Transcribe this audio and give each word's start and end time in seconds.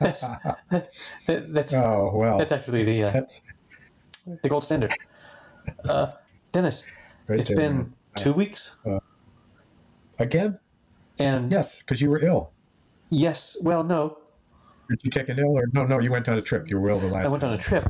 that's, 0.00 0.24
that's, 1.26 1.74
oh 1.74 2.12
well, 2.14 2.38
that's 2.38 2.52
actually 2.52 2.84
the 2.84 3.04
uh, 3.04 3.10
that's 3.10 3.42
the 4.42 4.48
gold 4.48 4.64
standard. 4.64 4.92
Uh, 5.88 6.12
Dennis, 6.52 6.86
Right 7.28 7.40
it's 7.40 7.50
been 7.50 7.76
man. 7.76 7.94
two 8.16 8.32
weeks, 8.32 8.76
again. 10.18 10.58
and 11.18 11.52
Yes, 11.52 11.82
because 11.82 12.00
you 12.00 12.10
were 12.10 12.22
ill. 12.24 12.52
yes, 13.10 13.56
well, 13.62 13.82
no, 13.84 14.18
Did 14.88 15.00
you 15.02 15.10
take 15.10 15.28
an 15.28 15.38
ill 15.38 15.56
or 15.58 15.64
no? 15.72 15.84
No, 15.84 15.98
you 15.98 16.10
went 16.10 16.28
on 16.28 16.38
a 16.38 16.42
trip. 16.42 16.68
You 16.68 16.78
were 16.78 16.90
ill 16.90 17.00
the 17.00 17.08
last. 17.08 17.26
I 17.26 17.30
went 17.30 17.44
on 17.44 17.52
a 17.52 17.58
trip, 17.58 17.86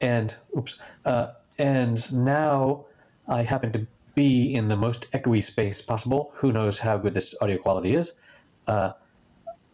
and 0.00 0.34
oops, 0.56 0.78
uh, 1.04 1.28
and 1.58 2.12
now 2.24 2.86
I 3.26 3.42
happen 3.42 3.72
to 3.72 3.86
be 4.18 4.52
in 4.52 4.66
the 4.66 4.76
most 4.76 5.10
echoey 5.12 5.40
space 5.40 5.80
possible. 5.80 6.32
Who 6.38 6.50
knows 6.52 6.78
how 6.78 6.98
good 6.98 7.14
this 7.14 7.36
audio 7.40 7.56
quality 7.56 7.94
is? 7.94 8.14
Uh, 8.66 8.90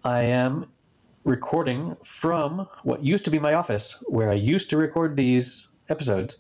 I 0.05 0.21
am 0.21 0.67
recording 1.25 1.97
from 2.05 2.69
what 2.83 3.03
used 3.03 3.25
to 3.25 3.31
be 3.31 3.39
my 3.39 3.55
office, 3.55 3.97
where 4.07 4.29
I 4.29 4.35
used 4.35 4.69
to 4.69 4.77
record 4.77 5.17
these 5.17 5.71
episodes, 5.89 6.37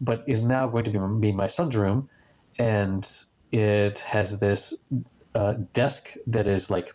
but 0.00 0.24
is 0.26 0.42
now 0.42 0.66
going 0.66 0.84
to 0.86 0.90
be, 0.90 0.98
be 1.28 1.32
my 1.32 1.46
son's 1.46 1.76
room, 1.76 2.08
and 2.58 3.08
it 3.52 4.00
has 4.00 4.40
this 4.40 4.74
uh, 5.36 5.54
desk 5.72 6.16
that 6.26 6.48
is 6.48 6.72
like 6.72 6.92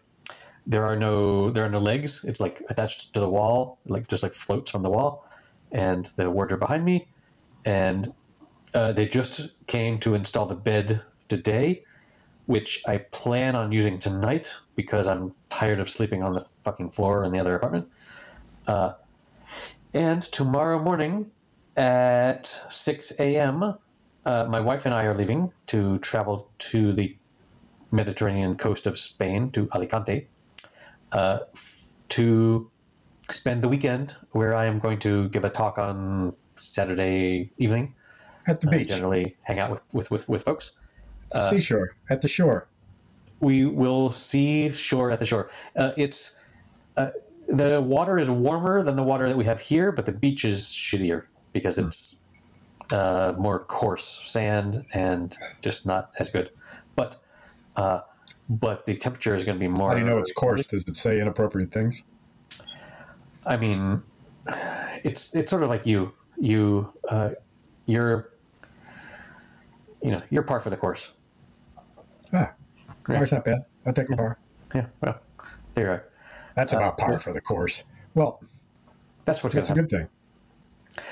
there 0.68 0.84
are 0.84 0.98
no 0.98 1.50
there 1.52 1.64
are 1.64 1.74
no 1.78 1.80
legs. 1.80 2.26
It's 2.28 2.42
like 2.42 2.62
attached 2.70 3.14
to 3.14 3.20
the 3.22 3.30
wall, 3.30 3.80
like 3.88 4.10
just 4.10 4.24
like 4.24 4.34
floats 4.34 4.70
from 4.72 4.84
the 4.84 4.90
wall, 4.90 5.26
and 5.72 6.04
the 6.18 6.30
wardrobe 6.30 6.60
behind 6.60 6.84
me, 6.84 7.08
and 7.64 8.14
uh, 8.74 8.92
they 8.92 9.08
just 9.08 9.52
came 9.68 10.00
to 10.00 10.16
install 10.16 10.46
the 10.46 10.56
bed 10.56 11.02
today, 11.28 11.84
which 12.46 12.82
I 12.88 12.98
plan 12.98 13.56
on 13.56 13.72
using 13.72 14.00
tonight 14.00 14.56
because 14.76 15.08
I'm 15.08 15.34
tired 15.50 15.80
of 15.80 15.90
sleeping 15.90 16.24
on 16.24 16.34
the 16.34 16.46
fucking 16.64 16.92
floor 16.92 17.24
in 17.24 17.32
the 17.32 17.40
other 17.40 17.56
apartment. 17.56 17.88
Uh, 18.68 18.94
and 19.94 20.22
tomorrow 20.22 20.82
morning 20.82 21.32
at 21.76 22.46
6 22.46 23.20
a.m., 23.20 23.76
uh, 24.26 24.46
my 24.50 24.60
wife 24.60 24.86
and 24.86 24.94
I 24.94 25.06
are 25.06 25.16
leaving 25.16 25.52
to 25.68 25.98
travel 26.00 26.50
to 26.60 26.94
the 26.94 27.16
Mediterranean 27.92 28.56
coast 28.56 28.86
of 28.86 28.98
Spain, 29.00 29.50
to 29.52 29.68
Alicante, 29.74 30.28
uh, 31.12 31.40
to 32.10 32.70
spend 33.30 33.64
the 33.64 33.70
weekend 33.70 34.16
where 34.32 34.54
I 34.54 34.66
am 34.66 34.80
going 34.80 35.00
to 35.00 35.30
give 35.30 35.46
a 35.46 35.50
talk 35.50 35.78
on 35.78 36.36
Saturday 36.56 37.52
evening. 37.58 37.96
At 38.50 38.62
the 38.62 38.68
Uh, 38.68 38.72
beach, 38.72 38.88
generally 38.90 39.36
hang 39.44 39.60
out 39.60 39.72
with, 39.72 39.82
with, 39.94 40.12
with, 40.12 40.30
with 40.30 40.44
folks. 40.44 40.72
seashore, 41.50 41.96
at 42.10 42.22
the 42.22 42.28
shore. 42.28 42.68
we 43.40 43.66
will 43.66 44.10
see 44.10 44.72
shore 44.72 45.12
at 45.12 45.20
the 45.20 45.26
shore. 45.26 45.50
Uh, 45.78 45.92
it's 45.98 46.38
uh, 46.98 47.10
the 47.48 47.80
water 47.82 48.18
is 48.20 48.30
warmer 48.30 48.84
than 48.84 48.96
the 48.96 49.04
water 49.04 49.28
that 49.30 49.38
we 49.38 49.46
have 49.46 49.60
here, 49.60 49.92
but 49.92 50.06
the 50.06 50.12
beach 50.12 50.44
is 50.46 50.64
shittier 50.66 51.24
because 51.54 51.78
it's 51.80 52.18
uh, 52.92 53.34
more 53.38 53.60
coarse 53.60 54.20
sand 54.24 54.84
and 54.94 55.38
just 55.62 55.86
not 55.86 56.12
as 56.20 56.30
good. 56.30 56.50
But 56.96 57.16
uh, 57.76 58.02
but 58.50 58.86
the 58.86 58.94
temperature 58.96 59.36
is 59.36 59.44
going 59.44 59.56
to 59.58 59.60
be 59.60 59.68
more. 59.68 59.90
How 59.90 59.94
do 59.96 60.02
you 60.02 60.06
know 60.06 60.18
it's 60.18 60.34
coarse? 60.34 60.68
Does 60.68 60.88
it 60.88 60.96
say 60.98 61.20
inappropriate 61.22 61.72
things? 61.72 62.04
I 63.46 63.56
mean, 63.58 64.02
it's 65.04 65.34
it's 65.36 65.50
sort 65.50 65.64
of 65.64 65.70
like 65.70 65.86
you 65.86 66.12
you 66.38 66.92
uh, 67.10 67.32
you're 67.86 68.32
you 70.02 70.12
know 70.12 70.22
you're 70.30 70.44
par 70.44 70.60
for 70.60 70.70
the 70.70 70.78
course. 70.78 71.12
Ah, 72.34 72.54
bar's 73.08 73.32
not 73.32 73.44
bad. 73.46 73.60
I'll 73.86 73.94
take 73.94 74.10
a 74.10 74.16
bar. 74.16 74.40
Yeah, 74.76 74.86
well, 75.02 75.20
there 75.74 75.86
you 75.86 75.92
are. 75.92 76.06
That's 76.56 76.74
about 76.74 76.98
par 76.98 77.18
for 77.20 77.34
the 77.34 77.42
course. 77.42 77.84
Well, 78.14 78.40
That's 79.26 79.44
what's 79.44 79.56
that's 79.56 79.70
a 79.70 79.74
good 79.74 79.90
thing. 79.90 80.08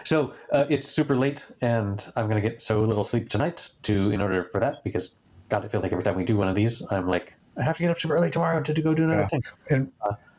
So 0.04 0.34
uh, 0.52 0.66
it's 0.70 0.88
super 0.88 1.16
late, 1.16 1.48
and 1.62 2.06
I'm 2.16 2.28
going 2.28 2.42
to 2.42 2.48
get 2.50 2.60
so 2.62 2.82
little 2.82 3.04
sleep 3.04 3.30
tonight 3.30 3.70
to 3.84 4.12
in 4.12 4.22
order 4.22 4.50
for 4.52 4.60
that 4.60 4.84
because 4.84 5.16
God, 5.50 5.64
it 5.64 5.72
feels 5.72 5.84
like 5.84 5.92
every 5.92 6.04
time 6.04 6.16
we 6.16 6.24
do 6.26 6.36
one 6.36 6.48
of 6.48 6.56
these, 6.56 6.82
I'm 6.92 7.08
like, 7.08 7.34
I 7.58 7.64
have 7.64 7.78
to 7.78 7.84
get 7.84 7.92
up 7.92 8.00
super 8.00 8.16
early 8.16 8.30
tomorrow 8.30 8.62
to, 8.62 8.74
to 8.74 8.82
go 8.82 8.94
do 8.94 9.04
another 9.04 9.22
Yeah. 9.22 9.28
thing. 9.28 9.44
And 9.70 9.92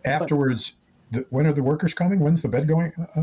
afterwards, 0.04 0.76
the, 1.12 1.25
when 1.31 1.47
are 1.47 1.53
the 1.53 1.62
workers 1.62 1.94
coming? 1.94 2.19
When's 2.20 2.42
the 2.42 2.48
bed 2.48 2.69
going? 2.69 2.92
Uh, 3.16 3.22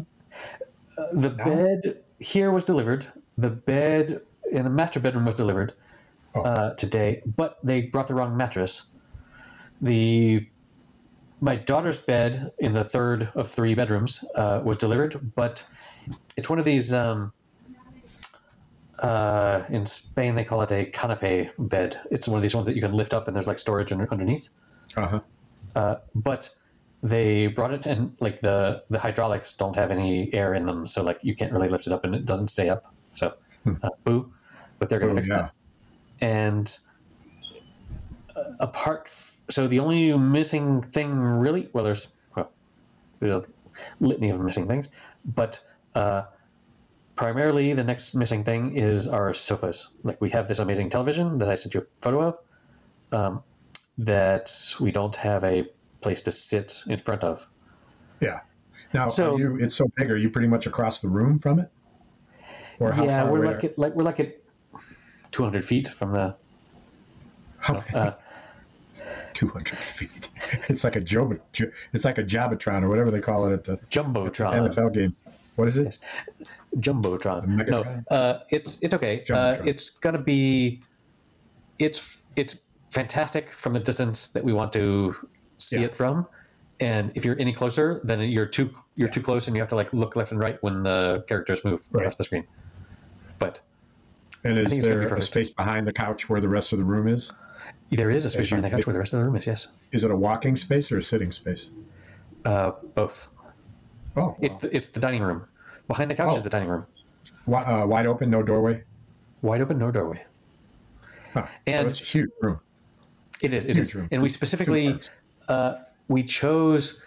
The 1.14 1.30
bed 1.30 2.02
here 2.20 2.52
was 2.52 2.64
delivered. 2.64 3.06
The 3.38 3.50
bed 3.50 4.22
in 4.52 4.64
the 4.64 4.70
master 4.70 5.00
bedroom 5.00 5.26
was 5.26 5.36
delivered 5.36 5.74
Oh. 6.38 6.42
uh, 6.42 6.74
today, 6.76 7.22
but 7.38 7.58
they 7.64 7.84
brought 7.84 8.08
the 8.08 8.14
wrong 8.14 8.36
mattress. 8.36 8.88
The 9.82 10.46
my 11.40 11.56
daughter's 11.56 11.98
bed 12.00 12.52
in 12.60 12.74
the 12.74 12.84
third 12.84 13.30
of 13.36 13.48
three 13.48 13.74
bedrooms 13.74 14.24
uh, 14.36 14.62
was 14.64 14.78
delivered, 14.78 15.32
but 15.36 15.66
it's 16.36 16.50
one 16.50 16.60
of 16.60 16.66
these. 16.66 16.94
Um, 16.94 17.32
uh, 19.00 19.64
in 19.70 19.86
Spain, 19.86 20.36
they 20.36 20.44
call 20.44 20.62
it 20.62 20.72
a 20.72 20.86
canape 20.86 21.52
bed. 21.60 22.00
It's 22.12 22.28
one 22.28 22.38
of 22.38 22.42
these 22.42 22.56
ones 22.56 22.68
that 22.68 22.76
you 22.76 22.82
can 22.82 22.94
lift 22.94 23.14
up 23.14 23.28
and 23.28 23.36
there's 23.36 23.48
like 23.48 23.60
storage 23.60 23.92
under, 23.92 24.08
underneath. 24.12 24.50
uh-huh. 24.96 25.20
Uh, 25.76 25.96
but 26.16 26.50
they 27.04 27.48
brought 27.48 27.74
it 27.74 27.86
and 27.86 28.16
like 28.22 28.40
the 28.40 28.84
the 28.90 28.98
hydraulics 28.98 29.56
don't 29.58 29.76
have 29.76 29.92
any 29.92 30.34
air 30.34 30.54
in 30.54 30.66
them, 30.66 30.86
so 30.86 31.04
like 31.04 31.20
you 31.24 31.36
can't 31.36 31.52
really 31.52 31.68
lift 31.68 31.88
it 31.88 31.94
up 31.94 32.06
and 32.06 32.16
it 32.16 32.26
doesn't 32.26 32.48
stay 32.48 32.70
up. 32.70 32.94
So, 33.12 33.34
uh, 33.84 33.90
boo. 34.04 34.32
But 34.80 34.90
they're 34.90 35.00
going 35.00 35.14
to 35.16 35.20
Oh, 35.20 35.24
fix 35.24 35.30
yeah. 35.30 35.36
that. 35.36 35.52
And 36.22 36.80
uh, 38.36 38.44
apart, 38.60 39.12
so 39.50 39.68
the 39.68 39.80
only 39.80 40.18
missing 40.18 40.82
thing 40.82 41.18
really, 41.18 41.70
well, 41.74 41.84
there's 41.84 42.08
well, 42.36 42.52
there's 43.20 43.48
litany 44.00 44.30
of 44.30 44.40
missing 44.42 44.68
things, 44.68 44.90
but 45.26 45.64
uh, 45.96 46.24
primarily 47.16 47.74
the 47.74 47.84
next 47.84 48.16
missing 48.16 48.44
thing 48.44 48.76
is 48.76 49.08
our 49.08 49.34
sofas. 49.34 49.90
Like 50.04 50.20
we 50.22 50.30
have 50.32 50.48
this 50.48 50.60
amazing 50.60 50.90
television 50.90 51.38
that 51.40 51.50
I 51.50 51.56
sent 51.56 51.74
you 51.74 51.82
a 51.82 51.86
photo 52.02 52.22
of. 52.22 52.38
Um, 53.12 53.44
that 53.98 54.52
we 54.82 54.92
don't 54.92 55.16
have 55.16 55.44
a 55.46 55.66
place 56.02 56.20
to 56.22 56.32
sit 56.32 56.82
in 56.88 57.00
front 57.00 57.24
of. 57.24 57.48
Yeah. 58.20 58.42
Now, 58.94 59.08
So- 59.08 59.38
you, 59.38 59.56
it's 59.58 59.76
so 59.76 59.86
big. 59.96 60.12
Are 60.12 60.18
you 60.18 60.30
pretty 60.30 60.50
much 60.50 60.66
across 60.68 61.00
the 61.00 61.08
room 61.08 61.40
from 61.40 61.60
it? 61.60 61.72
Or 62.80 62.92
how 62.92 63.06
yeah, 63.06 63.24
far 63.24 63.32
we're 63.32 63.46
like 63.46 63.64
are- 63.64 63.68
at, 63.68 63.80
like 63.80 63.96
we're 63.96 64.04
like 64.04 64.20
at 64.20 64.36
200 65.32 65.64
feet 65.64 65.88
from 65.88 66.12
the. 66.14 66.36
how- 67.60 67.84
Uh, 67.94 68.14
200 69.34 69.76
feet. 69.78 70.30
It's 70.70 70.84
like 70.84 70.96
a 70.96 71.02
job. 71.02 71.38
It's 71.94 72.06
like 72.06 72.18
a 72.18 72.24
Jabotron 72.24 72.84
or 72.84 72.90
whatever 72.90 73.12
they 73.12 73.20
call 73.22 73.48
it 73.48 73.54
at 73.54 73.64
the 73.64 73.78
Jumbotron. 73.90 74.70
NFL 74.70 74.94
games. 74.94 75.24
What 75.56 75.68
is 75.68 75.78
it? 75.78 76.00
Jumbotron. 76.78 77.68
No, 77.70 78.16
uh, 78.16 78.40
it's 78.50 78.82
it's 78.82 78.94
okay. 78.94 79.24
Uh, 79.30 79.58
it's 79.66 79.90
gonna 79.90 80.20
be. 80.22 80.82
It's 81.80 82.24
it's 82.36 82.62
fantastic 82.92 83.50
from 83.50 83.74
the 83.74 83.80
distance 83.80 84.28
that 84.30 84.44
we 84.44 84.54
want 84.54 84.72
to 84.74 85.16
see 85.58 85.80
Yeah. 85.80 85.86
it 85.88 85.96
from, 85.96 86.28
and 86.80 87.12
if 87.16 87.24
you're 87.26 87.40
any 87.40 87.54
closer, 87.54 88.02
then 88.04 88.20
you're 88.22 88.46
too 88.46 88.72
you're 88.96 89.10
too 89.10 89.22
close, 89.22 89.48
and 89.48 89.56
you 89.56 89.62
have 89.62 89.70
to 89.70 89.76
like 89.76 89.94
look 89.94 90.16
left 90.16 90.32
and 90.32 90.40
right 90.40 90.62
when 90.62 90.84
the 90.84 91.24
characters 91.28 91.64
move 91.64 91.88
Right. 91.92 92.02
across 92.02 92.16
the 92.18 92.24
screen. 92.24 92.46
But 93.40 93.62
And 94.44 94.58
is 94.58 94.72
be 94.72 94.80
there 94.80 95.02
a 95.04 95.22
space 95.22 95.54
behind 95.54 95.88
the 95.88 95.94
couch 95.94 96.30
where 96.30 96.42
the 96.42 96.50
rest 96.50 96.72
of 96.74 96.80
the 96.80 96.86
room 96.86 97.08
is? 97.08 97.32
there 97.92 98.10
is 98.12 98.26
a 98.26 98.30
space 98.30 98.50
behind 98.50 98.66
the 98.66 98.70
couch 98.70 98.86
where 98.86 98.94
the 98.94 99.00
rest 99.00 99.14
of 99.14 99.20
the 99.20 99.26
room 99.26 99.36
is. 99.36 99.48
Yes, 99.48 99.68
Is 99.92 100.04
it 100.04 100.12
a 100.12 100.16
walking 100.16 100.56
space 100.56 100.92
or 100.92 100.98
a 100.98 101.02
sitting 101.02 101.32
space? 101.32 101.72
uh, 102.46 102.72
both. 102.94 103.28
Oh, 104.18 104.36
It's 104.42 104.56
the, 104.58 104.76
it's 104.76 104.88
the 104.90 105.00
dining 105.00 105.22
room. 105.22 105.46
Behind 105.88 106.10
the 106.12 106.16
couch 106.16 106.30
Oh. 106.32 106.36
is 106.38 106.44
the 106.44 106.50
dining 106.50 106.70
room. 106.70 106.86
uh, 107.52 107.86
wide 107.88 108.08
open, 108.08 108.30
no 108.30 108.42
doorway. 108.44 108.84
Wide 109.42 109.62
open, 109.62 109.78
no 109.78 109.92
doorway. 109.92 110.24
Huh. 111.34 111.46
And- 111.68 111.82
so 111.84 111.88
it's 111.88 112.02
a 112.02 112.04
huge 112.04 112.30
room. 112.42 112.60
It 113.42 113.54
is. 113.54 113.66
It 113.66 113.76
Huge 113.76 113.80
is. 113.80 113.96
room. 113.96 114.08
And 114.12 114.22
we 114.22 114.30
specifically 114.30 115.00
uh, 115.50 115.76
we 116.08 116.24
chose 116.24 117.04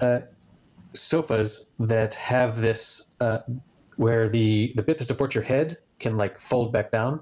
uh, 0.00 0.20
sofas 0.92 1.70
that 1.78 2.14
have 2.14 2.60
this 2.60 3.08
uh, 3.20 3.40
where 3.96 4.28
the 4.28 4.72
the 4.76 4.82
bit 4.82 4.98
to 4.98 5.04
support 5.04 5.34
your 5.34 5.44
head 5.44 5.78
can 5.98 6.16
like 6.16 6.38
fold 6.38 6.72
back 6.72 6.90
down. 6.90 7.20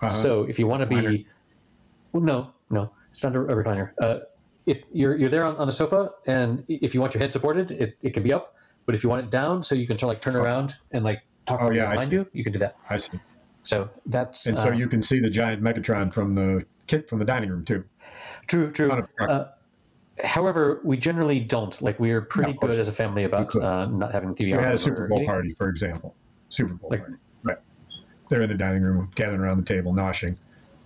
Uh-huh. 0.00 0.10
So 0.10 0.44
if 0.44 0.58
you 0.58 0.66
want 0.66 0.80
to 0.82 0.86
be, 0.86 1.26
well, 2.12 2.22
no, 2.22 2.52
no, 2.70 2.92
it's 3.10 3.24
not 3.24 3.34
a, 3.34 3.40
a 3.40 3.54
recliner. 3.54 3.90
Uh, 4.00 4.20
it, 4.66 4.84
you're 4.92 5.16
you're 5.16 5.30
there 5.30 5.44
on, 5.44 5.56
on 5.56 5.66
the 5.66 5.72
sofa, 5.72 6.10
and 6.26 6.64
if 6.68 6.94
you 6.94 7.00
want 7.00 7.14
your 7.14 7.20
head 7.20 7.32
supported, 7.32 7.70
it, 7.70 7.96
it 8.02 8.10
can 8.14 8.22
be 8.22 8.32
up. 8.32 8.54
But 8.86 8.94
if 8.94 9.02
you 9.02 9.10
want 9.10 9.24
it 9.24 9.30
down, 9.30 9.62
so 9.62 9.74
you 9.74 9.86
can 9.86 9.98
sort 9.98 10.14
of 10.14 10.16
like 10.16 10.22
turn 10.22 10.36
around 10.36 10.74
and 10.92 11.04
like 11.04 11.22
talk 11.46 11.60
Oh, 11.62 11.70
to 11.70 11.76
yeah, 11.76 11.90
behind 11.90 12.12
you, 12.12 12.26
you 12.32 12.42
can 12.42 12.52
do 12.52 12.58
that. 12.58 12.76
I 12.88 12.96
see. 12.96 13.18
So 13.64 13.90
that's 14.06 14.46
And 14.46 14.56
so 14.56 14.68
uh, 14.68 14.72
you 14.72 14.88
can 14.88 15.02
see 15.02 15.20
the 15.20 15.28
giant 15.28 15.62
Megatron 15.62 16.12
from 16.12 16.34
the 16.34 16.64
kit 16.86 17.08
from 17.08 17.18
the 17.18 17.24
dining 17.24 17.50
room 17.50 17.64
too. 17.64 17.84
True, 18.46 18.70
true. 18.70 19.04
Uh, 19.20 19.48
however, 20.24 20.80
we 20.84 20.96
generally 20.96 21.40
don't. 21.40 21.80
Like, 21.82 21.98
we're 22.00 22.20
pretty 22.22 22.52
No, 22.52 22.58
good 22.58 22.70
as 22.78 22.88
a 22.88 22.92
family 22.92 23.24
about 23.24 23.54
uh, 23.56 23.86
not 23.86 24.12
having 24.12 24.34
TV 24.34 24.46
We 24.46 24.52
on. 24.54 24.64
had 24.64 24.74
a 24.74 24.78
Super 24.78 25.06
Bowl 25.08 25.18
eating. 25.18 25.28
party, 25.28 25.50
for 25.54 25.68
example. 25.68 26.14
Super 26.48 26.74
Bowl 26.74 26.90
Like- 26.90 27.00
party. 27.00 27.14
Right. 27.42 27.58
They're 28.28 28.42
in 28.42 28.48
the 28.48 28.56
dining 28.56 28.82
room, 28.82 29.10
gathering 29.14 29.40
around 29.40 29.58
the 29.58 29.64
table, 29.64 29.92
noshing. 29.92 30.36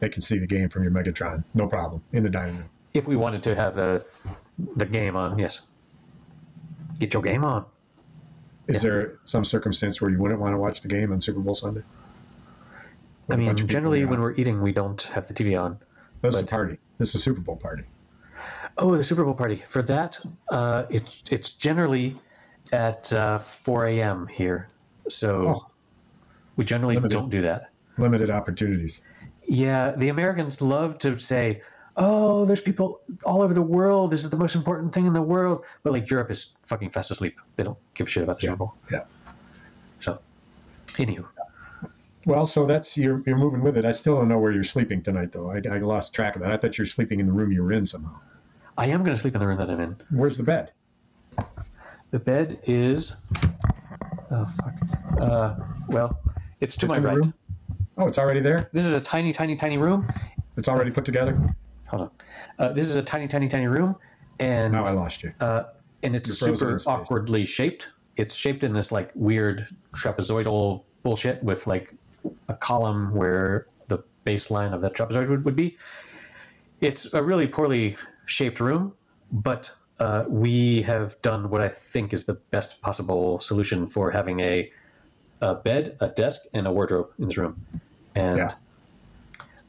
they 0.01 0.09
can 0.09 0.21
see 0.23 0.37
the 0.39 0.47
game 0.49 0.69
from 0.69 0.83
your 0.83 0.91
Megatron, 0.93 1.45
no 1.55 1.69
problem, 1.69 2.03
in 2.13 2.25
the 2.25 2.29
dining 2.31 2.57
room. 2.57 2.69
If 2.93 3.07
we 3.07 3.15
wanted 3.17 3.43
to 3.45 3.55
have 3.55 3.75
the 3.77 4.05
the 4.77 4.85
game 4.85 5.15
on, 5.17 5.39
yes. 5.39 5.63
Get 6.99 7.15
your 7.15 7.23
game 7.23 7.45
on. 7.45 7.65
Is 8.67 8.83
Yeah. 8.83 8.91
there 8.91 9.19
some 9.25 9.45
circumstance 9.45 10.01
where 10.01 10.11
you 10.11 10.19
wouldn't 10.19 10.41
want 10.41 10.55
to 10.55 10.59
watch 10.59 10.81
the 10.83 10.89
game 10.89 11.13
on 11.13 11.21
Super 11.21 11.39
Bowl 11.41 11.55
Sunday? 11.55 11.83
With 13.29 13.35
I 13.35 13.37
mean, 13.37 13.47
bunch 13.47 13.61
of 13.61 13.69
people 13.69 13.73
generally 13.81 14.05
when 14.05 14.21
we're 14.21 14.35
eating, 14.35 14.61
we 14.61 14.73
don't 14.73 15.01
have 15.15 15.29
the 15.29 15.35
TV 15.35 15.57
on. 15.57 15.79
this 16.21 16.35
is 16.35 16.43
a 16.43 16.47
party. 16.47 16.79
This 16.99 17.11
is 17.11 17.15
a 17.15 17.19
Super 17.21 17.41
Bowl 17.41 17.57
party. 17.57 17.85
Oh, 18.79 18.97
the 18.97 19.05
Super 19.05 19.25
Bowl 19.25 19.35
party. 19.35 19.57
For 19.69 19.83
that, 19.83 20.19
uh, 20.51 20.85
it's 20.91 21.23
it's 21.31 21.51
generally 21.51 22.19
at 22.73 23.13
uh, 23.13 23.39
4 23.39 23.87
a.m. 23.87 24.27
here. 24.29 24.69
So 25.09 25.49
Oh. 25.49 25.67
we 26.57 26.65
generally 26.65 26.95
Limited. 26.95 27.17
don't 27.17 27.29
do 27.29 27.43
that. 27.43 27.71
Limited 27.99 28.31
opportunities. 28.31 29.03
Yeah, 29.47 29.91
the 29.97 30.09
Americans 30.09 30.63
love 30.63 30.97
to 30.99 31.19
say, 31.19 31.61
"Oh, 31.97 32.45
there's 32.47 32.61
people 32.63 33.01
all 33.27 33.43
over 33.43 33.53
the 33.53 33.63
world. 33.63 34.11
This 34.11 34.25
is 34.25 34.31
the 34.31 34.37
most 34.39 34.55
important 34.55 34.95
thing 34.95 35.05
in 35.07 35.13
the 35.13 35.21
world." 35.23 35.65
But 35.83 35.93
like 35.93 36.09
Europe 36.09 36.31
is 36.31 36.55
fucking 36.65 36.91
fast 36.91 37.11
asleep. 37.11 37.39
They 37.57 37.65
don't 37.65 37.79
give 37.95 38.07
a 38.07 38.11
shit 38.11 38.23
about 38.23 38.37
the 38.37 38.43
Super 38.47 38.57
Bowl. 38.57 38.75
Yeah. 38.91 39.05
So, 40.01 40.19
anywho, 40.97 41.27
Well, 42.25 42.47
so 42.47 42.65
that's 42.67 42.97
you're 42.97 43.21
you're 43.27 43.37
moving 43.37 43.61
with 43.63 43.77
it. 43.77 43.85
I 43.85 43.91
still 43.91 44.17
don't 44.17 44.29
know 44.29 44.39
where 44.39 44.53
you're 44.53 44.63
sleeping 44.65 45.03
tonight, 45.03 45.33
though. 45.33 45.51
I, 45.51 45.61
I 45.71 45.79
lost 45.79 46.15
track 46.15 46.37
of 46.37 46.43
that. 46.43 46.51
I 46.53 46.57
thought 46.57 46.79
you 46.79 46.83
were 46.83 46.87
sleeping 46.87 47.21
in 47.21 47.27
the 47.27 47.33
room 47.33 47.53
you 47.53 47.63
were 47.63 47.73
in 47.73 47.85
somehow. 47.85 48.19
I 48.79 48.87
am 48.87 49.01
going 49.03 49.13
to 49.13 49.19
sleep 49.19 49.35
in 49.35 49.41
the 49.41 49.47
room 49.47 49.59
that 49.59 49.71
I'm 49.71 49.81
in. 49.81 49.97
Where's 50.11 50.37
the 50.37 50.43
bed? 50.45 50.73
The 52.11 52.19
bed 52.19 52.59
is. 52.65 53.17
Oh 54.31 54.45
fuck. 54.47 54.75
Uh, 55.21 55.57
well, 55.89 56.19
it's 56.61 56.75
to 56.77 56.87
Just 56.87 56.91
my 56.91 56.99
right. 56.99 57.17
room? 57.17 57.35
Oh, 57.99 58.07
it's 58.07 58.19
already 58.19 58.41
there. 58.41 58.69
This 58.73 58.85
is 58.85 58.95
a 58.95 59.01
tiny, 59.01 59.33
tiny, 59.33 59.57
tiny 59.57 59.79
room. 59.79 60.09
It's 60.57 60.69
already 60.69 60.91
put 60.91 61.05
together. 61.05 61.39
Hold 61.89 62.03
on. 62.03 62.11
Uh, 62.59 62.73
this 62.73 62.89
is 62.89 62.97
a 62.97 63.03
tiny, 63.03 63.29
tiny, 63.29 63.49
tiny 63.49 63.67
room, 63.67 63.97
and 64.41 64.73
Now 64.73 64.85
I 64.85 64.93
lost 64.93 65.23
you. 65.23 65.33
uh, 65.41 65.65
and 66.03 66.17
it's 66.17 66.33
super 66.33 66.79
awkwardly 66.87 67.45
shaped. 67.45 67.91
It's 68.17 68.35
shaped 68.35 68.65
in 68.65 68.73
this 68.73 68.91
like 68.93 69.11
weird 69.15 69.67
trapezoidal 69.95 70.83
bullshit 71.03 71.43
with 71.43 71.67
like 71.67 71.95
a 72.49 72.55
column 72.55 73.15
where 73.15 73.67
the 73.89 74.03
baseline 74.25 74.73
of 74.73 74.81
that 74.83 74.95
trapezoid 74.95 75.29
would, 75.29 75.45
would 75.45 75.57
be. 75.57 75.77
It's 76.81 77.13
a 77.15 77.23
really 77.23 77.47
poorly 77.47 77.97
shaped 78.33 78.61
room, 78.61 78.95
but 79.31 79.71
uh, 80.01 80.25
we 80.29 80.83
have 80.83 81.21
done 81.21 81.51
what 81.51 81.61
I 81.61 81.69
think 81.69 82.13
is 82.13 82.25
the 82.25 82.35
best 82.51 82.81
possible 82.81 83.39
solution 83.41 83.87
for 83.87 84.11
having 84.11 84.41
a, 84.41 84.73
a 85.43 85.55
bed, 85.55 85.97
a 86.01 86.09
desk, 86.09 86.41
and 86.55 86.67
a 86.67 86.73
wardrobe 86.73 87.09
in 87.19 87.29
this 87.29 87.37
room. 87.37 87.55
And 88.15 88.39
Yeah. 88.39 88.55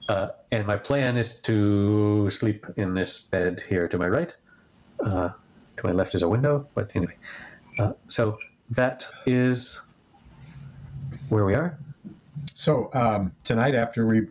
uh, 0.08 0.28
and 0.52 0.66
my 0.66 0.78
plan 0.78 1.18
is 1.18 1.40
to 1.42 2.30
sleep 2.30 2.66
in 2.78 2.94
this 2.94 3.20
bed 3.20 3.62
here 3.70 3.88
to 3.88 3.98
my 3.98 4.08
right. 4.08 4.36
Uh, 5.06 5.30
to 5.78 5.82
my 5.84 5.92
left 5.92 6.16
is 6.16 6.24
a 6.24 6.30
window, 6.30 6.68
but 6.76 6.92
anyway. 6.96 7.18
Uh, 7.80 7.94
so 8.08 8.38
that 8.70 9.10
is 9.26 9.82
where 11.30 11.46
we 11.46 11.56
are. 11.56 11.78
So 12.54 12.90
um, 12.94 13.34
tonight, 13.44 13.76
after 13.76 14.06
we 14.08 14.28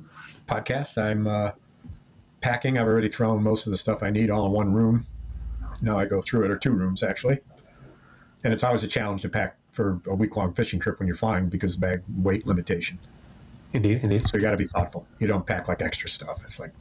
podcast, 0.46 0.96
I'm 0.96 1.26
uh, 1.26 1.52
packing. 2.43 2.79
I've 2.79 2.87
already 2.87 3.09
thrown 3.09 3.43
most 3.43 3.67
of 3.67 3.71
the 3.71 3.77
stuff 3.77 4.03
I 4.03 4.11
need 4.11 4.31
all 4.31 4.47
in 4.47 4.53
one 4.53 4.73
room. 4.73 5.06
Now 5.81 5.99
I 5.99 6.05
go 6.05 6.21
through 6.21 6.44
it, 6.44 6.50
or 6.50 6.59
two 6.59 6.73
rooms 6.73 7.03
actually. 7.03 7.41
And 8.44 8.53
it's 8.53 8.65
always 8.65 8.85
a 8.85 8.89
challenge 8.89 9.23
to 9.23 9.29
pack 9.29 9.56
for 9.71 10.00
a 10.06 10.15
week 10.15 10.37
long 10.37 10.53
fishing 10.53 10.81
trip 10.81 10.99
when 10.99 11.06
you're 11.06 11.17
flying 11.17 11.49
because 11.49 11.77
of 11.77 11.81
bag 11.81 12.03
weight 12.17 12.47
limitation. 12.47 12.99
Indeed, 13.73 14.00
indeed. 14.03 14.23
So 14.23 14.37
you 14.37 14.41
got 14.43 14.50
to 14.50 14.56
be 14.56 14.67
thoughtful. 14.67 15.06
You 15.19 15.27
don't 15.27 15.47
pack 15.47 15.69
like 15.69 15.81
extra 15.81 16.09
stuff. 16.09 16.43
It's 16.43 16.61
like, 16.61 16.73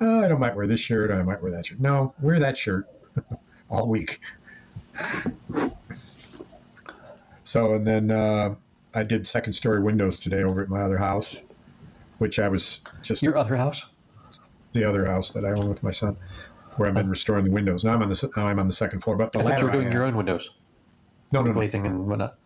oh, 0.00 0.24
I 0.24 0.28
don't 0.28 0.40
might 0.40 0.56
wear 0.56 0.66
this 0.66 0.80
shirt, 0.80 1.10
or 1.10 1.20
I 1.20 1.22
might 1.22 1.42
wear 1.42 1.52
that 1.52 1.66
shirt. 1.66 1.80
No, 1.80 2.14
wear 2.20 2.40
that 2.40 2.56
shirt 2.56 2.88
all 3.70 3.86
week. 3.86 4.20
So 7.44 7.74
and 7.74 7.86
then 7.86 8.10
uh, 8.10 8.54
I 8.94 9.02
did 9.02 9.26
second 9.26 9.52
story 9.52 9.80
windows 9.80 10.20
today 10.20 10.42
over 10.42 10.62
at 10.62 10.68
my 10.68 10.82
other 10.82 10.98
house, 10.98 11.42
which 12.18 12.38
I 12.38 12.48
was 12.48 12.80
just 13.02 13.22
Your 13.22 13.36
other 13.36 13.56
house? 13.56 13.86
The 14.72 14.84
other 14.84 15.06
house 15.06 15.32
that 15.32 15.44
I 15.44 15.50
own 15.50 15.68
with 15.68 15.82
my 15.82 15.90
son, 15.90 16.16
where 16.76 16.88
I've 16.88 16.94
been 16.94 17.10
restoring 17.10 17.44
the 17.44 17.50
windows. 17.50 17.84
Now 17.84 17.94
I'm 17.94 18.02
on 18.02 18.08
the 18.08 18.30
now 18.36 18.48
I'm 18.48 18.58
on 18.58 18.66
the 18.66 18.72
second 18.72 19.00
floor, 19.00 19.16
but 19.16 19.32
the 19.32 19.40
I 19.40 19.42
thought 19.42 19.60
you 19.60 19.66
were 19.66 19.72
doing 19.72 19.92
your 19.92 20.04
own 20.04 20.16
windows, 20.16 20.50
no 21.32 21.40
no 21.42 21.48
no 21.48 21.52
glazing 21.52 21.86
and 21.86 22.06
whatnot. 22.06 22.36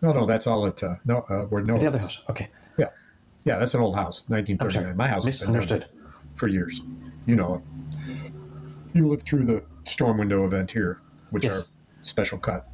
no 0.00 0.12
no 0.12 0.26
that's 0.26 0.46
all 0.46 0.66
at 0.66 0.82
uh, 0.82 0.96
no 1.04 1.18
uh, 1.28 1.46
we're 1.50 1.62
no 1.62 1.76
The 1.76 1.86
other 1.88 1.98
house. 1.98 2.20
Okay. 2.30 2.48
yeah 2.78 2.86
yeah 3.44 3.58
that's 3.58 3.74
an 3.74 3.80
old 3.80 3.96
house 3.96 4.24
I'm 4.28 4.34
1939 4.36 4.96
my 4.96 5.08
house 5.08 5.24
Misunderstood. 5.26 5.86
for 6.36 6.48
years. 6.48 6.80
You 7.26 7.36
know, 7.36 7.62
you 8.94 9.08
lived 9.08 9.22
through 9.22 9.44
the 9.44 9.62
storm 9.84 10.18
window 10.18 10.44
event 10.44 10.72
here, 10.72 11.00
which 11.30 11.44
Yes. 11.44 11.60
are 11.60 11.64
special 12.02 12.38
cut 12.38 12.68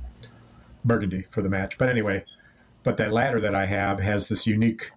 burgundy 0.85 1.27
for 1.31 1.43
the 1.43 1.49
match. 1.49 1.77
But 1.79 1.89
anyway, 1.89 2.25
but 2.83 2.97
that 2.97 3.13
ladder 3.13 3.41
that 3.41 3.55
I 3.55 3.67
have 3.67 4.01
has 4.01 4.29
this 4.29 4.47
unique 4.47 4.91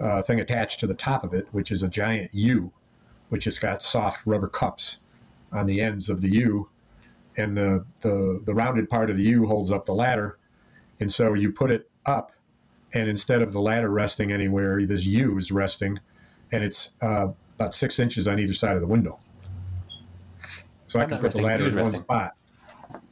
uh, 0.00 0.22
thing 0.22 0.38
attached 0.40 0.80
to 0.80 0.86
the 0.86 0.94
top 0.94 1.24
of 1.24 1.32
it, 1.34 1.48
which 1.50 1.72
is 1.72 1.82
a 1.82 1.88
giant 1.88 2.32
U, 2.34 2.72
which 3.28 3.44
has 3.44 3.58
got 3.58 3.82
soft 3.82 4.26
rubber 4.26 4.48
cups 4.48 5.00
on 5.52 5.66
the 5.66 5.80
ends 5.80 6.10
of 6.10 6.20
the 6.20 6.30
U, 6.30 6.68
and 7.36 7.56
the 7.56 7.84
the 8.00 8.40
the 8.44 8.54
rounded 8.54 8.88
part 8.88 9.10
of 9.10 9.16
the 9.16 9.24
U 9.24 9.46
holds 9.46 9.72
up 9.72 9.86
the 9.86 9.94
ladder, 9.94 10.38
and 11.00 11.12
so 11.12 11.34
you 11.34 11.52
put 11.52 11.70
it 11.70 11.90
up, 12.06 12.32
and 12.92 13.08
instead 13.08 13.42
of 13.42 13.52
the 13.52 13.60
ladder 13.60 13.90
resting 13.90 14.32
anywhere, 14.32 14.84
this 14.86 15.06
U 15.06 15.38
is 15.38 15.50
resting, 15.50 15.98
and 16.52 16.64
it's 16.64 16.96
uh, 17.00 17.28
about 17.58 17.74
six 17.74 17.98
inches 17.98 18.28
on 18.28 18.38
either 18.38 18.54
side 18.54 18.74
of 18.74 18.80
the 18.80 18.86
window. 18.86 19.20
So 20.88 21.00
I 21.00 21.02
I'm 21.02 21.08
can 21.08 21.16
not 21.16 21.22
put 21.22 21.34
the 21.34 21.42
ladder 21.42 21.66
in 21.66 21.74
one 21.74 21.84
resting? 21.86 22.02
spot 22.02 22.34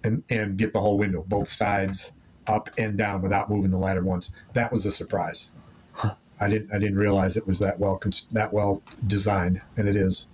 and, 0.04 0.22
and 0.28 0.56
get 0.56 0.72
the 0.72 0.80
whole 0.80 0.98
window, 0.98 1.24
both 1.26 1.48
sides, 1.48 2.12
up 2.46 2.70
and 2.78 2.96
down, 2.96 3.22
without 3.22 3.50
moving 3.50 3.70
the 3.70 3.78
ladder 3.78 4.02
once. 4.02 4.32
That 4.52 4.72
was 4.72 4.86
a 4.86 4.92
surprise. 4.92 5.50
I 6.42 6.48
didn't 6.48 6.74
I 6.74 6.78
didn't 6.78 6.98
realize 6.98 7.36
it 7.36 7.46
was 7.46 7.58
that 7.60 7.78
well 7.78 8.00
that 8.32 8.52
well 8.52 8.82
designed, 9.06 9.60
and 9.76 9.88
it 9.88 9.96
is. 9.96 10.26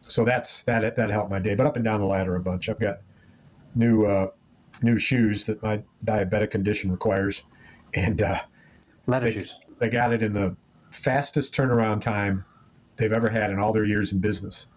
So 0.00 0.24
that's 0.24 0.62
that 0.64 0.96
that 0.96 1.10
helped 1.10 1.30
my 1.30 1.38
day. 1.38 1.54
But 1.54 1.66
up 1.66 1.76
and 1.76 1.84
down 1.84 2.00
the 2.00 2.06
ladder 2.06 2.34
a 2.36 2.40
bunch. 2.40 2.68
I've 2.68 2.80
got 2.80 2.98
new 3.74 4.06
uh, 4.06 4.28
new 4.82 4.98
shoes 4.98 5.44
that 5.46 5.62
my 5.62 5.82
diabetic 6.04 6.50
condition 6.50 6.90
requires, 6.90 7.44
and 7.94 8.22
uh, 8.22 8.40
Ladder 9.06 9.26
They- 9.26 9.32
shoes. 9.32 9.54
they 9.78 9.88
got 9.90 10.12
it 10.12 10.22
in 10.22 10.32
the 10.32 10.56
fastest 10.90 11.54
turnaround 11.54 12.00
time 12.00 12.44
they've 12.96 13.12
ever 13.12 13.28
had 13.28 13.50
in 13.50 13.58
all 13.58 13.72
their 13.72 13.84
years 13.84 14.12
in 14.12 14.18
business. 14.20 14.68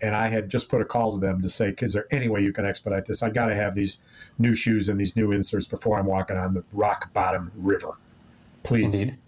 And 0.00 0.14
I 0.14 0.28
had 0.28 0.48
just 0.48 0.68
put 0.68 0.80
a 0.80 0.84
call 0.84 1.10
to 1.12 1.18
them 1.18 1.42
to 1.42 1.48
say, 1.48 1.74
is 1.80 1.92
there 1.92 2.06
any 2.12 2.28
way 2.28 2.40
you 2.40 2.52
can 2.52 2.64
expedite 2.64 3.06
this? 3.06 3.20
I 3.20 3.30
got 3.30 3.46
to 3.46 3.54
have 3.56 3.74
these 3.74 4.00
new 4.38 4.54
shoes 4.54 4.88
and 4.88 4.98
these 4.98 5.16
new 5.16 5.32
inserts 5.32 5.66
before 5.66 5.98
I'm 5.98 6.06
walking 6.06 6.36
on 6.36 6.54
the 6.54 6.62
rock 6.72 7.12
bottom 7.12 7.50
river. 7.56 7.98
Please. 8.62 8.94
Indeed. 9.02 9.18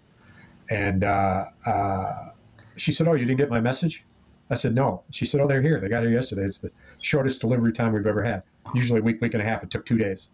And 0.71 1.03
uh, 1.03 1.45
uh, 1.65 2.29
she 2.77 2.91
said, 2.93 3.07
Oh, 3.07 3.13
you 3.13 3.25
didn't 3.25 3.37
get 3.37 3.49
my 3.49 3.59
message? 3.59 4.05
I 4.49 4.55
said, 4.55 4.73
No. 4.73 5.03
She 5.11 5.25
said, 5.25 5.41
Oh, 5.41 5.47
they're 5.47 5.61
here. 5.61 5.79
They 5.79 5.89
got 5.89 6.01
here 6.01 6.11
yesterday. 6.11 6.43
It's 6.43 6.59
the 6.59 6.71
shortest 6.99 7.41
delivery 7.41 7.73
time 7.73 7.91
we've 7.91 8.07
ever 8.07 8.23
had. 8.23 8.43
Usually 8.73 9.01
a 9.01 9.03
week, 9.03 9.21
week 9.21 9.33
and 9.33 9.43
a 9.43 9.45
half. 9.45 9.63
It 9.63 9.69
took 9.69 9.85
two 9.85 9.97
days. 9.97 10.31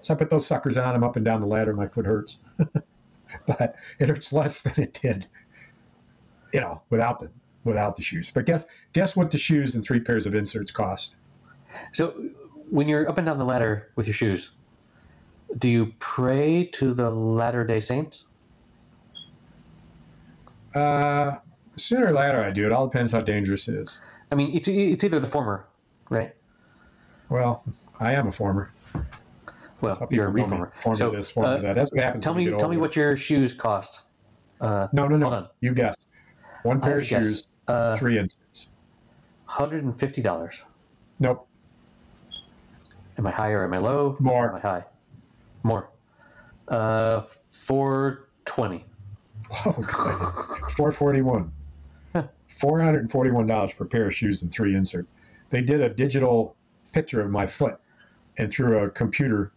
So 0.00 0.12
I 0.12 0.16
put 0.16 0.28
those 0.28 0.46
suckers 0.46 0.76
on. 0.76 0.94
I'm 0.94 1.04
up 1.04 1.14
and 1.14 1.24
down 1.24 1.40
the 1.40 1.46
ladder. 1.46 1.72
My 1.72 1.86
foot 1.86 2.04
hurts. 2.04 2.40
but 3.46 3.76
it 4.00 4.08
hurts 4.08 4.32
less 4.32 4.62
than 4.62 4.74
it 4.76 4.98
did, 5.00 5.28
you 6.52 6.60
know, 6.60 6.82
without 6.90 7.20
the 7.20 7.30
without 7.62 7.94
the 7.94 8.02
shoes. 8.02 8.32
But 8.34 8.46
guess 8.46 8.66
guess 8.92 9.14
what 9.14 9.30
the 9.30 9.38
shoes 9.38 9.76
and 9.76 9.84
three 9.84 10.00
pairs 10.00 10.26
of 10.26 10.34
inserts 10.34 10.72
cost? 10.72 11.16
So 11.92 12.10
when 12.70 12.88
you're 12.88 13.08
up 13.08 13.18
and 13.18 13.26
down 13.26 13.38
the 13.38 13.44
ladder 13.44 13.92
with 13.94 14.08
your 14.08 14.14
shoes, 14.14 14.50
do 15.58 15.68
you 15.68 15.92
pray 16.00 16.64
to 16.72 16.92
the 16.92 17.10
Latter 17.10 17.64
Day 17.64 17.78
Saints? 17.78 18.26
Uh, 20.74 21.36
sooner 21.76 22.06
or 22.08 22.12
later, 22.12 22.42
I 22.42 22.50
do. 22.50 22.66
It 22.66 22.72
all 22.72 22.86
depends 22.86 23.12
how 23.12 23.20
dangerous 23.20 23.68
it 23.68 23.74
is. 23.74 24.00
I 24.30 24.34
mean, 24.34 24.54
it's 24.54 24.68
it's 24.68 25.02
either 25.04 25.20
the 25.20 25.26
former, 25.26 25.66
right? 26.08 26.34
Well, 27.28 27.64
I 27.98 28.12
am 28.12 28.28
a 28.28 28.32
former. 28.32 28.70
Well, 29.80 30.06
you're 30.10 30.28
a 30.28 30.32
people 30.34 30.48
call 30.50 30.58
me 30.58 30.62
reformer. 30.64 30.72
Former 30.82 30.96
So, 30.96 31.10
this, 31.10 31.30
former 31.30 31.48
uh, 31.48 31.58
that. 31.58 31.74
That's 31.74 31.90
what 31.92 32.02
happens. 32.04 32.22
tell 32.24 32.34
me, 32.34 32.50
tell 32.58 32.68
me 32.68 32.76
what 32.76 32.94
your 32.96 33.16
shoes 33.16 33.54
cost. 33.54 34.02
Uh, 34.60 34.88
No, 34.92 35.08
no, 35.08 35.16
no. 35.16 35.48
You 35.60 35.72
guessed. 35.72 36.06
One 36.64 36.80
pair 36.80 36.98
of 36.98 37.06
shoes, 37.06 37.48
Uh, 37.66 37.96
three 37.96 38.18
inserts. 38.18 38.68
hundred 39.46 39.84
and 39.84 39.96
fifty 39.98 40.20
dollars. 40.22 40.62
Nope. 41.18 41.46
Am 43.18 43.26
I 43.26 43.30
high 43.30 43.50
or 43.52 43.64
am 43.64 43.72
I 43.72 43.78
low? 43.78 44.16
More. 44.20 44.50
Am 44.50 44.56
I 44.56 44.60
high? 44.60 44.84
More. 45.62 45.88
Uh, 46.68 47.22
four 47.48 48.28
twenty. 48.44 48.84
Oh, 49.66 49.72
Four 50.76 50.92
forty 50.92 51.22
one. 51.22 51.52
Four 52.48 52.80
hundred 52.82 53.00
and 53.00 53.10
forty 53.10 53.30
one 53.30 53.46
dollars 53.46 53.72
per 53.72 53.84
pair 53.84 54.06
of 54.06 54.14
shoes 54.14 54.42
and 54.42 54.52
three 54.52 54.74
inserts. 54.74 55.10
They 55.50 55.62
did 55.62 55.80
a 55.80 55.88
digital 55.88 56.54
picture 56.92 57.20
of 57.20 57.30
my 57.30 57.46
foot, 57.46 57.78
and 58.38 58.52
through 58.52 58.78
a 58.78 58.90
computer, 58.90 59.52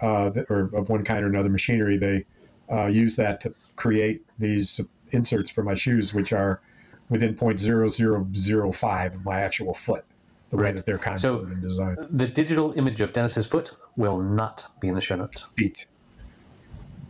uh, 0.00 0.30
or 0.48 0.70
of 0.74 0.88
one 0.88 1.04
kind 1.04 1.24
or 1.24 1.28
another 1.28 1.48
machinery, 1.48 1.96
they 1.98 2.24
uh, 2.72 2.86
use 2.86 3.16
that 3.16 3.40
to 3.42 3.54
create 3.76 4.24
these 4.38 4.80
inserts 5.10 5.50
for 5.50 5.62
my 5.62 5.74
shoes, 5.74 6.12
which 6.14 6.32
are 6.32 6.60
within 7.08 7.34
0.0005 7.34 9.14
of 9.14 9.24
my 9.24 9.40
actual 9.40 9.72
foot, 9.74 10.04
the 10.50 10.56
way 10.56 10.72
that 10.72 10.84
they're 10.84 10.98
kind 10.98 11.18
So- 11.20 11.36
of 11.38 11.50
and 11.50 11.62
designed. 11.62 11.98
The 12.10 12.28
digital 12.28 12.72
image 12.72 13.00
of 13.00 13.12
Dennis's 13.12 13.46
foot 13.46 13.72
will 13.96 14.18
not 14.20 14.66
be 14.80 14.88
in 14.88 14.94
the 14.94 15.00
show 15.00 15.16
notes 15.16 15.42
Feet. 15.56 15.86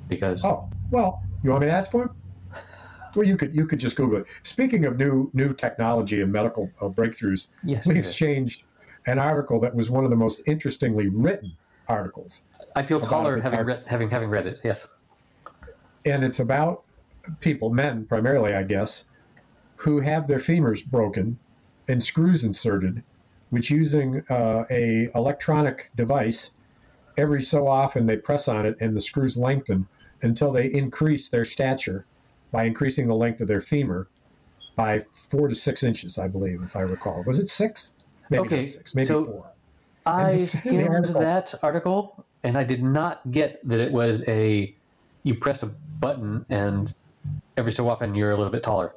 because 0.09 0.45
Oh, 0.45 0.69
well, 0.91 1.23
you 1.43 1.51
want 1.51 1.63
me 1.63 1.69
to 1.69 1.73
ask 1.73 1.91
for 1.91 2.05
him? 2.05 2.11
Well, 3.15 3.27
you 3.27 3.37
could 3.37 3.55
you 3.55 3.67
could 3.67 3.81
just 3.81 3.97
Google 3.97 4.19
it. 4.19 4.27
Speaking 4.43 4.85
of 4.85 4.99
new 4.99 5.31
new 5.33 5.55
technology 5.55 6.21
and 6.21 6.31
medical 6.31 6.71
uh, 6.81 6.89
breakthroughs, 6.89 7.49
Yes, 7.65 7.87
we 7.87 7.99
exchanged 7.99 8.65
an 9.07 9.19
article 9.19 9.59
that 9.61 9.75
was 9.75 9.91
one 9.91 10.05
of 10.05 10.11
the 10.11 10.17
most 10.17 10.43
interestingly 10.47 11.09
written 11.09 11.53
articles, 11.89 12.43
I 12.77 12.83
feel 12.83 13.01
taller 13.01 13.41
having 13.41 13.61
read, 13.65 13.83
having 13.87 14.11
having 14.11 14.29
read 14.29 14.47
it. 14.47 14.61
Yes. 14.63 14.87
and 16.05 16.23
it's 16.23 16.39
about 16.39 16.85
people, 17.41 17.71
men 17.71 18.05
primarily, 18.07 18.55
I 18.55 18.63
guess, 18.63 19.07
who 19.77 20.01
have 20.01 20.29
their 20.29 20.39
femurs 20.39 20.85
broken 20.85 21.39
and 21.89 22.03
screws 22.03 22.45
inserted, 22.45 23.03
which 23.51 23.71
using 23.71 24.23
uh, 24.29 24.65
a 24.71 25.09
electronic 25.15 25.91
device, 25.97 26.53
every 27.17 27.43
so 27.43 27.67
often 27.67 28.07
they 28.07 28.17
press 28.17 28.49
on 28.49 28.67
it 28.67 28.77
and 28.81 28.95
the 28.95 29.01
screws 29.01 29.37
lengthen 29.37 29.89
until 30.23 30.53
they 30.53 30.67
increase 30.67 31.29
their 31.29 31.45
stature 31.45 32.05
by 32.51 32.65
increasing 32.65 33.07
the 33.07 33.15
length 33.15 33.41
of 33.41 33.49
their 33.49 33.61
femur 33.61 34.09
by 34.77 35.05
four 35.13 35.49
to 35.49 35.55
six 35.55 35.83
inches, 35.83 36.19
I 36.19 36.29
believe, 36.29 36.63
if 36.63 36.77
I 36.77 36.81
recall. 36.81 37.23
Was 37.27 37.39
it 37.39 37.49
six? 37.49 37.95
Maybe 38.31 38.43
Okay, 38.43 38.67
six, 38.67 38.95
maybe 38.95 39.07
so- 39.07 39.25
four. 39.25 39.47
I 40.07 40.33
it's 40.33 40.65
in 40.65 40.71
the 40.75 40.79
skimmed 40.85 40.95
article. 40.97 41.21
that 41.21 41.55
article 41.63 42.25
and 42.43 42.57
I 42.57 42.65
did 42.65 42.83
not 42.83 43.31
get 43.31 43.61
that 43.69 43.79
it 43.79 43.93
was 43.93 44.27
a 44.27 44.75
you 45.23 45.35
press 45.35 45.63
a 45.63 45.67
button 46.01 46.47
and 46.49 46.95
every 47.59 47.73
so 47.73 47.89
often 47.91 48.15
you're 48.15 48.31
a 48.31 48.37
little 48.37 48.53
bit 48.53 48.63
taller. 48.63 48.95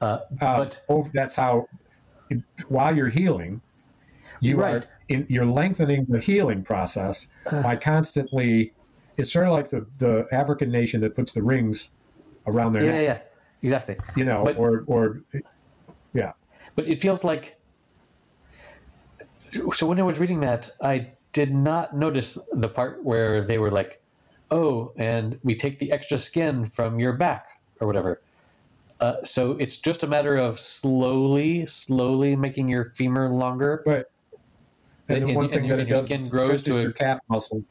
Uh, 0.00 0.20
Uh, 0.40 0.56
but 0.58 0.82
oh, 0.88 1.08
that's 1.14 1.34
how 1.34 1.68
while 2.68 2.96
you're 2.96 3.08
healing 3.08 3.60
you 4.40 4.56
Right. 4.60 4.84
are 4.84 4.88
in, 5.08 5.26
you're 5.28 5.46
lengthening 5.46 6.06
the 6.08 6.18
healing 6.18 6.62
process 6.62 7.28
by 7.50 7.76
constantly 7.76 8.72
it's 9.18 9.30
sort 9.32 9.46
of 9.46 9.52
like 9.52 9.68
the, 9.68 9.84
the 9.98 10.26
african 10.32 10.70
nation 10.70 11.00
that 11.02 11.14
puts 11.14 11.32
the 11.34 11.42
rings 11.42 11.90
around 12.46 12.72
their 12.72 12.84
yeah, 12.84 12.92
neck 12.92 13.02
yeah, 13.02 13.12
yeah, 13.12 13.20
exactly. 13.62 13.96
you 14.16 14.24
know 14.24 14.42
But- 14.44 14.56
or 14.56 14.84
or 14.86 15.20
yeah 16.14 16.32
But 16.76 16.88
it 16.88 17.00
feels 17.00 17.24
like. 17.24 17.58
So 19.72 19.86
when 19.86 19.98
I 19.98 20.02
was 20.02 20.20
reading 20.20 20.40
that, 20.40 20.70
I 20.82 21.10
did 21.32 21.54
not 21.54 21.96
notice 21.96 22.38
the 22.52 22.68
part 22.68 23.02
where 23.02 23.40
they 23.42 23.58
were 23.58 23.70
like, 23.70 24.00
"Oh, 24.50 24.92
and 24.98 25.38
we 25.42 25.54
take 25.54 25.78
the 25.78 25.90
extra 25.90 26.18
skin 26.18 26.64
from 26.66 27.00
your 27.00 27.14
back 27.14 27.46
or 27.80 27.86
whatever." 27.86 28.20
Uh, 29.00 29.16
so 29.24 29.52
it's 29.52 29.76
just 29.78 30.02
a 30.02 30.06
matter 30.06 30.36
of 30.36 30.58
slowly, 30.58 31.64
slowly 31.66 32.36
making 32.36 32.68
your 32.68 32.84
femur 32.96 33.30
longer. 33.30 33.82
but 33.86 34.10
and, 35.08 35.18
And- 35.18 35.28
the 35.28 35.34
one 35.34 35.44
and- 35.46 35.54
thing 35.54 35.62
and 35.70 35.70
that 35.80 35.88
your- 35.88 35.96
it 35.96 36.00
does 36.00 36.04
skin 36.04 36.28
grows 36.28 36.62
to 36.64 36.76
a- 36.76 36.82
your 36.82 36.92
calf 36.92 37.18
muscles 37.30 37.64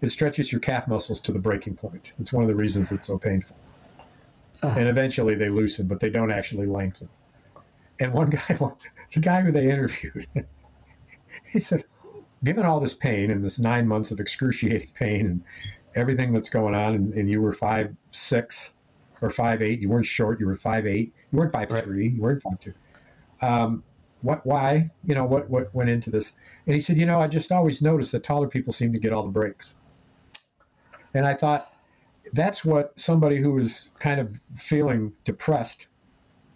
it 0.00 0.08
stretches 0.08 0.50
your 0.52 0.60
calf 0.60 0.88
muscles 0.88 1.20
to 1.20 1.32
the 1.32 1.38
breaking 1.38 1.76
point. 1.76 2.12
It's 2.18 2.32
one 2.32 2.42
of 2.42 2.48
the 2.48 2.54
reasons 2.54 2.90
it's 2.92 3.06
so 3.08 3.18
painful. 3.18 3.56
Ah. 4.62 4.74
and 4.76 4.88
eventually 4.88 5.34
they 5.34 5.48
loosen 5.48 5.86
but 5.88 6.00
they 6.00 6.10
don't 6.10 6.30
actually 6.30 6.66
lengthen. 6.66 7.08
And 7.98 8.12
one 8.12 8.28
guy 8.30 8.40
the 9.14 9.20
guy 9.20 9.40
who 9.40 9.50
they 9.52 9.70
interviewed 9.70 10.26
he 11.50 11.58
said 11.60 11.84
given 12.44 12.64
all 12.66 12.78
this 12.80 12.94
pain 12.94 13.30
and 13.30 13.42
this 13.44 13.58
nine 13.58 13.86
months 13.88 14.10
of 14.10 14.20
excruciating 14.20 14.90
pain 14.94 15.26
and 15.26 15.42
everything 15.94 16.32
that's 16.32 16.48
going 16.50 16.74
on 16.74 16.94
and, 16.94 17.14
and 17.14 17.30
you 17.30 17.40
were 17.40 17.52
five 17.52 17.94
six 18.10 18.76
or 19.22 19.30
five 19.30 19.62
eight 19.62 19.80
you 19.80 19.88
weren't 19.88 20.06
short 20.06 20.38
you 20.40 20.46
were 20.46 20.56
five 20.56 20.86
eight 20.86 21.12
you 21.32 21.38
weren't 21.38 21.52
five 21.52 21.70
Right. 21.72 21.82
three 21.84 22.08
you 22.08 22.20
weren't 22.20 22.42
five 22.42 22.60
two. 22.60 22.74
Um, 23.40 23.82
what 24.20 24.44
why 24.44 24.90
you 25.04 25.14
know 25.14 25.24
what 25.24 25.48
what 25.48 25.74
went 25.74 25.88
into 25.88 26.10
this? 26.10 26.32
And 26.66 26.74
he 26.74 26.80
said 26.82 26.98
you 26.98 27.06
know 27.06 27.20
i 27.22 27.26
just 27.28 27.50
always 27.50 27.80
noticed 27.80 28.12
that 28.12 28.22
taller 28.24 28.46
people 28.48 28.72
seem 28.74 28.92
to 28.92 28.98
get 28.98 29.12
all 29.14 29.22
the 29.22 29.30
breaks 29.30 29.78
and 31.14 31.26
i 31.26 31.34
thought 31.34 31.72
that's 32.32 32.64
what 32.64 32.92
somebody 32.98 33.40
who 33.40 33.52
was 33.52 33.88
kind 33.98 34.20
of 34.20 34.38
feeling 34.56 35.12
depressed 35.24 35.88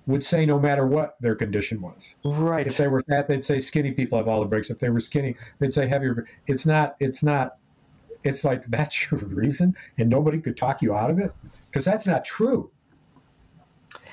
would 0.06 0.22
say 0.22 0.44
no 0.44 0.60
matter 0.60 0.86
what 0.86 1.16
their 1.20 1.34
condition 1.34 1.80
was. 1.80 2.16
Right. 2.24 2.66
if 2.66 2.76
they 2.76 2.86
were 2.88 3.02
fat 3.08 3.26
they'd 3.26 3.42
say 3.42 3.58
skinny 3.58 3.90
people 3.90 4.18
have 4.18 4.28
all 4.28 4.40
the 4.40 4.46
breaks. 4.46 4.70
If 4.70 4.78
they 4.78 4.90
were 4.90 5.00
skinny 5.00 5.34
they'd 5.58 5.72
say 5.72 5.88
heavier 5.88 6.26
it's 6.46 6.66
not 6.66 6.94
it's 7.00 7.22
not 7.24 7.56
it's 8.22 8.44
like 8.44 8.64
that's 8.68 9.10
your 9.10 9.18
reason 9.20 9.74
and 9.98 10.08
nobody 10.10 10.40
could 10.40 10.56
talk 10.56 10.82
you 10.82 10.94
out 10.94 11.10
of 11.10 11.18
it? 11.18 11.32
Because 11.66 11.84
that's 11.86 12.06
not 12.06 12.24
true. 12.24 12.70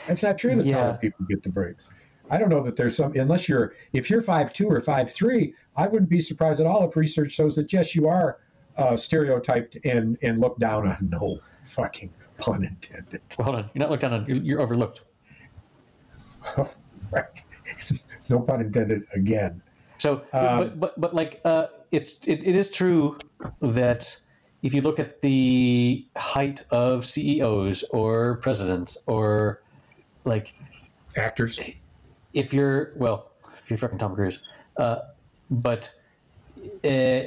That's 0.07 0.23
not 0.23 0.37
true 0.37 0.55
that 0.55 0.65
Yeah. 0.65 0.75
taller 0.77 0.97
people 0.97 1.25
get 1.27 1.43
the 1.43 1.49
breaks. 1.49 1.93
I 2.29 2.37
don't 2.37 2.49
know 2.49 2.63
that 2.63 2.77
there's 2.77 2.95
some 2.95 3.11
unless 3.13 3.49
you're 3.49 3.73
if 3.91 4.09
you're 4.09 4.21
five 4.21 4.53
two 4.53 4.69
or 4.69 4.79
five 4.79 5.11
three 5.11 5.53
i 5.75 5.85
wouldn't 5.87 6.09
be 6.09 6.21
surprised 6.21 6.61
at 6.61 6.65
all 6.65 6.87
if 6.87 6.95
research 6.95 7.31
shows 7.33 7.57
that 7.57 7.71
yes 7.73 7.93
you 7.95 8.07
are 8.07 8.37
uh, 8.77 8.95
stereotyped 8.95 9.77
and 9.85 10.17
and 10.21 10.39
looked 10.39 10.59
down 10.59 10.87
on 10.87 11.09
no 11.11 11.39
fucking 11.65 12.11
pun 12.37 12.63
intended 12.63 13.21
Well, 13.37 13.45
hold 13.45 13.57
on. 13.57 13.69
You're 13.73 13.81
not 13.81 13.89
looked 13.89 14.01
down 14.01 14.13
on. 14.13 14.25
You're, 14.27 14.37
you're 14.37 14.61
overlooked. 14.61 15.01
right 17.11 17.41
no 18.29 18.39
pun 18.39 18.61
intended 18.61 19.03
again 19.13 19.61
So, 19.97 20.23
Um, 20.33 20.57
but, 20.57 20.79
but 20.79 21.01
but 21.01 21.13
like 21.13 21.39
uh, 21.45 21.67
it's 21.91 22.15
it, 22.25 22.43
it 22.47 22.55
is 22.55 22.71
true 22.71 23.17
that 23.59 24.17
if 24.63 24.73
you 24.73 24.81
look 24.81 24.97
at 24.99 25.21
the 25.21 26.05
height 26.17 26.65
of 26.71 27.05
CEOs 27.05 27.83
or 27.91 28.37
presidents 28.37 28.97
or 29.05 29.61
like 30.25 30.53
actors 31.17 31.59
if 32.33 32.53
you're 32.53 32.93
well 32.95 33.31
if 33.59 33.69
you're 33.69 33.77
fucking 33.77 33.99
Tom 33.99 34.15
Cruise, 34.15 34.39
uh, 34.77 34.97
but 35.51 35.93
uh, 36.83 37.21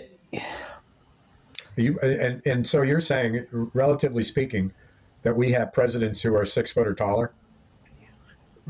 You, 1.76 1.98
and, 2.00 2.40
and 2.46 2.66
so 2.66 2.82
you're 2.82 3.00
saying, 3.00 3.46
relatively 3.74 4.22
speaking, 4.22 4.72
that 5.22 5.36
we 5.36 5.52
have 5.52 5.72
presidents 5.72 6.22
who 6.22 6.34
are 6.36 6.44
six 6.44 6.70
foot 6.72 6.86
or 6.86 6.94
taller 6.94 7.32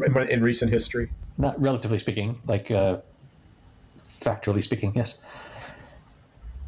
in, 0.05 0.17
in 0.17 0.43
recent 0.43 0.73
history. 0.73 1.11
not 1.37 1.61
relatively 1.61 1.99
speaking, 1.99 2.41
like 2.47 2.71
uh, 2.71 2.99
factually 4.09 4.63
speaking, 4.63 4.93
yes. 4.95 5.19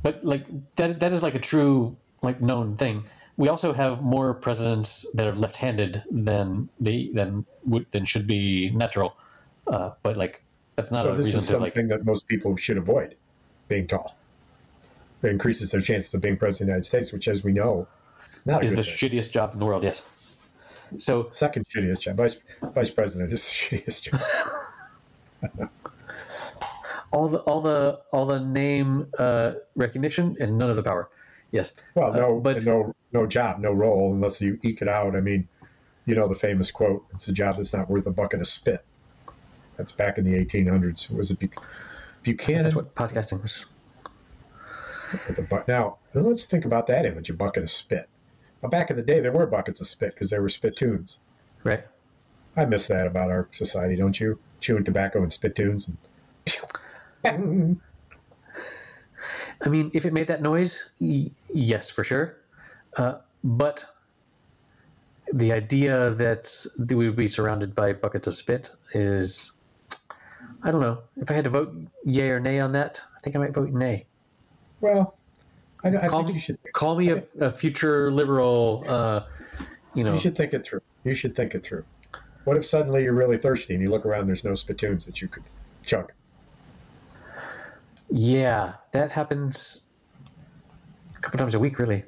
But 0.02 0.24
like 0.24 0.46
that 0.76 1.00
that 1.00 1.12
is 1.12 1.22
like 1.22 1.34
a 1.34 1.38
true 1.38 1.96
like 2.22 2.40
known 2.40 2.76
thing. 2.76 3.04
We 3.36 3.48
also 3.48 3.72
have 3.72 4.02
more 4.02 4.34
presidents 4.34 5.06
that 5.14 5.26
are 5.26 5.34
left-handed 5.34 6.02
than 6.10 6.68
the 6.80 7.10
than 7.14 7.44
would 7.64 7.90
than 7.90 8.04
should 8.04 8.26
be 8.26 8.70
natural. 8.70 9.16
Uh, 9.66 9.90
but 10.02 10.16
like 10.16 10.42
that's 10.74 10.90
not 10.90 11.04
so 11.04 11.12
a 11.12 11.16
this 11.16 11.26
reason 11.26 11.38
is 11.38 11.46
to 11.46 11.52
something 11.52 11.62
like 11.78 11.88
that 11.88 12.04
most 12.04 12.28
people 12.28 12.56
should 12.56 12.76
avoid, 12.76 13.16
being 13.68 13.86
tall. 13.86 14.16
It 15.22 15.30
increases 15.30 15.70
their 15.70 15.80
chances 15.80 16.12
of 16.14 16.20
being 16.20 16.36
president 16.36 16.62
of 16.62 16.66
the 16.66 16.72
United 16.72 16.84
States, 16.86 17.12
which, 17.12 17.26
as 17.28 17.42
we 17.42 17.52
know, 17.52 17.86
not 18.44 18.62
is 18.62 18.70
the 18.70 18.76
thing. 18.82 18.84
shittiest 19.10 19.30
job 19.30 19.52
in 19.54 19.58
the 19.58 19.64
world. 19.66 19.82
Yes. 19.82 20.02
So 20.98 21.28
Second 21.32 21.66
shittiest 21.68 22.00
job. 22.00 22.16
Vice, 22.16 22.40
vice 22.74 22.90
president 22.90 23.32
is 23.32 23.42
the 23.42 23.76
shittiest 23.78 24.10
job. 25.50 25.70
all 27.12 27.28
the 27.28 27.38
all 27.38 27.60
the 27.60 28.00
all 28.12 28.26
the 28.26 28.40
name 28.40 29.06
uh, 29.18 29.52
recognition 29.74 30.36
and 30.40 30.56
none 30.58 30.70
of 30.70 30.76
the 30.76 30.82
power. 30.82 31.08
Yes. 31.52 31.74
Well, 31.94 32.12
no, 32.12 32.36
Uh, 32.36 32.40
but- 32.40 32.64
no, 32.64 32.94
no 33.12 33.26
job, 33.26 33.60
no 33.60 33.72
role, 33.72 34.12
unless 34.12 34.40
you 34.40 34.58
eke 34.62 34.82
it 34.82 34.88
out. 34.88 35.16
I 35.16 35.20
mean, 35.20 35.48
you 36.04 36.14
know 36.14 36.28
the 36.28 36.34
famous 36.34 36.70
quote: 36.70 37.04
"It's 37.14 37.28
a 37.28 37.32
job 37.32 37.56
that's 37.56 37.72
not 37.74 37.88
worth 37.90 38.06
a 38.06 38.10
bucket 38.10 38.40
of 38.40 38.46
spit." 38.46 38.84
That's 39.76 39.92
back 39.92 40.18
in 40.18 40.24
the 40.24 40.32
1800s. 40.44 41.10
Was 41.14 41.30
it 41.30 41.38
Buchanan? 42.22 42.62
That's 42.62 42.74
what 42.74 42.94
podcasting 42.94 43.42
was. 43.42 43.66
With 45.12 45.38
a 45.38 45.42
bu- 45.42 45.62
now, 45.68 45.98
let's 46.14 46.44
think 46.44 46.64
about 46.64 46.86
that 46.88 47.06
image: 47.06 47.30
a 47.30 47.34
bucket 47.34 47.62
of 47.62 47.70
spit. 47.70 48.08
Now, 48.62 48.68
back 48.68 48.90
in 48.90 48.96
the 48.96 49.02
day, 49.02 49.20
there 49.20 49.32
were 49.32 49.46
buckets 49.46 49.80
of 49.80 49.86
spit 49.86 50.14
because 50.14 50.30
there 50.30 50.42
were 50.42 50.48
spittoons. 50.48 51.18
Right. 51.64 51.84
I 52.56 52.64
miss 52.64 52.88
that 52.88 53.06
about 53.06 53.30
our 53.30 53.48
society, 53.50 53.96
don't 53.96 54.18
you? 54.18 54.38
Chewing 54.60 54.84
tobacco 54.84 55.22
and 55.22 55.32
spittoons. 55.32 55.92
And 57.22 57.80
I 59.64 59.68
mean, 59.68 59.90
if 59.94 60.04
it 60.06 60.12
made 60.12 60.26
that 60.28 60.42
noise, 60.42 60.90
y- 61.00 61.30
yes, 61.52 61.90
for 61.90 62.02
sure. 62.04 62.36
Uh, 62.96 63.16
but 63.44 63.84
the 65.32 65.52
idea 65.52 66.10
that 66.10 66.66
we 66.88 67.06
would 67.06 67.16
be 67.16 67.26
surrounded 67.28 67.74
by 67.74 67.92
buckets 67.92 68.26
of 68.26 68.34
spit 68.34 68.70
is, 68.94 69.52
I 70.62 70.70
don't 70.70 70.80
know. 70.80 71.02
If 71.16 71.30
I 71.30 71.34
had 71.34 71.44
to 71.44 71.50
vote 71.50 71.74
yay 72.04 72.30
or 72.30 72.40
nay 72.40 72.60
on 72.60 72.72
that, 72.72 73.00
I 73.16 73.20
think 73.20 73.36
I 73.36 73.38
might 73.38 73.54
vote 73.54 73.70
nay. 73.70 74.06
Well, 74.86 75.16
I, 75.84 75.88
I 75.96 76.08
Call 76.08 76.22
think 76.24 76.34
you 76.34 76.40
should 76.40 76.58
call 76.72 76.96
me 76.96 77.10
a, 77.10 77.22
a 77.40 77.50
future 77.50 78.10
liberal. 78.10 78.84
Uh, 78.86 79.20
you 79.94 80.04
know, 80.04 80.12
you 80.14 80.18
should 80.20 80.36
think 80.36 80.52
it 80.54 80.64
through. 80.64 80.80
You 81.04 81.14
should 81.14 81.34
think 81.36 81.54
it 81.54 81.62
through. 81.64 81.84
What 82.44 82.56
if 82.56 82.64
suddenly 82.64 83.02
you're 83.04 83.12
really 83.12 83.38
thirsty 83.38 83.74
and 83.74 83.82
you 83.82 83.90
look 83.90 84.06
around, 84.06 84.26
there's 84.28 84.44
no 84.44 84.54
spittoons 84.54 85.04
that 85.06 85.20
you 85.20 85.28
could 85.28 85.42
chug? 85.84 86.12
yeah, 88.08 88.74
that 88.92 89.10
happens 89.10 89.84
a 91.16 91.20
couple 91.20 91.38
times 91.38 91.54
a 91.54 91.58
week. 91.58 91.78
Really, 91.78 92.04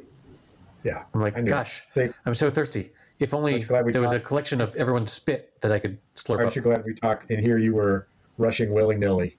Yeah. 0.84 1.02
I'm 1.14 1.20
like, 1.20 1.36
I 1.36 1.40
knew 1.40 1.46
it. 1.46 1.50
gosh, 1.50 1.82
See, 1.90 2.08
I'm 2.24 2.34
so 2.34 2.50
thirsty. 2.50 2.92
If 3.18 3.34
only 3.34 3.54
Aren't 3.54 3.66
glad 3.66 3.84
we 3.84 3.92
there 3.92 4.00
was 4.02 4.12
a 4.12 4.20
collection 4.20 4.60
of 4.60 4.76
everyone's 4.76 5.10
spit 5.10 5.60
that 5.60 5.72
I 5.72 5.80
could 5.80 5.98
slurp 6.14 6.36
Aren't 6.38 6.50
up. 6.50 6.56
you 6.56 6.62
glad 6.62 6.84
we 6.84 6.94
talked? 6.94 7.30
And 7.30 7.40
here 7.40 7.58
you 7.58 7.74
were 7.74 8.06
rushing 8.36 8.72
willy 8.72 8.96
nilly, 8.96 9.36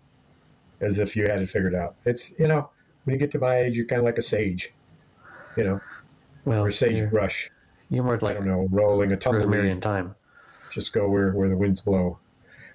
as 0.81 0.99
if 0.99 1.15
you 1.15 1.27
had 1.27 1.41
it 1.41 1.47
figured 1.49 1.75
out. 1.75 1.95
It's 2.03 2.37
you 2.37 2.47
know 2.49 2.69
when 3.09 3.15
you 3.15 3.19
get 3.19 3.31
to 3.31 3.39
my 3.39 3.57
age, 3.57 3.75
you're 3.75 3.87
kind 3.87 3.97
of 3.97 4.05
like 4.05 4.19
a 4.19 4.21
sage, 4.21 4.71
you 5.57 5.63
know, 5.63 5.81
well, 6.45 6.63
or 6.63 6.67
a 6.67 6.71
sage 6.71 6.99
you're, 6.99 7.07
brush. 7.07 7.49
you're 7.89 8.03
more 8.03 8.17
like, 8.17 8.35
I 8.37 8.39
don't 8.41 8.45
know, 8.45 8.67
rolling 8.69 9.11
a 9.11 9.17
tumbleweed. 9.17 9.65
in 9.65 9.79
time. 9.79 10.13
Just 10.69 10.93
go 10.93 11.09
where 11.09 11.31
where 11.31 11.49
the 11.49 11.57
winds 11.57 11.81
blow. 11.81 12.19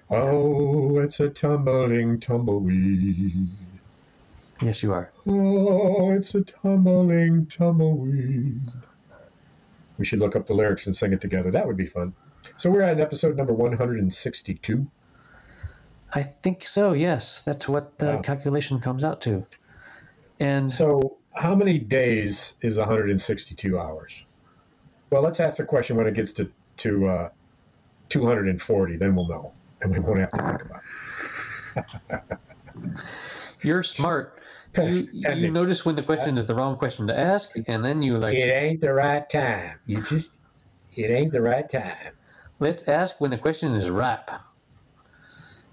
Oh, 0.09 0.99
it's 0.99 1.21
a 1.21 1.29
tumbling 1.29 2.19
tumbleweed. 2.19 3.47
Yes, 4.61 4.83
you 4.83 4.91
are. 4.91 5.09
Oh, 5.25 6.11
it's 6.11 6.35
a 6.35 6.41
tumbling 6.43 7.45
tumbleweed. 7.45 8.59
We 9.97 10.03
should 10.03 10.19
look 10.19 10.35
up 10.35 10.47
the 10.47 10.53
lyrics 10.53 10.85
and 10.85 10.93
sing 10.93 11.13
it 11.13 11.21
together. 11.21 11.49
That 11.49 11.65
would 11.65 11.77
be 11.77 11.87
fun. 11.87 12.13
So 12.57 12.69
we're 12.69 12.81
at 12.81 12.99
episode 12.99 13.37
number 13.37 13.53
162. 13.53 14.85
I 16.13 16.23
think 16.23 16.67
so. 16.67 16.91
Yes, 16.91 17.41
that's 17.41 17.69
what 17.69 17.97
the 17.99 18.07
Wow. 18.17 18.21
calculation 18.21 18.81
comes 18.81 19.05
out 19.05 19.21
to. 19.21 19.45
And 20.39 20.71
So, 20.71 21.17
how 21.33 21.55
many 21.55 21.79
days 21.79 22.57
is 22.61 22.77
162 22.77 23.79
hours? 23.79 24.25
Well, 25.09 25.21
let's 25.21 25.39
ask 25.39 25.57
the 25.57 25.65
question 25.65 25.95
when 25.95 26.07
it 26.07 26.13
gets 26.13 26.33
to 26.33 26.51
to 26.77 27.07
uh, 27.07 27.29
240. 28.09 28.97
Then 28.97 29.15
we'll 29.15 29.27
know, 29.27 29.53
and 29.81 29.91
we 29.91 29.99
won't 29.99 30.19
have 30.19 30.31
to 30.31 30.41
think 30.41 30.61
about 30.65 30.81
it. 32.21 32.39
you're 33.61 33.83
smart. 33.83 34.39
You, 34.77 35.07
you 35.13 35.51
notice 35.51 35.85
when 35.85 35.95
the 35.95 36.03
question 36.03 36.37
is 36.37 36.47
the 36.47 36.55
wrong 36.55 36.75
question 36.77 37.07
to 37.07 37.17
ask, 37.17 37.51
and 37.69 37.83
then 37.83 38.01
you 38.01 38.17
like, 38.17 38.35
it 38.35 38.51
ain't 38.51 38.81
the 38.81 38.93
right 38.93 39.27
time. 39.29 39.79
You 39.85 40.01
just, 40.01 40.39
it 40.97 41.09
ain't 41.09 41.31
the 41.31 41.41
right 41.41 41.69
time. 41.69 42.11
let's 42.59 42.87
ask 42.89 43.21
when 43.21 43.31
the 43.31 43.37
question 43.37 43.73
is 43.73 43.89
ripe. 43.89 44.29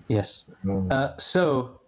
Yes. 0.06 0.50
Uh, 0.68 1.16
so 1.18 1.80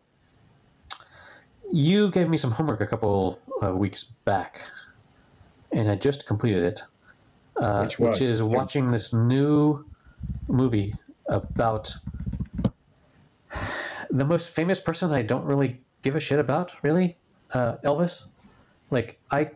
you 1.74 2.08
gave 2.12 2.28
me 2.28 2.38
some 2.38 2.52
homework 2.52 2.80
a 2.80 2.86
couple 2.86 3.40
uh, 3.60 3.74
weeks 3.74 4.04
back, 4.04 4.62
and 5.72 5.90
I 5.90 5.96
just 5.96 6.24
completed 6.24 6.62
it. 6.62 6.82
Uh, 7.60 7.82
Which 7.82 7.98
was? 7.98 8.20
is 8.20 8.42
watching 8.44 8.92
this 8.92 9.12
new 9.12 9.84
movie 10.46 10.94
about 11.28 11.92
the 14.10 14.24
most 14.24 14.50
famous 14.54 14.78
person 14.78 15.10
I 15.10 15.22
don't 15.22 15.44
really 15.44 15.80
give 16.02 16.14
a 16.14 16.20
shit 16.20 16.38
about, 16.38 16.72
really, 16.84 17.18
uh, 17.52 17.76
Elvis. 17.84 18.26
Like 18.92 19.18
I, 19.32 19.50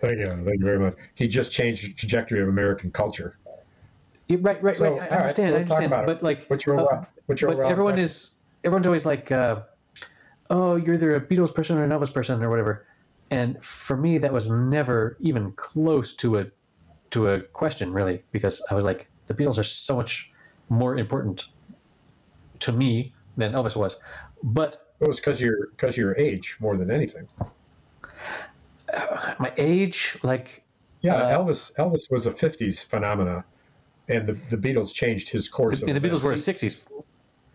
Thank 0.00 0.18
you, 0.20 0.24
thank 0.24 0.60
you 0.60 0.64
very 0.64 0.78
much. 0.78 0.94
He 1.16 1.28
just 1.28 1.52
changed 1.52 1.84
the 1.84 1.92
trajectory 1.92 2.40
of 2.40 2.48
American 2.48 2.90
culture. 2.90 3.36
yeah, 4.28 4.38
right, 4.40 4.62
right, 4.62 4.76
So, 4.76 4.84
right. 4.84 5.02
I 5.02 5.04
all 5.04 5.10
right, 5.10 5.20
understand, 5.20 5.48
so 5.48 5.54
I 5.54 5.60
understand. 5.60 5.92
it. 5.92 6.06
But 6.06 6.22
like, 6.22 6.46
What's 6.46 6.64
your 6.64 6.80
uh, 6.80 7.04
what's 7.26 7.42
your 7.42 7.54
but 7.54 7.66
everyone 7.66 7.94
impression? 7.94 8.04
is 8.06 8.36
everyone's 8.64 8.86
always 8.86 9.04
like 9.04 9.30
uh, 9.32 9.62
oh 10.50 10.76
you're 10.76 10.94
either 10.94 11.14
a 11.14 11.20
beatles 11.20 11.54
person 11.54 11.76
or 11.78 11.84
an 11.84 11.90
elvis 11.90 12.12
person 12.12 12.42
or 12.42 12.50
whatever 12.50 12.86
and 13.30 13.62
for 13.62 13.96
me 13.96 14.18
that 14.18 14.32
was 14.32 14.48
never 14.50 15.16
even 15.20 15.52
close 15.52 16.12
to 16.14 16.38
a 16.38 16.46
to 17.10 17.26
a 17.28 17.40
question 17.40 17.92
really 17.92 18.22
because 18.32 18.62
i 18.70 18.74
was 18.74 18.84
like 18.84 19.08
the 19.26 19.34
beatles 19.34 19.58
are 19.58 19.62
so 19.64 19.96
much 19.96 20.30
more 20.68 20.96
important 20.96 21.44
to 22.60 22.72
me 22.72 23.12
than 23.36 23.52
elvis 23.52 23.76
was 23.76 23.96
but 24.42 24.92
It 25.00 25.06
was 25.08 25.18
because 25.20 25.40
you're 25.40 25.68
because 25.76 25.96
your 25.96 26.16
age 26.16 26.56
more 26.60 26.76
than 26.76 26.90
anything. 26.90 27.28
my 29.38 29.52
age 29.56 30.18
like 30.22 30.64
Yeah, 31.00 31.14
Uh, 31.14 31.38
Elvis 31.38 31.72
Elvis 31.76 32.10
was 32.10 32.26
a 32.26 32.32
'50s 32.32 32.84
phenomena, 32.88 33.44
and 34.08 34.26
the, 34.26 34.32
the 34.50 34.56
Beatles 34.56 34.92
changed 34.92 35.30
his 35.30 35.48
course. 35.48 35.82
and 35.82 35.94
the 35.94 36.00
beatles 36.00 36.22
were 36.24 36.30
a 36.32 36.38
events. 36.40 36.62
60s 36.64 36.86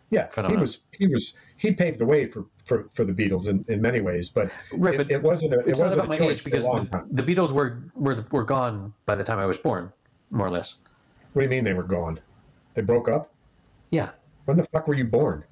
Yeah, 0.09 0.27
he 0.49 0.55
was 0.55 0.81
he 0.91 1.07
was 1.07 1.35
he 1.63 1.71
paved 1.71 1.97
the 1.97 2.05
way 2.05 2.27
for, 2.27 2.45
for, 2.65 2.87
for 2.93 3.03
the 3.05 3.13
Beatles 3.13 3.47
in, 3.47 3.65
in 3.69 3.81
many 3.81 4.01
ways, 4.01 4.29
but 4.29 4.51
Right, 4.73 4.93
it, 4.93 4.97
but 4.97 5.11
it 5.11 5.23
wasn't 5.23 5.53
a, 5.53 5.59
it 5.59 5.65
wasn't 5.69 5.93
about 5.93 6.05
a 6.05 6.09
my 6.09 6.17
choice 6.17 6.31
age 6.33 6.43
because 6.43 6.65
for 6.65 6.71
a 6.71 6.75
long 6.75 6.85
the, 6.85 6.91
time. 6.91 7.07
the 7.11 7.23
beatles 7.23 7.51
were, 7.51 7.81
were 7.95 8.23
were 8.31 8.43
gone 8.43 8.93
by 9.05 9.15
the 9.15 9.23
time 9.23 9.39
i 9.39 9.45
was 9.45 9.57
born 9.57 9.91
more 10.29 10.45
or 10.47 10.51
less 10.51 10.75
What 11.33 11.41
do 11.41 11.45
you 11.45 11.49
mean 11.49 11.63
they 11.63 11.73
were 11.73 11.83
gone? 11.97 12.19
They 12.75 12.81
broke 12.81 13.07
up. 13.09 13.31
yeah 13.91 14.11
When 14.45 14.57
the 14.57 14.63
fuck 14.65 14.87
were 14.87 14.93
you 14.95 15.05
born? 15.05 15.43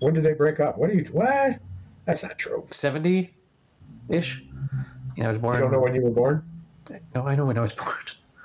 When 0.00 0.14
did 0.14 0.22
they 0.22 0.32
break 0.34 0.60
up? 0.60 0.78
What 0.78 0.90
are 0.90 0.94
you? 0.94 1.04
What? 1.12 1.58
That's 2.04 2.22
not 2.22 2.38
true. 2.38 2.66
70 2.70 3.34
ish 4.08 4.44
yeah 5.16 5.24
i 5.24 5.28
was 5.28 5.38
born 5.38 5.56
You 5.56 5.62
don't 5.62 5.72
know 5.72 5.80
when 5.80 5.94
you 5.94 6.02
were 6.02 6.10
born? 6.10 6.44
No, 7.14 7.26
I 7.26 7.34
know 7.36 7.46
when 7.46 7.56
I 7.58 7.62
was 7.62 7.72
born. 7.72 7.96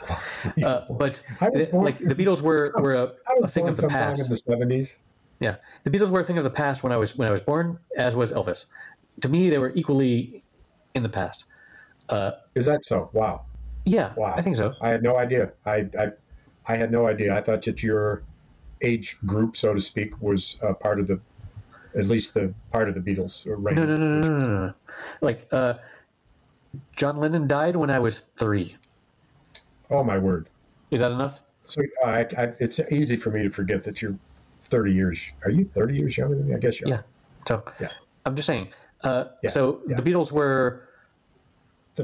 Uh, 0.63 0.85
but 0.91 1.19
I 1.41 1.49
was 1.49 1.65
born- 1.65 1.83
like 1.83 1.97
the 1.97 2.13
Beatles 2.13 2.41
were, 2.49 2.71
were 2.77 2.93
a, 2.93 3.03
I 3.27 3.33
a 3.37 3.41
was 3.41 3.51
thing 3.51 3.63
born 3.63 3.71
of 3.71 3.77
the 3.77 3.87
past. 3.87 4.21
in 4.23 4.29
the 4.29 4.35
'70s. 4.75 4.99
Yeah, 5.39 5.55
the 5.83 5.89
Beatles 5.91 6.09
were 6.09 6.21
a 6.21 6.23
thing 6.23 6.37
of 6.37 6.43
the 6.43 6.49
past 6.49 6.83
when 6.83 6.91
I 6.91 6.97
was 6.97 7.15
when 7.17 7.27
I 7.27 7.31
was 7.31 7.41
born, 7.41 7.79
as 7.97 8.15
was 8.15 8.31
Elvis. 8.31 8.67
To 9.21 9.29
me, 9.29 9.49
they 9.49 9.57
were 9.57 9.71
equally 9.75 10.43
in 10.93 11.03
the 11.03 11.09
past. 11.09 11.45
Is 12.55 12.65
that 12.65 12.85
so? 12.85 13.09
Wow. 13.13 13.45
Yeah, 13.85 14.13
Wow. 14.15 14.33
I 14.35 14.41
think 14.41 14.55
so. 14.55 14.73
I 14.81 14.89
had 14.89 15.03
no 15.03 15.17
idea. 15.17 15.51
I, 15.65 15.87
I, 15.99 16.11
I 16.67 16.75
had 16.75 16.91
no 16.91 17.07
idea. 17.07 17.35
I 17.35 17.41
thought 17.41 17.61
that 17.63 17.83
your 17.83 18.23
age 18.81 19.17
group, 19.25 19.55
so 19.55 19.73
to 19.73 19.79
speak, 19.79 20.19
was 20.21 20.57
uh, 20.63 20.73
part 20.73 20.99
of 20.99 21.07
the, 21.07 21.19
at 21.95 22.07
least 22.07 22.33
the 22.33 22.53
part 22.71 22.89
of 22.89 22.95
the 22.95 23.01
Beatles. 23.01 23.45
uh, 23.47 23.55
Reign. 23.55 23.75
No, 23.75 23.85
no, 23.85 23.95
no, 23.95 24.07
no, 24.21 24.27
no, 24.29 24.37
no, 24.39 24.65
no. 24.67 24.73
Like 25.21 25.47
uh, 25.51 25.75
John 26.95 27.17
Lennon 27.17 27.47
died 27.47 27.75
when 27.75 27.89
I 27.91 27.99
was 27.99 28.21
three. 28.21 28.75
Oh 29.91 30.03
my 30.03 30.17
word! 30.17 30.49
Is 30.89 31.01
that 31.01 31.11
enough? 31.11 31.41
So 31.67 31.81
uh, 32.03 32.07
I, 32.07 32.19
I, 32.37 32.53
it's 32.59 32.79
easy 32.91 33.15
for 33.17 33.29
me 33.31 33.43
to 33.43 33.49
forget 33.49 33.83
that 33.83 34.01
you're 34.01 34.17
thirty 34.65 34.91
years. 34.93 35.31
Are 35.43 35.51
you 35.51 35.65
thirty 35.65 35.95
years 35.95 36.17
younger 36.17 36.35
than 36.35 36.47
me? 36.47 36.55
I 36.55 36.59
guess 36.59 36.79
you 36.81 36.87
are. 36.87 36.89
Yeah. 36.89 37.01
So 37.47 37.63
Yeah. 37.79 37.89
I'm 38.25 38.35
just 38.35 38.47
saying. 38.47 38.69
Uh, 39.03 39.25
Yeah, 39.43 39.49
So 39.49 39.81
yeah. 39.87 39.95
the 39.95 40.03
Beatles 40.03 40.31
were 40.31 40.89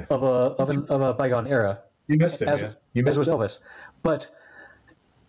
of 0.10 0.24
a 0.24 0.26
of, 0.62 0.70
an, 0.70 0.86
of 0.88 1.02
a 1.02 1.14
bygone 1.14 1.48
era. 1.48 1.80
You 2.08 2.18
missed 2.18 2.42
it, 2.42 2.48
as, 2.48 2.62
man. 2.64 2.76
You 2.94 3.02
as 3.02 3.06
missed 3.06 3.18
was 3.20 3.28
it. 3.28 3.32
Elvis. 3.32 3.60
But, 4.04 4.28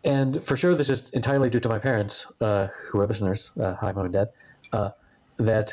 and 0.04 0.42
for 0.44 0.56
sure, 0.56 0.74
this 0.74 0.90
is 0.90 1.10
entirely 1.10 1.48
due 1.50 1.60
to 1.60 1.68
my 1.68 1.78
parents, 1.78 2.26
uh, 2.40 2.68
who 2.90 3.00
are 3.00 3.06
listeners. 3.06 3.52
Uh, 3.60 3.74
hi, 3.74 3.92
mom 3.92 4.06
and 4.06 4.12
dad. 4.12 4.28
Uh, 4.72 4.90
that 5.38 5.72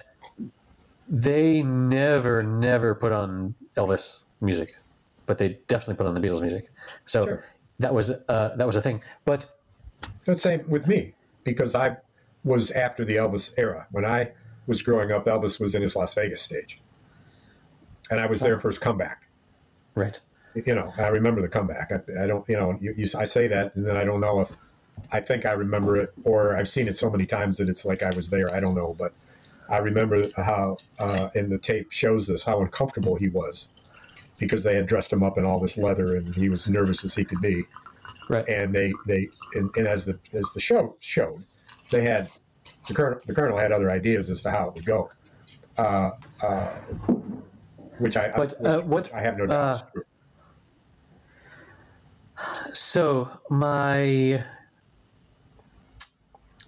they 1.08 1.64
never, 1.64 2.44
never 2.44 2.94
put 2.96 3.12
on 3.12 3.56
Elvis 3.76 4.24
music, 4.42 4.76
but 5.26 5.38
they 5.38 5.60
definitely 5.68 5.96
put 5.96 6.06
on 6.06 6.14
the 6.14 6.22
Beatles 6.22 6.42
music. 6.42 6.66
So 7.06 7.26
Sure. 7.26 7.46
that 7.80 7.94
was 7.94 8.12
uh, 8.12 8.56
that 8.56 8.66
was 8.68 8.76
a 8.76 8.82
thing. 8.82 9.02
But 9.26 9.50
The 10.26 10.36
same 10.36 10.64
with 10.70 10.88
me 10.88 11.14
because 11.52 11.76
I 11.76 11.98
was 12.44 12.72
after 12.72 13.04
the 13.04 13.18
Elvis 13.18 13.54
era. 13.58 13.88
When 13.92 14.06
I 14.06 14.32
was 14.68 14.82
growing 14.82 15.12
up, 15.12 15.26
Elvis 15.26 15.60
was 15.60 15.76
in 15.76 15.82
his 15.82 15.96
Las 15.96 16.14
Vegas 16.14 16.42
stage, 16.42 16.82
and 18.10 18.20
I 18.20 18.26
was 18.26 18.40
there 18.40 18.60
for 18.60 18.70
his 18.70 18.78
comeback. 18.78 19.28
right, 19.96 20.20
you 20.56 20.76
know, 20.76 20.94
I 20.98 21.08
remember 21.08 21.42
the 21.42 21.48
comeback. 21.48 21.92
I, 21.92 22.24
I 22.24 22.28
don't, 22.28 22.48
you 22.50 22.58
know, 22.58 22.78
you, 22.82 22.94
you, 22.96 23.08
I 23.18 23.24
say 23.24 23.48
that, 23.48 23.76
and 23.76 23.86
then 23.86 23.98
I 23.98 24.04
don't 24.04 24.22
know 24.22 24.42
if 24.42 24.52
I 25.12 25.20
think 25.20 25.46
I 25.46 25.52
remember 25.52 25.98
it, 25.98 26.14
or 26.24 26.58
I've 26.58 26.68
seen 26.68 26.88
it 26.88 26.96
so 26.96 27.10
many 27.10 27.26
times 27.26 27.58
that 27.58 27.70
it's 27.70 27.86
like 27.86 28.04
I 28.04 28.16
was 28.16 28.30
there. 28.30 28.54
I 28.54 28.60
don't 28.60 28.76
know, 28.76 28.96
but 28.98 29.14
I 29.70 29.78
remember 29.78 30.30
how, 30.36 30.78
uh, 31.00 31.30
and 31.36 31.52
the 31.52 31.58
tape 31.58 31.92
shows 31.92 32.28
this, 32.28 32.46
how 32.46 32.62
uncomfortable 32.62 33.16
he 33.16 33.30
was 33.30 33.70
because 34.40 34.64
they 34.64 34.76
had 34.76 34.88
dressed 34.88 35.12
him 35.14 35.22
up 35.22 35.38
in 35.38 35.46
all 35.46 35.60
this 35.60 35.78
leather, 35.78 36.16
and 36.16 36.34
he 36.34 36.50
was 36.50 36.68
nervous 36.68 37.04
as 37.04 37.16
he 37.16 37.26
could 37.26 37.42
be. 37.42 37.66
Right. 38.30 38.48
And 38.48 38.74
they, 38.74 38.94
they, 39.06 39.30
and, 39.56 39.70
and 39.78 39.88
as 39.88 40.06
the 40.06 40.20
as 40.34 40.52
the 40.54 40.60
show 40.60 40.96
showed, 41.00 41.44
they 41.92 42.02
had 42.02 42.30
the 42.88 42.94
colonel. 42.94 43.20
The 43.26 43.34
colonel 43.34 43.58
had 43.58 43.72
other 43.72 43.90
ideas 43.92 44.30
as 44.30 44.42
to 44.44 44.52
how 44.52 44.70
it 44.70 44.76
would 44.76 44.86
go, 44.86 45.10
uh, 45.78 46.12
uh, 46.44 46.70
which 48.00 48.18
I, 48.18 48.30
But, 48.36 48.54
which, 48.60 48.70
uh, 48.70 48.82
what, 48.82 49.14
I 49.14 49.22
have 49.22 49.38
no 49.38 49.46
doubt. 49.46 49.76
is 49.76 49.82
uh, 49.82 49.86
true. 49.92 50.04
So 52.74 53.30
my 53.50 54.44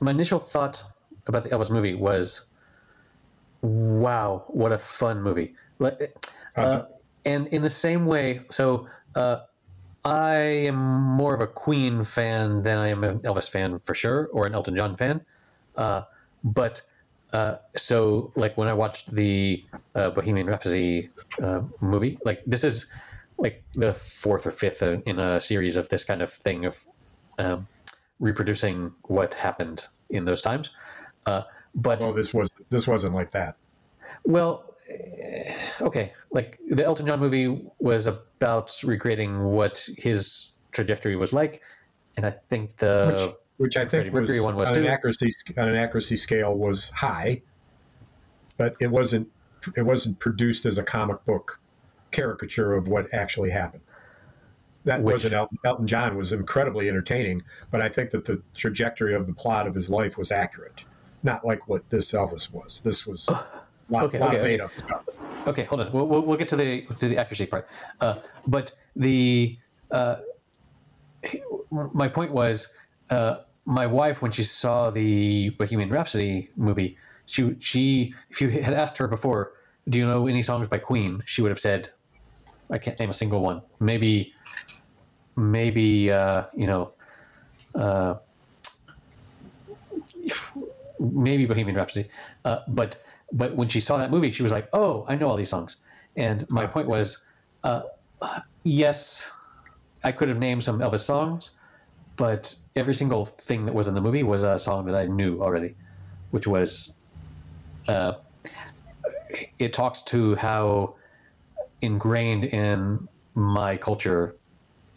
my 0.01 0.11
initial 0.11 0.39
thought 0.39 0.83
about 1.27 1.43
the 1.43 1.49
Elvis 1.51 1.71
movie 1.71 1.93
was, 1.93 2.47
"Wow, 3.61 4.43
what 4.47 4.71
a 4.71 4.77
fun 4.77 5.21
movie!" 5.21 5.55
Uh, 5.79 5.91
Uh-huh. 6.57 6.85
and 7.25 7.47
in 7.47 7.61
the 7.61 7.69
same 7.69 8.05
way, 8.05 8.41
so 8.49 8.87
uh, 9.15 9.37
I 10.03 10.33
am 10.35 10.75
more 10.75 11.33
of 11.33 11.41
a 11.41 11.47
Queen 11.47 12.03
fan 12.03 12.63
than 12.63 12.77
I 12.77 12.87
am 12.87 13.03
an 13.03 13.19
Elvis 13.19 13.49
fan 13.49 13.79
for 13.79 13.93
sure, 13.93 14.29
or 14.33 14.45
an 14.47 14.53
Elton 14.53 14.75
John 14.75 14.95
fan. 14.95 15.21
Uh, 15.75 16.03
but 16.43 16.81
uh, 17.33 17.57
so, 17.75 18.31
like 18.35 18.57
when 18.57 18.67
I 18.67 18.73
watched 18.73 19.11
the 19.11 19.63
uh, 19.95 20.09
Bohemian 20.09 20.47
Rhapsody 20.47 21.09
uh, 21.41 21.61
movie, 21.79 22.17
like 22.25 22.41
this 22.45 22.63
is 22.63 22.91
like 23.37 23.63
the 23.75 23.93
fourth 23.93 24.45
or 24.45 24.51
fifth 24.51 24.81
in 24.81 25.19
a 25.19 25.39
series 25.39 25.77
of 25.77 25.89
this 25.89 26.03
kind 26.03 26.21
of 26.21 26.31
thing 26.31 26.65
of 26.65 26.85
um, 27.37 27.67
reproducing 28.19 28.91
what 29.03 29.33
happened 29.35 29.85
in 30.09 30.25
those 30.25 30.41
times. 30.41 30.71
Uh, 31.25 31.43
but 31.75 32.01
Well, 32.01 32.13
this 32.13 32.33
was 32.33 32.49
this 32.69 32.87
wasn't 32.87 33.13
like 33.13 33.31
that. 33.31 33.55
well, 34.25 34.70
Eh, 34.91 35.53
okay. 35.81 36.13
Like 36.31 36.59
the 36.69 36.83
Elton 36.83 37.05
John 37.05 37.19
movie 37.19 37.63
was 37.79 38.07
about 38.07 38.71
recreating 38.83 39.39
what 39.43 39.87
his 39.97 40.55
trajectory 40.71 41.15
was 41.15 41.33
like, 41.33 41.61
and 42.17 42.25
I 42.25 42.35
think 42.49 42.77
the 42.77 43.33
which, 43.57 43.75
which 43.75 43.77
I 43.77 43.85
think 43.85 44.13
was, 44.13 44.29
one 44.41 44.55
was 44.55 44.69
on 44.69 44.75
too. 44.75 44.81
an 44.81 44.87
accuracy 44.87 45.29
on 45.57 45.69
an 45.69 45.75
accuracy 45.75 46.15
scale 46.15 46.57
was 46.57 46.91
high, 46.91 47.41
but 48.57 48.75
it 48.79 48.91
wasn't 48.91 49.29
it 49.75 49.83
wasn't 49.83 50.19
produced 50.19 50.65
as 50.65 50.77
a 50.77 50.83
comic 50.83 51.23
book 51.25 51.59
caricature 52.11 52.73
of 52.73 52.87
what 52.87 53.13
actually 53.13 53.51
happened. 53.51 53.83
That 54.83 55.03
Which- 55.03 55.13
wasn't 55.13 55.33
Elton, 55.33 55.59
Elton 55.63 55.87
John 55.87 56.17
was 56.17 56.33
incredibly 56.33 56.89
entertaining, 56.89 57.43
but 57.69 57.81
I 57.81 57.89
think 57.89 58.09
that 58.11 58.25
the 58.25 58.41
trajectory 58.55 59.13
of 59.13 59.27
the 59.27 59.33
plot 59.33 59.67
of 59.67 59.75
his 59.75 59.89
life 59.91 60.17
was 60.17 60.31
accurate, 60.31 60.85
not 61.21 61.45
like 61.45 61.67
what 61.67 61.87
this 61.91 62.11
Elvis 62.11 62.51
was. 62.51 62.81
This 62.81 63.05
was 63.05 63.29
a 63.29 63.45
lot, 63.91 64.03
Okay, 64.05 64.19
lot 64.19 64.35
okay, 64.35 64.59
okay. 64.59 64.93
Okay, 65.47 65.63
hold 65.63 65.81
on. 65.81 65.91
We'll, 65.91 66.07
we'll, 66.07 66.21
we'll 66.21 66.37
get 66.37 66.47
to 66.49 66.55
the 66.55 66.83
to 66.99 67.07
the 67.07 67.17
accuracy 67.17 67.45
part. 67.45 67.67
Uh, 67.99 68.15
but 68.47 68.71
the 68.95 69.57
uh, 69.89 70.17
my 71.71 72.07
point 72.07 72.31
was, 72.31 72.73
uh, 73.09 73.37
my 73.65 73.87
wife 73.87 74.21
when 74.21 74.31
she 74.31 74.43
saw 74.43 74.89
the 74.89 75.49
Bohemian 75.51 75.89
Rhapsody 75.89 76.49
movie, 76.55 76.97
she 77.25 77.55
she 77.59 78.13
if 78.29 78.41
you 78.41 78.49
had 78.49 78.73
asked 78.73 78.97
her 78.97 79.07
before, 79.07 79.53
do 79.89 79.97
you 79.97 80.05
know 80.05 80.27
any 80.27 80.41
songs 80.41 80.67
by 80.67 80.77
Queen? 80.77 81.21
She 81.25 81.41
would 81.41 81.49
have 81.49 81.59
said, 81.59 81.89
I 82.69 82.77
can't 82.77 82.99
name 82.99 83.09
a 83.09 83.13
single 83.13 83.41
one. 83.41 83.61
Maybe, 83.79 84.33
maybe 85.35 86.11
uh, 86.11 86.45
you 86.55 86.67
know. 86.67 86.93
Uh, 87.73 88.15
maybe 90.99 91.45
Bohemian 91.45 91.75
Rhapsody, 91.75 92.09
uh, 92.45 92.59
but 92.67 93.01
but 93.33 93.55
when 93.55 93.67
she 93.67 93.79
saw 93.79 93.97
that 93.97 94.11
movie, 94.11 94.31
she 94.31 94.43
was 94.43 94.51
like, 94.51 94.67
"Oh, 94.73 95.05
I 95.07 95.15
know 95.15 95.27
all 95.29 95.37
these 95.37 95.49
songs." 95.49 95.77
And 96.17 96.49
my 96.49 96.65
point 96.67 96.87
was, 96.87 97.23
uh, 97.63 97.83
yes, 98.63 99.31
I 100.03 100.11
could 100.11 100.29
have 100.29 100.37
named 100.39 100.63
some 100.63 100.79
Elvis 100.79 100.99
songs, 100.99 101.51
but 102.17 102.55
every 102.75 102.93
single 102.93 103.23
thing 103.25 103.65
that 103.65 103.73
was 103.73 103.87
in 103.87 103.95
the 103.95 104.01
movie 104.01 104.23
was 104.23 104.43
a 104.43 104.59
song 104.59 104.85
that 104.85 104.95
I 104.95 105.05
knew 105.05 105.41
already, 105.41 105.75
which 106.31 106.47
was, 106.47 106.95
uh, 107.87 108.13
it 109.59 109.71
talks 109.73 110.01
to 110.03 110.35
how 110.35 110.95
ingrained 111.81 112.45
in 112.45 113.07
my 113.35 113.77
culture 113.77 114.35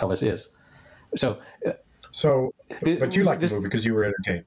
Elvis 0.01 0.27
is. 0.27 0.49
So, 1.17 1.39
uh, 1.67 1.73
So, 2.11 2.53
the- 2.83 2.97
but 2.97 3.15
you 3.17 3.23
liked 3.25 3.41
this- 3.41 3.51
the 3.51 3.57
movie 3.57 3.69
because 3.69 3.85
you 3.85 3.95
were 3.95 4.05
entertained. 4.05 4.45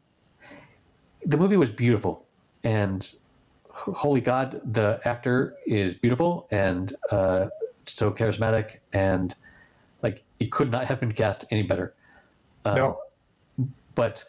the 1.26 1.38
movie 1.38 1.58
was 1.58 1.69
beautiful 1.69 2.26
and 2.63 3.15
holy 3.77 4.21
god 4.21 4.59
the 4.65 4.99
actor 5.05 5.55
is 5.65 5.95
beautiful 5.95 6.47
and 6.51 6.93
uh, 7.11 7.47
so 7.85 8.11
charismatic 8.11 8.77
and 8.93 9.35
like 10.03 10.23
it 10.39 10.51
could 10.51 10.71
not 10.71 10.85
have 10.85 10.99
been 10.99 11.11
cast 11.11 11.45
any 11.51 11.63
better. 11.63 11.95
No, 12.65 12.99
but 13.95 14.25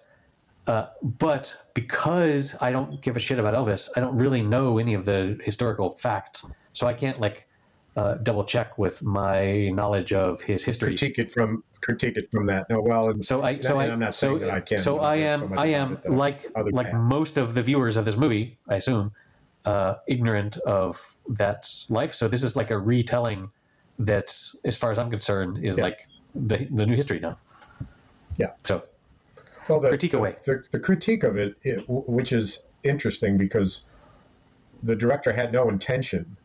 uh, 0.67 0.87
but 1.03 1.57
because 1.75 2.55
i 2.61 2.71
don't 2.71 3.03
give 3.03 3.17
a 3.17 3.21
shit 3.21 3.39
about 3.39 3.55
elvis 3.55 3.89
i 3.97 4.01
don't 4.01 4.17
really 4.17 4.43
know 4.43 4.79
any 4.79 4.95
of 4.95 5.05
the 5.05 5.39
historical 5.45 5.91
facts. 5.91 6.47
So 6.73 6.87
i 6.87 6.95
can't 6.95 7.21
like 7.21 7.49
uh, 7.97 8.15
double 8.23 8.45
check 8.45 8.79
with 8.79 9.03
my 9.03 9.71
knowledge 9.71 10.13
of 10.13 10.41
his 10.41 10.63
history. 10.63 10.91
Critique 10.91 11.19
it 11.19 11.33
from 11.33 11.65
critique 11.81 12.17
it 12.17 12.31
from 12.31 12.47
that. 12.47 12.71
No, 12.71 12.81
well, 12.81 13.11
and 13.11 13.25
So 13.25 13.43
I, 13.43 13.59
so 13.59 13.81
I, 13.81 13.91
I'm 13.91 13.99
not 13.99 14.15
so, 14.15 14.39
saying 14.39 14.41
that 14.41 14.51
I 14.51 14.61
can't. 14.61 14.81
so 14.81 15.01
I 15.01 15.17
am, 15.17 15.41
so 15.41 15.55
I 15.57 15.67
am 15.67 15.99
like, 16.07 16.47
like 16.71 16.95
most 16.95 17.39
of 17.39 17.55
the 17.55 17.63
viewers 17.63 17.97
of 17.97 18.05
this 18.05 18.17
movie, 18.17 18.57
I 18.69 18.77
assume, 18.77 19.11
uh, 19.69 19.95
ignorant 20.07 20.57
of 20.59 21.19
that 21.29 21.69
life. 21.91 22.13
So 22.15 22.27
this 22.27 22.43
is 22.43 22.57
like 22.57 22.71
a 22.71 22.79
retelling 22.79 23.51
that, 23.99 24.29
as 24.65 24.77
far 24.77 24.91
as 24.91 24.99
I'm 24.99 25.11
concerned, 25.11 25.59
is 25.59 25.77
Yes. 25.77 25.85
like 25.87 26.01
the 26.35 26.59
the 26.79 26.87
new 26.87 26.97
history 26.97 27.21
now. 27.21 27.37
Yeah. 28.37 28.53
So 28.65 28.75
well, 29.69 29.81
the, 29.81 29.89
critique 29.89 30.13
the, 30.13 30.19
away. 30.19 30.37
The, 30.47 30.65
the 30.71 30.81
critique 30.81 31.23
of 31.23 31.37
it, 31.37 31.57
it, 31.63 31.85
which 31.89 32.33
is 32.33 32.65
interesting 32.83 33.37
because 33.37 33.87
the 34.83 34.97
director 34.97 35.33
had 35.33 35.53
no 35.53 35.69
intention 35.69 36.37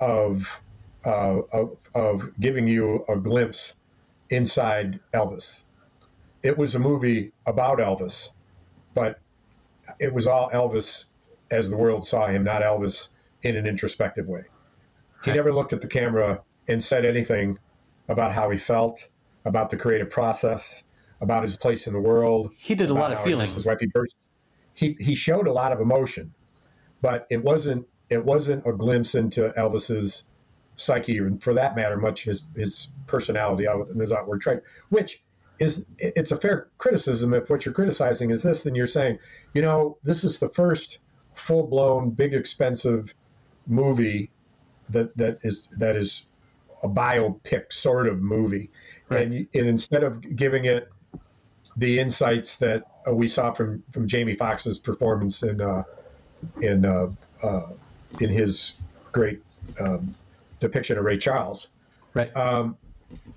of, 0.00 0.62
uh, 1.04 1.40
of 1.52 1.76
of 1.94 2.14
giving 2.40 2.66
you 2.66 3.04
a 3.08 3.16
glimpse 3.16 3.76
inside 4.30 5.00
Elvis. 5.12 5.64
It 6.42 6.56
was 6.56 6.74
a 6.74 6.78
movie 6.78 7.32
about 7.44 7.78
Elvis, 7.78 8.30
but 8.94 9.20
it 9.98 10.14
was 10.14 10.26
all 10.26 10.48
Elvis 10.50 11.06
as 11.52 11.70
the 11.70 11.76
world 11.76 12.06
saw 12.06 12.26
him, 12.26 12.42
not 12.42 12.62
Elvis 12.62 13.10
in 13.42 13.56
an 13.56 13.66
introspective 13.66 14.26
way. 14.26 14.44
He 15.24 15.30
never 15.30 15.52
looked 15.52 15.72
at 15.72 15.80
the 15.80 15.86
camera 15.86 16.42
and 16.66 16.82
said 16.82 17.04
anything 17.04 17.58
about 18.08 18.32
how 18.32 18.50
he 18.50 18.58
felt, 18.58 19.08
about 19.44 19.70
the 19.70 19.76
creative 19.76 20.10
process, 20.10 20.84
about 21.20 21.42
his 21.42 21.56
place 21.56 21.86
in 21.86 21.92
the 21.92 22.00
world. 22.00 22.50
he 22.56 22.74
did 22.74 22.90
a 22.90 22.94
lot 22.94 23.12
of 23.12 23.18
how 23.18 23.24
he 23.24 23.30
feeling. 23.30 23.46
His 23.46 23.64
wife. 23.64 23.78
He, 23.78 23.86
burst, 23.86 24.16
he 24.74 24.96
he 24.98 25.14
showed 25.14 25.46
a 25.46 25.52
lot 25.52 25.70
of 25.70 25.80
emotion, 25.80 26.34
but 27.00 27.26
it 27.30 27.44
wasn't 27.44 27.86
it 28.10 28.24
wasn't 28.24 28.66
a 28.66 28.72
glimpse 28.72 29.14
into 29.14 29.50
Elvis's 29.56 30.24
psyche, 30.76 31.18
and 31.18 31.40
for 31.42 31.54
that 31.54 31.76
matter, 31.76 31.96
much 31.96 32.24
his 32.24 32.46
his 32.56 32.90
personality 33.06 33.66
and 33.66 34.00
his 34.00 34.12
outward 34.12 34.40
trait, 34.40 34.60
which 34.88 35.22
is 35.60 35.86
it's 35.98 36.32
a 36.32 36.36
fair 36.36 36.68
criticism. 36.78 37.32
If 37.34 37.48
what 37.48 37.64
you're 37.64 37.74
criticizing 37.74 38.30
is 38.30 38.42
this, 38.42 38.64
then 38.64 38.74
you're 38.74 38.86
saying, 38.86 39.18
you 39.54 39.62
know, 39.62 39.98
this 40.02 40.24
is 40.24 40.40
the 40.40 40.48
first 40.48 40.98
full 41.34 41.66
blown, 41.66 42.10
big, 42.10 42.34
expensive 42.34 43.14
movie 43.66 44.30
that 44.88 45.16
that 45.16 45.38
is 45.42 45.68
that 45.78 45.96
is 45.96 46.26
a 46.82 46.88
biopic 46.88 47.72
sort 47.72 48.08
of 48.08 48.20
movie, 48.20 48.70
Right. 49.08 49.22
and, 49.26 49.34
and 49.54 49.68
instead 49.68 50.02
of 50.02 50.36
giving 50.36 50.64
it 50.64 50.88
the 51.76 51.98
insights 51.98 52.58
that 52.58 52.84
uh, 53.06 53.14
we 53.14 53.28
saw 53.28 53.52
from 53.52 53.82
from 53.92 54.06
Jamie 54.06 54.34
Foxx's 54.34 54.78
performance 54.78 55.42
in 55.42 55.60
uh, 55.60 55.84
in 56.60 56.84
uh, 56.84 57.10
uh, 57.42 57.68
in 58.20 58.30
his 58.30 58.74
great 59.12 59.40
um, 59.80 60.14
depiction 60.60 60.98
of 60.98 61.04
Ray 61.04 61.18
Charles, 61.18 61.68
right. 62.14 62.34
um, 62.36 62.76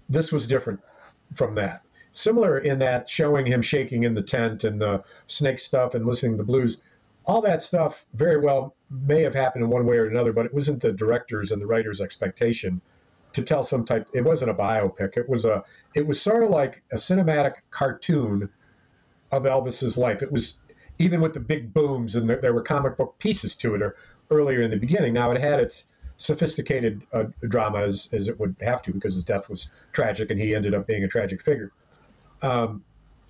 this 0.09 0.31
was 0.31 0.47
different 0.47 0.79
from 1.33 1.55
that. 1.55 1.81
Similar 2.11 2.59
in 2.59 2.79
that 2.79 3.09
showing 3.09 3.45
him 3.45 3.61
shaking 3.61 4.03
in 4.03 4.13
the 4.13 4.21
tent 4.21 4.63
and 4.63 4.81
the 4.81 5.03
snake 5.27 5.59
stuff 5.59 5.95
and 5.95 6.05
listening 6.05 6.33
to 6.33 6.37
the 6.37 6.43
blues, 6.43 6.81
all 7.27 7.41
that 7.41 7.61
stuff 7.61 8.05
very 8.13 8.39
well 8.39 8.75
may 8.89 9.21
have 9.21 9.33
happened 9.33 9.63
in 9.63 9.69
one 9.69 9.85
way 9.85 9.97
or 9.97 10.07
another, 10.07 10.31
but 10.31 10.45
it 10.45 10.53
wasn't 10.53 10.81
the 10.81 10.91
director's 10.91 11.51
and 11.51 11.61
the 11.61 11.65
writer's 11.65 11.99
expectation 11.99 12.81
to 13.33 13.41
tell 13.41 13.63
some 13.63 13.83
type. 13.83 14.07
It 14.13 14.23
wasn't 14.23 14.51
a 14.51 14.53
biopic. 14.53 15.17
It 15.17 15.27
was 15.27 15.45
a. 15.45 15.63
It 15.93 16.07
was 16.07 16.21
sort 16.21 16.43
of 16.43 16.49
like 16.49 16.83
a 16.91 16.95
cinematic 16.95 17.55
cartoon 17.71 18.49
of 19.31 19.43
Elvis's 19.43 19.97
life. 19.97 20.21
It 20.21 20.31
was 20.31 20.59
even 20.99 21.21
with 21.21 21.33
the 21.33 21.39
big 21.39 21.73
booms 21.73 22.15
and 22.15 22.29
there, 22.29 22.39
there 22.39 22.53
were 22.53 22.61
comic 22.61 22.97
book 22.97 23.15
pieces 23.19 23.55
to 23.57 23.75
it 23.75 23.81
or 23.81 23.95
earlier 24.31 24.61
in 24.61 24.71
the 24.71 24.77
beginning. 24.77 25.13
Now 25.13 25.31
it 25.31 25.39
had 25.39 25.59
its 25.59 25.89
sophisticated 26.17 27.03
uh, 27.11 27.25
drama 27.49 27.81
as, 27.81 28.09
as 28.13 28.29
it 28.29 28.39
would 28.39 28.55
have 28.61 28.81
to 28.83 28.93
because 28.93 29.15
his 29.15 29.25
death 29.25 29.49
was 29.49 29.71
tragic 29.91 30.31
and 30.31 30.39
he 30.39 30.55
ended 30.55 30.73
up 30.73 30.87
being 30.87 31.03
a 31.03 31.07
tragic 31.07 31.41
figure. 31.41 31.71
Um, 32.41 32.83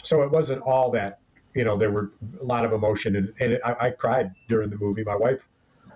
so 0.03 0.21
it 0.21 0.29
wasn't 0.29 0.61
all 0.61 0.91
that, 0.91 1.19
you 1.55 1.63
know, 1.63 1.77
there 1.77 1.89
were 1.89 2.11
a 2.39 2.43
lot 2.43 2.65
of 2.65 2.73
emotion 2.73 3.15
and, 3.15 3.33
and 3.39 3.59
I, 3.65 3.87
I 3.87 3.89
cried 3.91 4.33
during 4.49 4.69
the 4.69 4.77
movie. 4.77 5.03
My 5.03 5.15
wife 5.15 5.47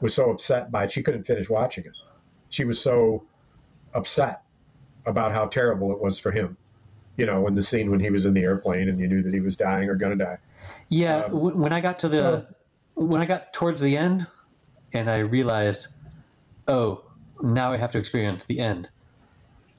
was 0.02 0.14
so 0.14 0.32
upset 0.32 0.72
by 0.72 0.86
it. 0.86 0.92
She 0.92 1.04
couldn't 1.04 1.26
finish 1.26 1.50
watching 1.50 1.84
it. 1.86 1.92
She 2.50 2.64
was 2.64 2.82
so 2.82 3.26
upset 3.94 4.42
about 5.06 5.32
how 5.34 5.48
terrible 5.48 5.92
it 5.92 6.00
was 6.00 6.20
for 6.20 6.32
him. 6.32 6.58
You 7.18 7.26
know, 7.26 7.46
in 7.48 7.56
the 7.56 7.62
scene 7.62 7.92
when 7.92 8.00
he 8.00 8.10
was 8.10 8.26
in 8.26 8.34
the 8.34 8.44
airplane 8.44 8.88
and 8.88 8.98
you 8.98 9.08
knew 9.08 9.22
that 9.22 9.34
he 9.34 9.42
was 9.42 9.58
dying 9.58 9.90
or 9.90 9.96
going 9.96 10.18
to 10.18 10.26
die. 10.26 10.38
Yeah, 10.88 11.24
w 11.24 11.56
when 11.56 11.74
I 11.74 11.82
got 11.82 12.00
to 12.00 12.08
the 12.08 12.18
so- 12.18 12.46
when 12.96 13.22
I 13.22 13.26
got 13.26 13.54
towards 13.54 13.82
the 13.82 13.98
end, 13.98 14.28
and 14.94 15.10
I 15.10 15.20
realized, 15.20 15.88
oh, 16.68 17.04
now 17.42 17.72
I 17.72 17.78
have 17.78 17.92
to 17.94 17.98
experience 17.98 18.46
the 18.46 18.60
end. 18.60 18.90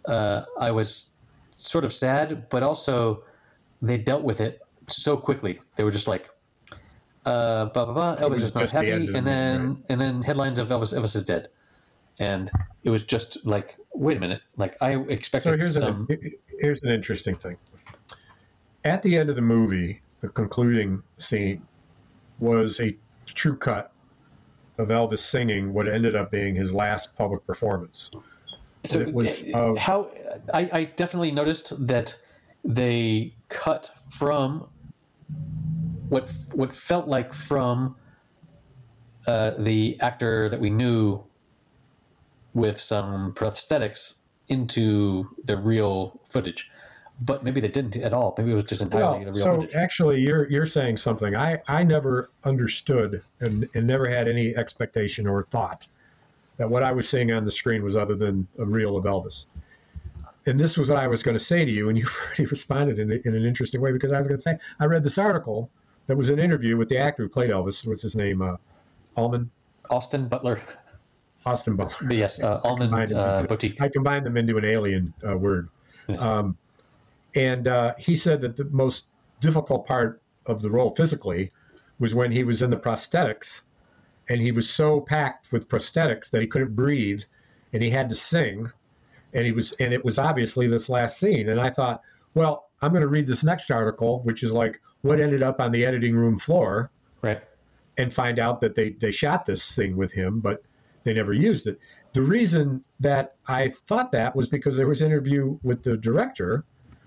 Uh, 0.07 0.43
I 0.59 0.71
was 0.71 1.13
sort 1.55 1.85
of 1.85 1.93
sad, 1.93 2.49
but 2.49 2.63
also 2.63 3.25
they 3.83 3.99
dealt 3.99 4.23
with 4.23 4.41
it 4.41 4.61
so 4.93 5.17
quickly. 5.17 5.61
They 5.77 5.85
were 5.85 5.91
just 5.91 6.09
like, 6.09 6.31
uh, 7.27 7.67
blah 7.67 7.85
blah 7.85 7.95
blah. 7.95 8.17
Elvis 8.17 8.41
is 8.43 8.55
not 8.55 8.71
happy, 8.71 9.07
the 9.07 9.17
and 9.17 9.27
then 9.27 9.83
and 9.89 10.01
then 10.01 10.23
headlines 10.23 10.59
of 10.59 10.69
Elvis 10.69 10.97
Elvis 10.97 11.17
is 11.17 11.25
dead, 11.25 11.49
and 12.19 12.51
it 12.85 12.91
was 12.91 13.05
just 13.05 13.45
like, 13.47 13.77
wait 13.95 14.17
a 14.17 14.21
minute, 14.21 14.43
like 14.57 14.77
I 14.81 14.95
So 14.95 15.03
expected 15.09 15.61
here's 15.61 15.79
some. 15.79 16.07
an 16.11 16.33
here's 16.61 16.83
an 16.83 16.91
interesting 16.91 17.35
thing. 17.35 17.57
At 18.85 19.03
the 19.03 19.17
end 19.17 19.29
of 19.29 19.37
the 19.37 19.43
movie, 19.43 20.01
the 20.21 20.29
concluding 20.29 21.03
scene 21.19 21.67
was 22.39 22.81
a 22.81 22.97
true 23.27 23.57
cut 23.57 23.93
of 24.79 24.89
Elvis 24.89 25.19
singing 25.19 25.75
what 25.75 25.87
ended 25.87 26.17
up 26.17 26.31
being 26.31 26.55
his 26.55 26.73
last 26.73 27.15
public 27.17 27.47
performance. 27.47 28.11
So 28.85 28.99
it 29.01 29.13
was, 29.13 29.45
uh, 29.53 29.73
uh, 29.73 29.79
how 29.79 30.11
I, 30.55 30.71
I 30.73 30.85
definitely 30.85 31.33
noticed 31.33 31.87
that 31.87 32.17
they 32.65 33.35
cut 33.51 33.91
from 34.09 34.67
what 36.09 36.31
what 36.55 36.73
felt 36.75 37.07
like 37.09 37.33
from 37.33 37.97
uh, 39.27 39.53
the 39.59 40.01
actor 40.01 40.49
that 40.49 40.61
we 40.61 40.71
knew 40.71 41.23
with 42.55 42.79
some 42.79 43.33
prosthetics 43.35 44.17
into 44.49 45.29
the 45.45 45.57
real 45.57 46.19
footage. 46.29 46.71
but 47.21 47.45
maybe 47.45 47.61
they 47.61 47.69
didn't 47.69 47.97
at 47.99 48.13
all. 48.15 48.35
Maybe 48.39 48.51
it 48.51 48.55
was 48.55 48.65
just 48.65 48.81
entirely 48.83 49.19
Well, 49.19 49.19
the 49.27 49.33
real 49.33 49.45
so 49.45 49.61
footage. 49.61 49.75
actually, 49.77 50.21
you're 50.23 50.51
you're 50.51 50.67
saying 50.67 50.97
something 50.97 51.37
I 51.37 51.61
I 51.69 51.85
never 51.85 52.31
understood 52.45 53.23
and, 53.41 53.69
and 53.75 53.87
never 53.87 54.09
had 54.09 54.27
any 54.27 54.57
expectation 54.57 55.27
or 55.29 55.45
thought 55.51 55.87
that 56.57 56.69
what 56.71 56.83
I 56.83 56.93
was 56.93 57.09
seeing 57.09 57.31
on 57.33 57.45
the 57.45 57.51
screen 57.51 57.83
was 57.85 57.97
other 57.97 58.15
than 58.17 58.49
a 58.59 58.65
reel 58.65 58.97
of 58.97 59.05
Elvis. 59.05 59.47
And 60.47 60.59
this 60.59 60.79
was 60.79 60.89
what 60.89 60.99
I 60.99 61.07
was 61.07 61.23
going 61.23 61.37
to 61.37 61.45
say 61.45 61.65
to 61.65 61.71
you, 61.71 61.89
and 61.89 61.99
you 61.99 62.07
already 62.27 62.47
responded 62.47 62.99
in, 62.99 63.13
in 63.13 63.35
an 63.35 63.45
interesting 63.45 63.81
way 63.81 63.93
because 63.93 64.13
I 64.13 64.19
was 64.19 64.27
going 64.27 64.37
to 64.37 64.43
say 64.43 64.59
I 64.79 64.87
read 64.87 65.05
this 65.05 65.19
article 65.19 65.71
that 66.07 66.17
was 66.17 66.31
an 66.31 66.39
interview 66.39 66.77
with 66.77 66.89
the 66.89 66.99
actor 66.99 67.23
who 67.23 67.29
played 67.29 67.51
Elvis. 67.51 67.87
What's 67.87 68.03
his 68.03 68.17
name? 68.17 68.43
Uh, 68.43 68.57
Almond 69.17 69.51
Austin 69.91 70.29
Butler, 70.29 70.61
Austin 71.45 71.77
Butler. 71.77 72.09
but 72.09 72.17
yes, 72.17 72.41
uh, 72.41 72.61
Almond 72.65 72.91
combined 72.91 73.13
uh. 73.13 73.43
Boutique. 73.43 73.81
I 73.81 73.89
combined 73.89 74.27
them 74.27 74.37
into 74.37 74.57
an 74.57 74.65
alien 74.65 75.13
uh, 75.29 75.37
word. 75.37 75.69
Yes. 76.09 76.21
Um, 76.21 76.57
and 77.35 77.69
uh, 77.69 77.95
he 77.99 78.17
said 78.17 78.41
that 78.41 78.57
the 78.57 78.65
most 78.65 79.09
difficult 79.41 79.87
part 79.87 80.21
of 80.47 80.63
the 80.63 80.71
role 80.71 80.95
physically 80.95 81.51
was 81.99 82.15
when 82.15 82.33
he 82.33 82.43
was 82.43 82.63
in 82.63 82.71
the 82.71 82.77
prosthetics 82.77 83.63
and 84.29 84.41
he 84.41 84.53
was 84.53 84.69
so 84.69 85.01
packed 85.01 85.53
with 85.53 85.69
prosthetics 85.69 86.31
that 86.31 86.41
he 86.41 86.47
couldn't 86.47 86.75
breathe 86.75 87.23
and 87.73 87.83
he 87.83 87.91
had 87.91 88.09
to 88.09 88.15
sing 88.15 88.73
and 89.35 89.45
he 89.47 89.53
was 89.53 89.73
and 89.73 89.93
it 89.93 90.05
was 90.05 90.19
obviously 90.19 90.67
this 90.67 90.89
last 90.89 91.19
scene 91.19 91.49
and 91.49 91.61
i 91.61 91.71
thought 91.71 92.01
well 92.35 92.71
i'm 92.83 92.91
going 92.91 93.01
to 93.03 93.09
read 93.09 93.27
this 93.27 93.45
next 93.45 93.71
article 93.71 94.21
which 94.23 94.43
is 94.43 94.53
like 94.53 94.81
what 95.03 95.21
ended 95.21 95.43
up 95.43 95.61
on 95.61 95.73
the 95.73 95.85
editing 95.85 96.15
room 96.15 96.37
floor 96.37 96.91
Right. 97.23 97.43
and 97.99 98.13
find 98.13 98.39
out 98.39 98.61
that 98.63 98.75
they, 98.75 98.91
they 98.91 99.11
shot 99.11 99.45
this 99.45 99.75
thing 99.77 99.95
with 99.97 100.13
him, 100.13 100.41
but 100.41 100.63
they 101.05 101.13
never 101.13 101.33
used 101.35 101.67
it. 101.67 101.79
The 102.15 102.23
reason 102.23 102.83
that 102.99 103.35
I 103.47 103.69
thought 103.69 104.11
that 104.13 104.35
was 104.35 104.49
because 104.49 104.77
there 104.79 104.87
was 104.87 105.03
an 105.03 105.11
interview 105.11 105.59
with 105.63 105.83
the 105.83 105.97
director, 105.99 106.65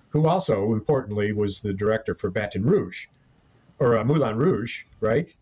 who 0.09 0.27
also 0.27 0.73
importantly 0.73 1.31
was 1.33 1.61
the 1.61 1.73
director 1.73 2.13
for 2.13 2.29
Baton 2.29 2.63
Rouge, 2.63 3.07
or 3.79 3.97
uh, 3.97 4.03
Moulin 4.03 4.37
Rouge, 4.37 4.83
right? 4.99 5.33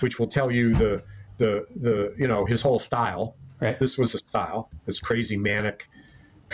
Which 0.00 0.18
will 0.20 0.28
tell 0.28 0.50
you 0.50 0.74
the 0.74 1.02
the 1.38 1.66
the 1.74 2.14
you 2.16 2.28
know 2.28 2.44
his 2.44 2.62
whole 2.62 2.78
style. 2.78 3.34
Right. 3.60 3.78
This 3.80 3.98
was 3.98 4.14
a 4.14 4.18
style, 4.18 4.70
this 4.86 5.00
crazy 5.00 5.36
manic, 5.36 5.88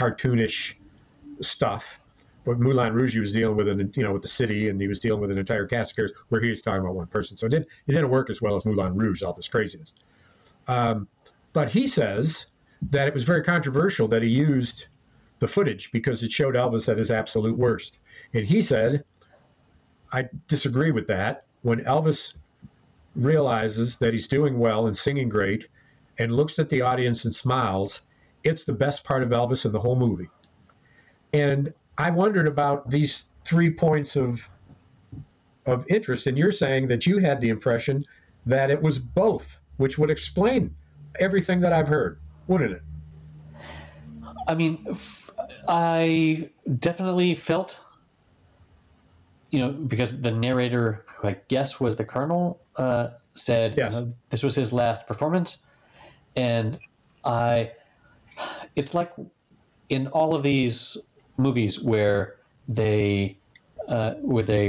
cartoonish 0.01 0.75
stuff. 1.41 2.01
But 2.45 2.59
Moulin 2.59 2.95
Rouge, 2.95 3.15
he 3.15 3.21
was 3.21 3.33
dealing 3.33 3.57
with 3.57 3.69
an, 3.69 3.93
you 3.95 4.03
know, 4.03 4.13
with 4.13 4.23
the 4.23 4.29
city, 4.29 4.69
and 4.69 4.81
he 4.81 4.89
was 4.89 4.99
dealing 4.99 5.21
with 5.21 5.31
an 5.31 5.39
entire 5.39 5.67
cast 5.67 5.93
of 5.93 5.97
characters 5.97 6.19
where 6.31 6.41
he 6.41 6.49
was 6.49 6.63
talking 6.63 6.81
about 6.81 6.95
one 6.95 7.07
person. 7.07 7.37
So 7.37 7.47
it 7.47 7.51
didn't, 7.51 7.69
it 7.87 7.93
didn't 7.93 8.09
work 8.09 8.31
as 8.31 8.41
well 8.41 8.55
as 8.57 8.65
Moulin 8.65 8.97
Rouge, 8.97 9.23
all 9.23 9.35
this 9.35 9.49
craziness. 9.49 9.95
Um, 10.67 11.07
but 11.53 11.71
he 11.71 11.87
says 11.87 12.49
that 12.91 13.09
it 13.09 13.15
was 13.15 13.25
very 13.25 13.43
controversial 13.43 14.09
that 14.09 14.23
he 14.23 14.29
used 14.29 14.87
the 15.41 15.47
footage 15.47 15.93
because 15.93 16.23
it 16.23 16.33
showed 16.33 16.55
Elvis 16.55 16.89
at 16.91 16.97
his 16.97 17.11
absolute 17.11 17.59
worst. 17.59 18.01
And 18.33 18.47
he 18.47 18.63
said, 18.63 19.05
I 20.13 20.29
disagree 20.49 20.91
with 20.91 21.07
that. 21.09 21.45
When 21.63 21.81
Elvis 21.81 22.35
realizes 23.15 23.99
that 23.99 24.15
he's 24.15 24.29
doing 24.29 24.59
well 24.59 24.87
and 24.87 24.97
singing 24.97 25.29
great 25.29 25.69
and 26.19 26.33
looks 26.33 26.59
at 26.59 26.69
the 26.69 26.81
audience 26.81 27.25
and 27.25 27.35
smiles, 27.35 28.03
it's 28.44 28.64
the 28.64 28.72
best 28.72 29.05
part 29.05 29.22
of 29.22 29.31
Elvis 29.31 29.64
in 29.64 29.72
the 29.72 29.81
whole 29.81 29.96
movie. 29.96 30.29
And 31.33 31.72
I 31.98 32.11
wondered 32.11 32.46
about 32.48 32.90
these 32.90 33.31
three 33.44 33.70
points 33.70 34.16
of 34.16 34.48
of 35.66 35.85
interest, 35.88 36.26
and 36.26 36.38
you're 36.38 36.50
saying 36.53 36.88
that 36.88 37.07
you 37.07 37.18
had 37.18 37.40
the 37.40 37.48
impression 37.50 38.03
that 38.46 38.70
it 38.70 38.81
was 38.83 38.98
both, 38.98 39.61
which 39.76 39.98
would 39.98 40.11
explain 40.11 40.74
everything 41.20 41.61
that 41.61 41.72
I've 41.72 41.87
heard, 41.87 42.18
wouldn't 42.48 42.72
it? 42.72 42.83
I 44.48 44.55
mean, 44.55 44.85
f- 44.88 45.31
I 45.68 46.50
definitely 46.79 47.35
felt, 47.35 47.79
you 49.50 49.61
know, 49.61 49.70
because 49.70 50.22
the 50.22 50.33
narrator, 50.33 51.05
who 51.07 51.29
I 51.29 51.37
guess 51.48 51.79
was 51.79 51.94
the 51.96 52.05
colonel, 52.05 52.59
uh, 52.76 53.09
said 53.35 53.76
Yes. 53.76 53.92
you 53.94 54.00
know, 54.00 54.12
this 54.31 54.42
was 54.42 54.55
his 54.57 54.72
last 54.72 55.07
performance, 55.07 55.62
and 56.37 56.79
I, 57.24 57.72
it's 58.81 58.95
like 58.95 59.12
in 59.88 60.07
all 60.09 60.35
of 60.35 60.43
these 60.43 60.97
movies 61.37 61.73
where 61.90 62.37
they, 62.69 63.37
uh, 63.88 64.12
where 64.33 64.47
they, 64.53 64.64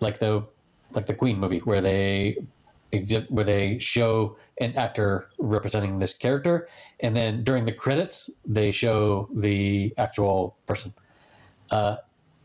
like 0.00 0.18
the, 0.18 0.44
like 0.92 1.06
the 1.06 1.14
Queen 1.14 1.38
movie, 1.38 1.60
where 1.60 1.80
they 1.80 2.36
exhibit 2.92 3.30
where 3.30 3.44
they 3.44 3.78
show 3.78 4.36
an 4.60 4.72
actor 4.76 5.28
representing 5.38 5.98
this 5.98 6.14
character 6.14 6.68
and 7.00 7.16
then 7.16 7.42
during 7.42 7.64
the 7.64 7.72
credits 7.72 8.30
they 8.46 8.70
show 8.70 9.28
the 9.34 9.92
actual 9.98 10.56
person 10.66 10.92
uh, 11.70 11.96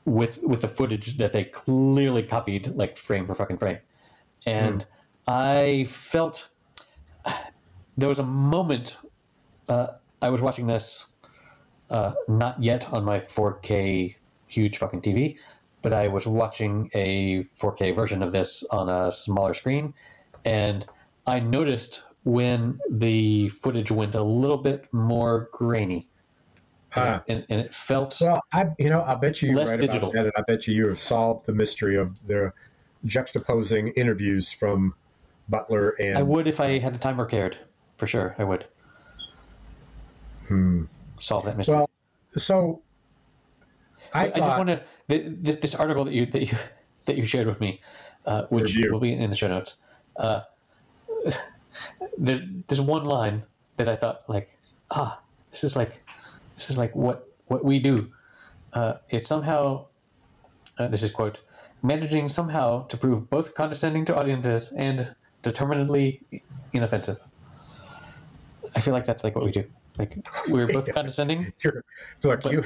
with 0.06 0.42
with 0.44 0.62
the 0.62 0.68
footage 0.68 1.18
that 1.18 1.32
they 1.32 1.44
clearly 1.44 2.24
copied 2.24 2.68
like 2.76 2.98
frame 2.98 3.26
for 3.28 3.36
fucking 3.36 3.58
frame. 3.58 3.78
And 4.46 4.86
i 5.28 5.86
felt 5.88 6.50
there 7.98 8.10
was 8.10 8.20
a 8.20 8.24
moment 8.24 8.98
uh, 9.70 9.88
i 10.22 10.30
was 10.30 10.42
watching 10.42 10.68
this 10.68 11.08
uh, 11.90 12.14
not 12.28 12.62
yet 12.64 12.92
on 12.94 13.04
my 13.06 13.20
4k 13.20 14.16
huge 14.48 14.78
fucking 14.78 15.02
tv 15.02 15.38
but 15.82 15.94
i 15.94 16.08
was 16.08 16.26
watching 16.28 16.90
a 16.94 17.44
4k 17.60 17.96
version 17.96 18.22
of 18.24 18.32
this 18.32 18.64
on 18.72 18.88
a 18.90 19.12
smaller 19.12 19.54
screen 19.54 19.94
and 20.46 20.86
I 21.28 21.40
noticed 21.40 22.04
when 22.24 22.80
the 22.90 23.50
footage 23.50 23.92
went 23.92 24.16
a 24.16 24.24
little 24.24 24.58
bit 24.58 24.92
more 24.92 25.50
grainy, 25.52 26.08
Ah. 26.96 27.22
and, 27.28 27.46
and 27.48 27.62
it 27.62 27.76
felt 27.76 28.18
Well, 28.20 28.42
I, 28.52 28.70
you 28.80 28.90
know, 28.90 29.04
I 29.04 29.14
bet 29.14 29.44
you 29.44 29.54
Less 29.54 29.70
right 29.70 29.80
digital. 29.80 30.10
about 30.10 30.14
that, 30.14 30.24
and 30.26 30.34
I 30.36 30.42
bet 30.52 30.66
you 30.68 30.74
you 30.74 30.88
have 30.88 31.00
solved 31.00 31.46
the 31.46 31.54
mystery 31.54 31.96
of 31.96 32.26
the 32.28 32.54
juxtaposing 33.06 33.94
interviews 33.96 34.52
from 34.52 34.96
Butler 35.48 35.90
and 36.00 36.18
I 36.18 36.24
would 36.24 36.48
if 36.48 36.60
I 36.60 36.80
had 36.80 36.96
the 36.96 37.00
time 37.00 37.22
or 37.22 37.26
cared, 37.26 37.60
for 37.98 38.08
sure. 38.08 38.36
I 38.40 38.44
would 38.44 38.66
solve 41.18 41.46
that 41.46 41.58
mystery. 41.58 41.76
Well, 41.76 41.90
so 42.38 42.82
I, 44.14 44.26
I, 44.26 44.30
thought, 44.30 44.40
just 44.40 44.58
want 44.58 44.70
to 44.70 44.84
this 45.08 45.56
this 45.58 45.76
article 45.76 46.06
that 46.06 46.14
you 46.14 46.26
that 46.28 46.42
you 46.42 46.58
that 47.06 47.18
you 47.18 47.26
shared 47.26 47.48
with 47.48 47.60
me, 47.60 47.82
uh, 48.26 48.46
which 48.50 48.76
Review. 48.76 48.92
will 48.92 49.00
be 49.00 49.14
in 49.14 49.30
the 49.30 49.36
show 49.36 49.48
notes. 49.48 49.78
Uh, 50.18 50.42
there, 52.18 52.40
there's 52.68 52.82
one 52.82 53.06
line 53.06 53.44
that 53.78 53.90
I 53.90 53.96
thought 53.96 54.24
like, 54.28 54.50
ah, 54.92 55.20
this 55.50 55.64
is 55.64 55.76
like, 55.76 56.04
this 56.56 56.70
is 56.70 56.78
like 56.78 56.96
what 56.96 57.28
what 57.48 57.64
we 57.64 57.80
do. 57.80 58.12
Uh, 58.74 58.94
it's 59.10 59.28
somehow, 59.28 59.86
uh, 60.78 60.88
this 60.88 61.04
is 61.04 61.12
quote, 61.12 61.42
managing 61.84 62.28
somehow 62.28 62.86
to 62.88 62.98
prove 62.98 63.30
both 63.30 63.54
condescending 63.56 64.06
to 64.06 64.16
audiences 64.16 64.72
and 64.72 65.14
determinedly 65.42 66.22
inoffensive. 66.72 67.26
I 68.76 68.80
feel 68.80 68.94
like 68.94 69.06
that's 69.06 69.24
like 69.24 69.36
what 69.36 69.44
we 69.44 69.52
do. 69.52 69.66
Like 70.02 70.18
we're 70.50 70.68
both 70.68 70.92
condescending. 70.94 71.54
you're, 71.64 71.84
look, 72.24 72.44
you 72.46 72.64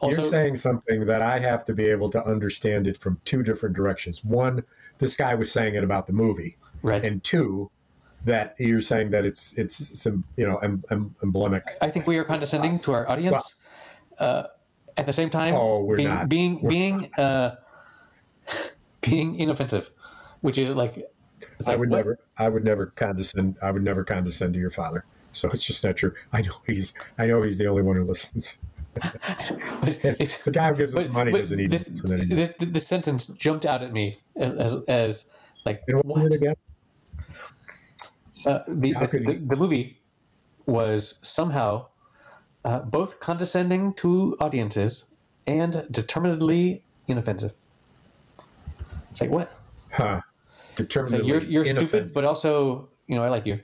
also- 0.00 0.22
you're 0.22 0.30
saying 0.30 0.54
something 0.56 1.04
that 1.06 1.20
I 1.20 1.38
have 1.40 1.64
to 1.64 1.72
be 1.74 1.84
able 1.86 2.08
to 2.10 2.24
understand 2.24 2.86
it 2.86 2.96
from 2.98 3.20
two 3.24 3.42
different 3.42 3.74
directions. 3.74 4.24
One, 4.24 4.62
this 4.98 5.16
guy 5.16 5.34
was 5.34 5.50
saying 5.50 5.74
it 5.74 5.82
about 5.82 6.06
the 6.06 6.12
movie, 6.12 6.56
Right. 6.82 7.04
and 7.04 7.22
two, 7.24 7.70
that 8.24 8.54
you're 8.58 8.80
saying 8.80 9.10
that 9.10 9.24
it's 9.24 9.56
it's 9.58 9.74
some 10.00 10.24
you 10.36 10.46
know 10.48 10.56
em, 10.58 10.84
em, 10.90 11.14
emblemic. 11.22 11.64
I 11.82 11.90
think 11.90 12.06
we 12.06 12.18
are 12.18 12.24
condescending 12.24 12.78
to 12.78 12.92
our 12.92 13.08
audience. 13.08 13.56
uh, 14.18 14.44
at 14.96 15.06
the 15.06 15.12
same 15.12 15.28
time, 15.30 15.54
Oh, 15.54 15.82
we're 15.82 15.96
being 15.96 16.08
not. 16.08 16.28
being 16.28 16.60
We're 16.62 16.70
being 16.70 17.14
uh, 17.18 17.56
being 19.00 19.34
inoffensive, 19.40 19.90
which 20.40 20.56
is 20.58 20.70
like 20.70 20.98
I 20.98 21.70
like 21.70 21.78
would 21.78 21.90
what? 21.90 21.96
never, 21.98 22.18
I 22.38 22.48
would 22.48 22.64
never 22.64 22.86
condescend. 22.86 23.56
I 23.62 23.70
would 23.72 23.82
never 23.82 24.04
condescend 24.04 24.54
to 24.54 24.60
your 24.60 24.70
father. 24.70 25.04
So 25.36 25.50
it's 25.50 25.64
just 25.64 25.84
not 25.84 25.96
true. 25.96 26.14
I 26.32 26.42
know 26.42 26.52
he's, 26.66 26.94
I 27.18 27.26
know 27.26 27.42
he's 27.42 27.58
the 27.58 27.66
only 27.66 27.82
one 27.82 27.96
who 27.96 28.04
listens. 28.04 28.60
But 29.80 30.00
The 30.02 30.50
guy 30.50 30.70
who 30.70 30.76
gives 30.76 30.96
us 30.96 31.08
money 31.08 31.30
but 31.30 31.38
doesn't 31.38 31.60
even 31.60 31.70
this, 31.70 31.88
listen 31.88 32.12
anymore. 32.12 32.36
this, 32.36 32.54
this 32.58 32.86
sentence 32.86 33.26
jumped 33.26 33.66
out 33.66 33.82
at 33.82 33.92
me 33.92 34.18
as 34.36 34.82
as 34.88 35.26
like 35.66 35.82
And 35.86 35.98
what 35.98 36.22
what? 36.22 36.32
again? 36.32 36.54
Uh, 38.46 38.60
the, 38.68 38.94
could 39.10 39.26
the, 39.26 39.34
the 39.34 39.56
movie 39.56 39.98
was 40.64 41.18
somehow 41.20 41.86
uh, 42.64 42.80
both 42.80 43.20
condescending 43.20 43.92
to 43.94 44.36
audiences 44.40 45.08
and 45.46 45.86
determinedly 45.90 46.82
inoffensive. 47.06 47.52
It's 49.10 49.20
like 49.20 49.30
what? 49.30 49.58
Huh. 49.90 50.20
Determinedly 50.74 51.32
like, 51.32 51.48
you're 51.48 51.64
you're 51.64 51.64
stupid, 51.64 52.10
but 52.14 52.24
also 52.24 52.88
you 53.06 53.14
know 53.14 53.22
I 53.22 53.28
like 53.28 53.46
you, 53.46 53.60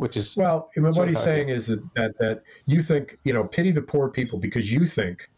which 0.00 0.16
is 0.16 0.36
Well, 0.36 0.70
I 0.76 0.80
mean, 0.80 0.92
Sort 0.92 1.06
what 1.06 1.14
he's 1.14 1.22
saying 1.22 1.50
is 1.50 1.66
that, 1.68 1.82
that 1.94 2.18
that 2.18 2.42
you 2.66 2.80
think 2.80 3.18
you 3.24 3.32
know 3.32 3.44
pity 3.44 3.70
the 3.70 3.82
poor 3.82 4.08
people 4.08 4.38
because 4.38 4.72
you 4.72 4.86
think 4.86 5.30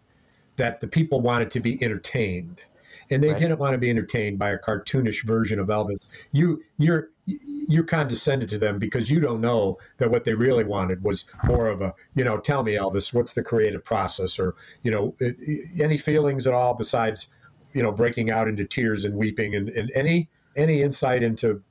that 0.56 0.80
the 0.80 0.86
people 0.86 1.20
wanted 1.20 1.50
to 1.50 1.60
be 1.60 1.82
entertained, 1.82 2.64
and 3.10 3.22
they 3.22 3.30
Right. 3.30 3.38
didn't 3.38 3.58
want 3.58 3.74
to 3.74 3.78
be 3.78 3.90
entertained 3.90 4.38
by 4.38 4.50
a 4.50 4.58
cartoonish 4.58 5.24
version 5.24 5.58
of 5.58 5.66
Elvis. 5.68 6.10
You 6.30 6.62
you're 6.78 7.10
you 7.26 7.84
condescended 7.84 8.48
to 8.48 8.58
them 8.58 8.78
because 8.78 9.10
you 9.10 9.20
don't 9.20 9.40
know 9.40 9.76
that 9.98 10.10
what 10.10 10.24
they 10.24 10.34
really 10.34 10.64
wanted 10.64 11.02
was 11.02 11.26
more 11.44 11.68
of 11.68 11.80
a 11.80 11.94
you 12.14 12.24
know 12.24 12.38
tell 12.38 12.62
me 12.62 12.72
elvis 12.72 13.14
what's 13.14 13.34
the 13.34 13.42
creative 13.42 13.84
process 13.84 14.40
or 14.40 14.56
you 14.82 14.90
know 14.90 15.14
it, 15.20 15.36
any 15.80 15.96
feelings 15.96 16.48
at 16.48 16.52
all 16.52 16.74
besides 16.74 17.30
you 17.72 17.82
know 17.82 17.92
breaking 17.92 18.28
out 18.28 18.48
into 18.48 18.64
tears 18.64 19.04
and 19.04 19.14
weeping 19.14 19.54
and, 19.54 19.68
and 19.68 19.92
any 19.94 20.28
any 20.56 20.82
insight 20.82 21.22
into 21.22 21.62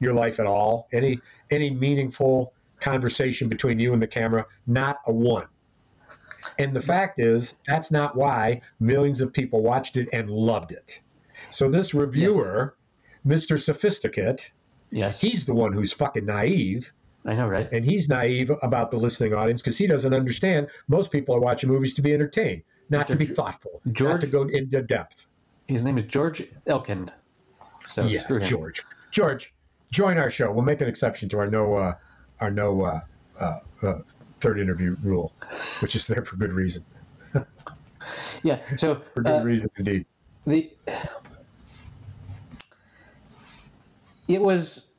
your 0.00 0.14
life 0.14 0.40
at 0.40 0.46
all. 0.46 0.88
Any 0.92 1.20
any 1.50 1.70
meaningful 1.70 2.52
conversation 2.80 3.48
between 3.48 3.78
you 3.78 3.92
and 3.92 4.02
the 4.02 4.06
camera 4.06 4.46
not 4.66 4.98
a 5.06 5.12
one. 5.12 5.46
And 6.58 6.74
the 6.74 6.80
fact 6.80 7.20
is 7.20 7.58
that's 7.66 7.90
not 7.90 8.16
why 8.16 8.62
millions 8.80 9.20
of 9.20 9.32
people 9.32 9.62
watched 9.62 9.96
it 9.96 10.08
and 10.12 10.30
loved 10.30 10.72
it. 10.72 11.00
So 11.50 11.68
this 11.68 11.94
reviewer 11.94 12.74
mr 13.26 13.60
sophisticate 13.60 14.52
Yes, 14.92 15.20
he's 15.20 15.46
the 15.46 15.54
one 15.54 15.72
who's 15.72 15.92
fucking 15.92 16.26
naive. 16.26 16.92
I 17.24 17.34
know, 17.34 17.46
right? 17.46 17.70
and 17.70 17.84
he's 17.84 18.08
naive 18.08 18.50
about 18.62 18.90
the 18.90 18.96
listening 18.96 19.34
audience 19.34 19.60
because 19.60 19.76
he 19.78 19.86
doesn't 19.86 20.14
understand 20.14 20.68
most 20.88 21.12
people 21.12 21.34
are 21.36 21.40
watching 21.40 21.68
movies 21.68 21.94
to 21.94 22.02
be 22.02 22.14
entertained 22.14 22.62
not 22.88 23.06
to 23.06 23.14
be 23.14 23.26
thoughtful 23.26 23.82
not 23.84 23.94
George- 23.94 24.20
to 24.22 24.26
go 24.26 24.42
into 24.42 24.82
depth. 24.82 25.26
His 25.68 25.82
name 25.82 25.98
is 25.98 26.04
George 26.04 26.42
Elkind. 26.66 27.12
So 27.88 28.02
yeah 28.04 28.22
george. 28.40 28.82
George 29.10 29.52
join 29.90 30.18
our 30.18 30.30
show 30.30 30.50
we'll 30.52 30.64
make 30.64 30.80
an 30.80 30.88
exception 30.88 31.28
to 31.28 31.38
our 31.38 31.46
no 31.46 31.74
uh, 31.74 31.94
our 32.40 32.50
no 32.50 32.82
uh, 32.82 33.00
uh, 33.38 33.58
uh, 33.82 33.98
third 34.40 34.58
interview 34.58 34.96
rule 35.02 35.32
which 35.80 35.96
is 35.96 36.06
there 36.06 36.24
for 36.24 36.36
good 36.36 36.52
reason 36.52 36.84
Yeah. 38.42 38.58
So 38.76 38.94
for 39.14 39.22
good 39.22 39.42
uh, 39.42 39.44
reason 39.44 39.70
indeed 39.76 40.06
the 40.46 40.70
it 44.28 44.40
was 44.40 44.90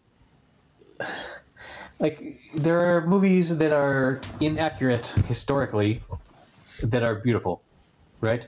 like 1.99 2.39
there 2.56 2.80
are 2.80 3.08
movies 3.08 3.58
that 3.58 3.71
are 3.71 4.21
inaccurate 4.39 5.08
historically 5.27 6.01
that 6.84 7.04
are 7.04 7.15
beautiful, 7.15 7.62
right? 8.19 8.47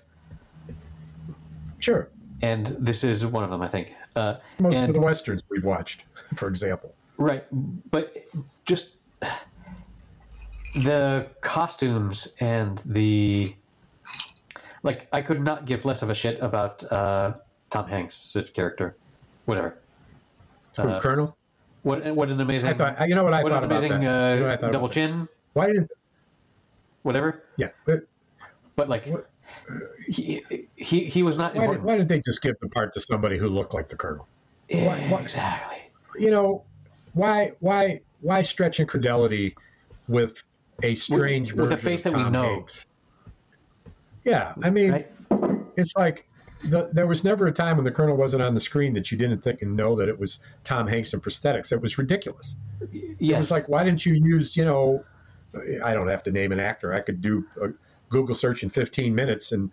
sure 1.79 2.09
And 2.41 2.67
this 2.79 3.03
is 3.03 3.25
one 3.25 3.43
of 3.43 3.49
them, 3.49 3.61
I 3.61 3.67
think. 3.67 3.95
Uh, 4.15 4.35
most 4.59 4.75
and, 4.75 4.89
of 4.89 4.95
the 4.95 5.01
westerns 5.01 5.43
we've 5.49 5.65
watched 5.65 6.05
for 6.35 6.47
example 6.47 6.93
Right, 7.17 7.45
but 7.91 8.15
just 8.65 8.95
the 10.75 11.27
costumes 11.41 12.33
and 12.39 12.79
the 12.85 13.55
like, 14.81 15.07
I 15.13 15.21
could 15.21 15.41
not 15.41 15.65
give 15.65 15.85
less 15.85 16.01
of 16.01 16.09
a 16.09 16.15
shit 16.15 16.41
about 16.41 16.83
uh, 16.91 17.35
Tom 17.69 17.87
Hanks' 17.87 18.49
character. 18.49 18.97
Whatever. 19.45 19.77
Who, 20.75 20.83
Uh, 20.83 20.99
colonel 20.99 21.37
What 21.83 22.03
what 22.15 22.29
an 22.29 22.41
amazing 22.41 22.71
i 22.71 22.73
thought 22.73 23.07
you 23.07 23.13
know 23.13 23.23
what 23.23 23.33
i 23.33 23.43
what 23.43 23.51
thought 23.51 23.63
an 23.63 23.71
about 23.71 23.77
amazing 23.77 24.01
that 24.01 24.33
You 24.37 24.39
know 24.45 24.49
uh, 24.49 24.55
double 24.57 24.77
about 24.79 24.91
chin, 24.91 25.27
why 25.53 25.67
didn't 25.67 25.91
whatever. 27.03 27.43
yeah 27.57 27.69
but 27.85 27.99
But 28.75 28.89
like, 28.89 29.05
What- 29.07 29.29
he, 30.07 30.43
he 30.75 31.05
he 31.05 31.23
was 31.23 31.37
not 31.37 31.55
why 31.55 31.67
did, 31.67 31.83
why 31.83 31.97
did 31.97 32.07
they 32.09 32.21
just 32.21 32.41
give 32.41 32.55
the 32.61 32.69
part 32.69 32.93
to 32.93 32.99
somebody 33.01 33.37
who 33.37 33.47
looked 33.47 33.73
like 33.73 33.89
the 33.89 33.95
colonel 33.95 34.27
why- 34.69 34.99
why- 35.09 35.21
exactly. 35.21 35.77
you 36.17 36.31
know, 36.31 36.63
why 37.13 37.51
why 37.59 38.01
why 38.21 38.41
stretch 38.41 38.79
infidelity 38.79 39.55
with 40.07 40.43
a 40.81 40.95
strange 40.95 41.53
with 41.53 41.71
a 41.71 41.77
face 41.77 42.05
of 42.05 42.13
that 42.13 42.23
we 42.25 42.29
know. 42.29 42.43
Hanks? 42.43 42.87
Yeah, 44.23 44.53
I 44.63 44.69
mean, 44.69 44.91
Right? 44.91 45.11
it's 45.75 45.93
like 45.97 46.27
the, 46.63 46.89
there 46.93 47.05
was 47.07 47.23
never 47.25 47.45
a 47.47 47.51
time 47.51 47.75
when 47.75 47.83
the 47.83 47.91
colonel 47.91 48.15
wasn't 48.15 48.41
on 48.41 48.53
the 48.53 48.59
screen 48.61 48.93
that 48.93 49.11
you 49.11 49.17
didn't 49.17 49.43
think 49.43 49.61
and 49.61 49.75
know 49.75 49.95
that 49.97 50.07
it 50.07 50.17
was 50.17 50.39
Tom 50.63 50.87
Hanks 50.87 51.13
and 51.13 51.21
prosthetics. 51.21 51.73
It 51.73 51.81
was 51.81 51.97
ridiculous. 51.97 52.55
It 52.79 53.17
Yes. 53.19 53.37
was 53.39 53.51
like, 53.51 53.67
why 53.67 53.83
didn't 53.83 54.05
you 54.05 54.13
use, 54.13 54.55
you 54.55 54.63
know, 54.63 55.03
I 55.83 55.93
don't 55.93 56.07
have 56.07 56.23
to 56.23 56.31
name 56.31 56.53
an 56.53 56.59
actor. 56.61 56.93
I 56.93 57.01
could 57.01 57.21
do 57.21 57.45
a 57.61 57.67
Google 58.13 58.35
search 58.35 58.63
in 58.63 58.69
15 58.69 59.13
minutes 59.13 59.51
and 59.51 59.71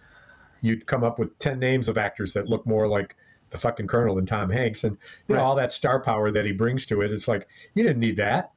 you'd 0.63 0.87
come 0.87 1.05
up 1.05 1.19
with 1.19 1.39
10 1.39 1.59
names 1.59 1.89
of 1.89 1.97
actors 1.99 2.33
that 2.33 2.49
look 2.49 2.67
more 2.67 2.89
like 2.89 3.15
the 3.51 3.59
fucking 3.59 3.87
colonel 3.87 4.15
than 4.17 4.27
Tom 4.27 4.51
Hanks. 4.51 4.83
And, 4.85 4.97
you 5.29 5.35
know, 5.35 5.43
all 5.43 5.55
that 5.57 5.71
star 5.73 6.01
power 6.01 6.31
that 6.33 6.45
he 6.45 6.53
brings 6.53 6.87
to 6.87 7.03
it. 7.03 7.13
It's 7.13 7.29
like, 7.29 7.47
you 7.75 7.83
didn't 7.85 8.01
need 8.01 8.17
that. 8.17 8.53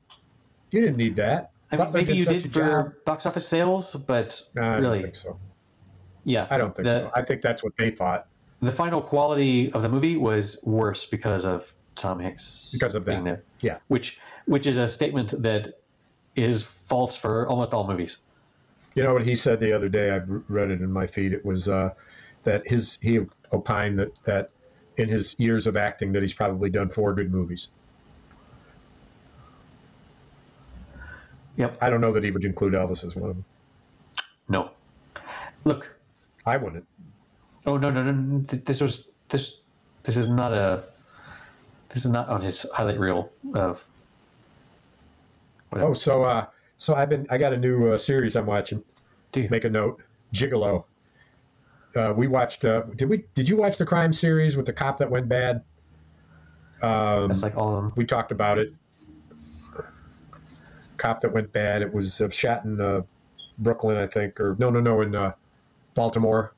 You 0.72 0.82
didn't 0.82 0.98
need 0.98 1.16
that. 1.18 1.52
I 1.72 1.78
mean, 1.78 1.92
maybe 1.92 2.16
you 2.16 2.26
did 2.26 2.44
for 2.52 2.60
job. 2.60 2.94
box 3.06 3.26
office 3.26 3.48
sales, 3.48 3.96
but 3.96 4.42
No, 4.56 4.62
really, 4.80 4.82
don't 4.98 5.02
think 5.04 5.16
so. 5.16 5.40
yeah, 6.24 6.48
I 6.52 6.58
don't 6.58 6.76
think 6.76 6.86
the, 6.88 7.00
so. 7.00 7.12
I 7.16 7.22
think 7.24 7.42
that's 7.42 7.64
what 7.64 7.76
they 7.78 7.90
thought. 7.90 8.28
The 8.62 8.72
final 8.72 9.02
quality 9.02 9.72
of 9.74 9.82
the 9.82 9.90
movie 9.90 10.16
was 10.16 10.60
worse 10.64 11.06
because 11.08 11.46
of 11.46 11.74
Tom 11.96 12.20
Hanks 12.20 12.70
Because 12.74 12.94
of 12.96 13.06
being 13.06 13.24
that. 13.24 13.30
there. 13.38 13.44
Yeah. 13.62 13.78
which 13.88 14.20
which 14.46 14.68
is 14.68 14.78
a 14.78 14.88
statement 14.88 15.34
that 15.42 15.68
is 16.36 16.64
false 16.64 17.18
for 17.18 17.48
almost 17.48 17.74
all 17.74 17.88
movies. 17.88 18.18
You 18.96 19.04
know 19.04 19.14
what 19.14 19.26
he 19.26 19.36
said 19.36 19.60
the 19.60 19.74
other 19.74 19.90
day? 19.90 20.12
I 20.12 20.22
read 20.48 20.70
it 20.70 20.82
in 20.82 20.92
my 20.92 21.08
feed. 21.08 21.34
It 21.34 21.46
was 21.46 21.68
uh, 21.68 21.94
that 22.44 22.68
his 22.68 23.00
he 23.02 23.22
opined 23.52 24.00
that 24.00 24.24
that 24.26 24.50
in 24.98 25.10
his 25.10 25.36
years 25.40 25.66
of 25.66 25.76
acting 25.76 26.12
that 26.12 26.22
he's 26.22 26.34
probably 26.34 26.70
done 26.70 26.90
four 26.90 27.14
good 27.14 27.32
movies. 27.32 27.70
Yep. 31.58 31.78
I 31.82 31.90
don't 31.90 32.02
know 32.02 32.12
that 32.12 32.24
he 32.24 32.32
would 32.32 32.46
include 32.46 32.74
Elvis 32.74 33.06
as 33.06 33.16
one 33.16 33.30
of 33.30 33.36
them. 33.36 33.46
No. 34.50 34.72
Look. 35.64 35.96
I 36.46 36.58
wouldn't. 36.58 36.86
Oh 37.66 37.78
no 37.78 37.90
no 37.90 38.04
no! 38.04 38.40
This 38.42 38.82
was 38.82 39.10
this. 39.30 39.60
This 40.04 40.18
is 40.18 40.28
not 40.28 40.52
a. 40.52 40.84
This 41.88 42.06
is 42.06 42.12
not 42.12 42.28
on 42.28 42.42
his 42.42 42.66
highlight 42.74 43.00
reel 43.00 43.32
of. 43.54 43.88
Whatever. 45.70 45.92
Oh, 45.92 45.94
so 45.94 46.24
uh, 46.24 46.46
so 46.84 46.96
I've 46.96 47.08
been 47.08 47.26
I 47.30 47.38
got 47.38 47.54
a 47.54 47.58
new 47.58 47.94
uh, 47.94 47.98
series 47.98 48.36
I'm 48.36 48.46
watching. 48.46 48.84
Do 49.32 49.40
you? 49.40 49.48
Make 49.50 49.64
a 49.64 49.70
note, 49.70 50.02
Gigolo. 50.34 50.84
Uh, 51.96 52.14
we 52.16 52.28
watched. 52.28 52.66
Uh, 52.66 52.82
did 52.98 53.08
we? 53.08 53.24
Did 53.36 53.48
you 53.48 53.56
watch 53.56 53.78
the 53.78 53.86
crime 53.86 54.12
series 54.12 54.58
with 54.58 54.66
the 54.66 54.74
cop 54.74 54.98
that 54.98 55.10
went 55.10 55.30
bad? 55.30 55.64
Um, 56.82 57.30
That's 57.30 57.42
like 57.42 57.56
all 57.56 57.78
of 57.78 57.84
them. 57.84 57.94
we 57.96 58.06
talked 58.06 58.34
about 58.34 58.60
it. 58.60 58.74
Cop 60.98 61.22
that 61.22 61.32
went 61.32 61.54
bad. 61.54 61.82
It 61.82 61.94
was 61.94 62.20
uh, 62.20 62.30
shot 62.30 62.66
in 62.66 62.82
uh, 62.82 63.04
Brooklyn, 63.58 63.96
I 63.96 64.06
think, 64.06 64.42
or 64.42 64.58
no, 64.60 64.70
no, 64.70 64.82
no, 64.82 65.00
in 65.00 65.16
uh, 65.16 65.32
Baltimore. 65.94 66.54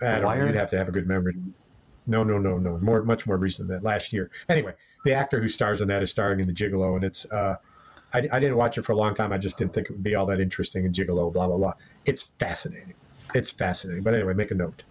I 0.00 0.20
don't 0.20 0.38
know. 0.38 0.46
You'd 0.46 0.54
have 0.54 0.70
to 0.70 0.78
have 0.78 0.88
a 0.88 0.92
good 0.92 1.06
memory. 1.06 1.34
No, 2.06 2.24
no, 2.24 2.38
no, 2.38 2.56
no. 2.56 2.78
More, 2.78 3.02
much 3.02 3.26
more 3.26 3.36
recent 3.36 3.68
than 3.68 3.76
that. 3.76 3.84
Last 3.84 4.10
year. 4.10 4.30
Anyway, 4.48 4.72
the 5.04 5.12
actor 5.12 5.38
who 5.38 5.48
stars 5.48 5.82
in 5.82 5.88
that 5.88 6.02
is 6.02 6.10
starring 6.10 6.40
in 6.40 6.46
the 6.46 6.54
Gigolo, 6.54 6.94
and 6.94 7.04
it's. 7.04 7.26
I, 8.12 8.18
I 8.32 8.40
didn't 8.40 8.56
watch 8.56 8.78
it 8.78 8.82
for 8.82 8.92
a 8.92 8.96
long 8.96 9.14
time. 9.14 9.32
I 9.32 9.38
just 9.38 9.58
didn't 9.58 9.72
think 9.72 9.86
it 9.88 9.92
would 9.92 10.02
be 10.02 10.14
all 10.14 10.26
that 10.26 10.40
interesting 10.40 10.84
and 10.84 10.94
Gigolo. 10.94 11.32
Blah 11.32 11.46
blah 11.48 11.56
blah. 11.56 11.74
It's 12.04 12.32
fascinating. 12.38 12.94
It's 13.34 13.50
fascinating. 13.50 14.02
But 14.02 14.14
anyway, 14.14 14.34
make 14.34 14.50
a 14.50 14.54
note. 14.54 14.82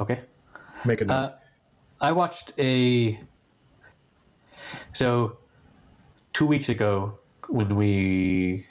Okay. 0.00 0.20
Make 0.84 1.00
a 1.00 1.04
note. 1.06 1.14
Uh, 1.14 1.32
I 2.00 2.12
watched 2.12 2.52
a. 2.58 3.18
So, 4.92 5.38
two 6.32 6.46
weeks 6.46 6.68
ago, 6.68 7.18
when 7.48 7.76
we, 7.76 8.66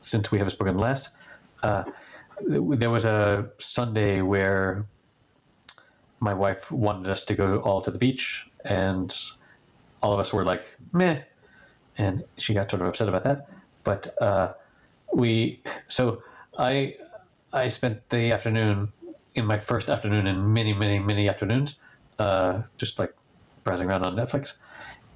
since 0.00 0.30
we 0.30 0.38
haven't 0.38 0.52
spoken 0.52 0.76
last, 0.76 1.14
uh, 1.62 1.84
there 2.40 2.90
was 2.90 3.04
a 3.04 3.48
Sunday 3.58 4.20
where 4.20 4.86
my 6.20 6.34
wife 6.34 6.70
wanted 6.70 7.08
us 7.08 7.24
to 7.24 7.34
go 7.34 7.58
all 7.60 7.80
to 7.80 7.90
the 7.90 7.98
beach, 7.98 8.48
and 8.64 9.14
all 10.02 10.12
of 10.12 10.20
us 10.20 10.32
were 10.32 10.44
like, 10.44 10.66
meh. 10.92 11.22
And 11.96 12.24
she 12.38 12.54
got 12.54 12.70
sort 12.70 12.82
of 12.82 12.88
upset 12.88 13.08
about 13.08 13.24
that. 13.24 13.46
But 13.84 14.14
uh, 14.20 14.54
we, 15.12 15.62
so 15.88 16.22
I, 16.58 16.96
I 17.52 17.68
spent 17.68 18.08
the 18.08 18.32
afternoon 18.32 18.92
in 19.34 19.44
my 19.44 19.58
first 19.58 19.88
afternoon 19.88 20.26
in 20.26 20.52
many, 20.52 20.72
many, 20.72 20.98
many 20.98 21.28
afternoons, 21.28 21.80
uh, 22.18 22.62
just 22.76 22.98
like 22.98 23.14
browsing 23.64 23.88
around 23.88 24.04
on 24.04 24.14
Netflix. 24.14 24.54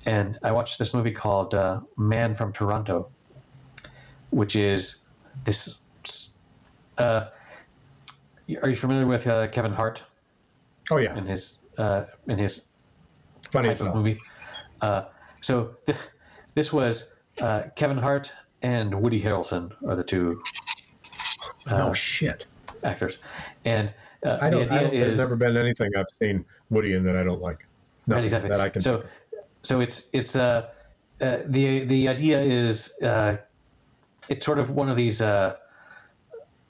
And 0.07 0.39
I 0.43 0.53
watched 0.53 0.79
this 0.79 0.95
movie 0.95 1.13
called 1.13 1.55
uh, 1.55 1.81
Man 1.97 2.35
from 2.35 2.53
Toronto, 2.53 3.11
which 4.31 4.57
is 4.57 5.01
this. 5.45 5.81
Uh, 6.97 7.27
are 8.63 8.69
you 8.69 8.77
familiar 8.77 9.07
with 9.07 9.27
uh, 9.27 9.49
Kevin 9.49 9.73
Hart 9.73 10.03
oh 10.91 10.97
yeah, 10.97 11.17
in 11.17 11.27
his 11.27 11.59
uh, 11.77 12.05
in 12.27 12.39
his 12.39 12.65
funny 13.53 13.69
type 13.69 13.81
of 13.81 13.95
movie? 13.95 14.19
Uh, 14.81 15.05
so 15.41 15.77
th- 15.87 15.99
this 16.59 16.73
was 16.73 17.13
uh, 17.41 17.63
Kevin 17.77 17.99
Hart 17.99 18.33
and 18.63 18.93
Woody 19.01 19.21
Harrelson 19.21 19.73
are 19.87 19.95
the 19.95 20.03
two 20.03 20.43
no 21.71 21.93
shit. 21.93 22.47
actors, 22.83 23.19
and 23.65 23.95
uh, 24.27 24.39
I 24.41 24.51
don't. 24.51 24.69
the 24.69 24.75
I 24.75 24.83
don't 24.83 24.91
there's 24.91 25.19
never 25.19 25.37
been 25.37 25.57
anything 25.57 25.93
I've 25.97 26.11
seen 26.11 26.45
Woody 26.71 26.95
in 26.95 27.05
that 27.05 27.17
I 27.17 27.23
don't 27.23 27.41
like. 27.41 27.65
Right, 28.09 28.25
exactly. 28.25 28.51
that 28.51 28.61
I 28.61 28.71
can. 28.71 28.83
so, 28.83 29.05
so 29.63 29.81
it's 29.81 30.11
it's 30.13 30.35
uh, 30.35 30.71
uh, 31.21 31.39
the 31.47 31.85
the 31.85 32.09
idea 32.09 32.41
is 32.41 33.01
uh, 33.03 33.37
it's 34.29 34.45
sort 34.45 34.59
of 34.59 34.71
one 34.71 34.89
of 34.89 34.97
these 34.97 35.23
uh, 35.23 35.55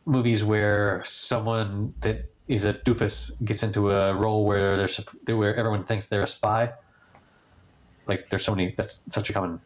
movies 0.05 0.45
where 0.45 1.03
someone 1.03 1.95
that 2.03 2.31
is 2.47 2.67
a 2.67 2.75
doofus 2.75 3.43
gets 3.43 3.63
into 3.63 3.91
a 3.91 4.15
role 4.15 4.45
where 4.45 4.77
there's 4.77 5.01
where 5.27 5.57
everyone 5.57 5.83
thinks 5.83 6.09
they're 6.09 6.25
a 6.25 6.27
spy, 6.27 6.75
like 8.07 8.29
there's 8.29 8.45
so 8.45 8.55
many. 8.55 8.75
That's 8.77 9.03
such 9.09 9.31
a 9.31 9.33
common 9.33 9.61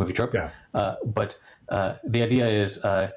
movie 0.00 0.12
trope. 0.12 0.34
Yeah. 0.34 0.50
Uh, 0.74 0.96
but 1.04 1.36
uh, 1.68 1.94
the 2.04 2.22
idea 2.22 2.46
is 2.46 2.84
uh, 2.84 3.10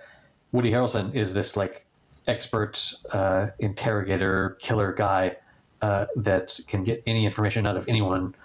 Woody 0.52 0.72
Harrelson 0.72 1.16
is 1.16 1.34
this 1.34 1.58
like 1.58 1.86
expert 2.28 2.94
uh, 3.12 3.48
interrogator 3.60 4.58
killer 4.60 4.94
guy 4.94 5.36
uh, 5.82 6.06
that 6.16 6.60
can 6.68 6.84
get 6.84 7.02
any 7.06 7.26
information 7.26 7.66
out 7.66 7.76
of 7.76 7.90
anyone, 7.90 8.36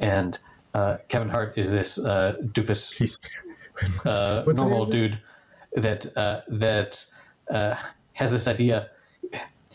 and 0.00 0.38
uh, 0.74 0.98
Kevin 1.08 1.28
Hart 1.28 1.54
is 1.56 1.70
this 1.70 1.98
uh, 1.98 2.36
doofus 2.52 3.18
uh, 4.04 4.42
what's 4.44 4.58
normal 4.58 4.86
dude 4.86 5.18
that 5.74 6.06
uh, 6.16 6.40
that 6.48 7.04
uh, 7.50 7.76
has 8.14 8.32
this 8.32 8.48
idea. 8.48 8.90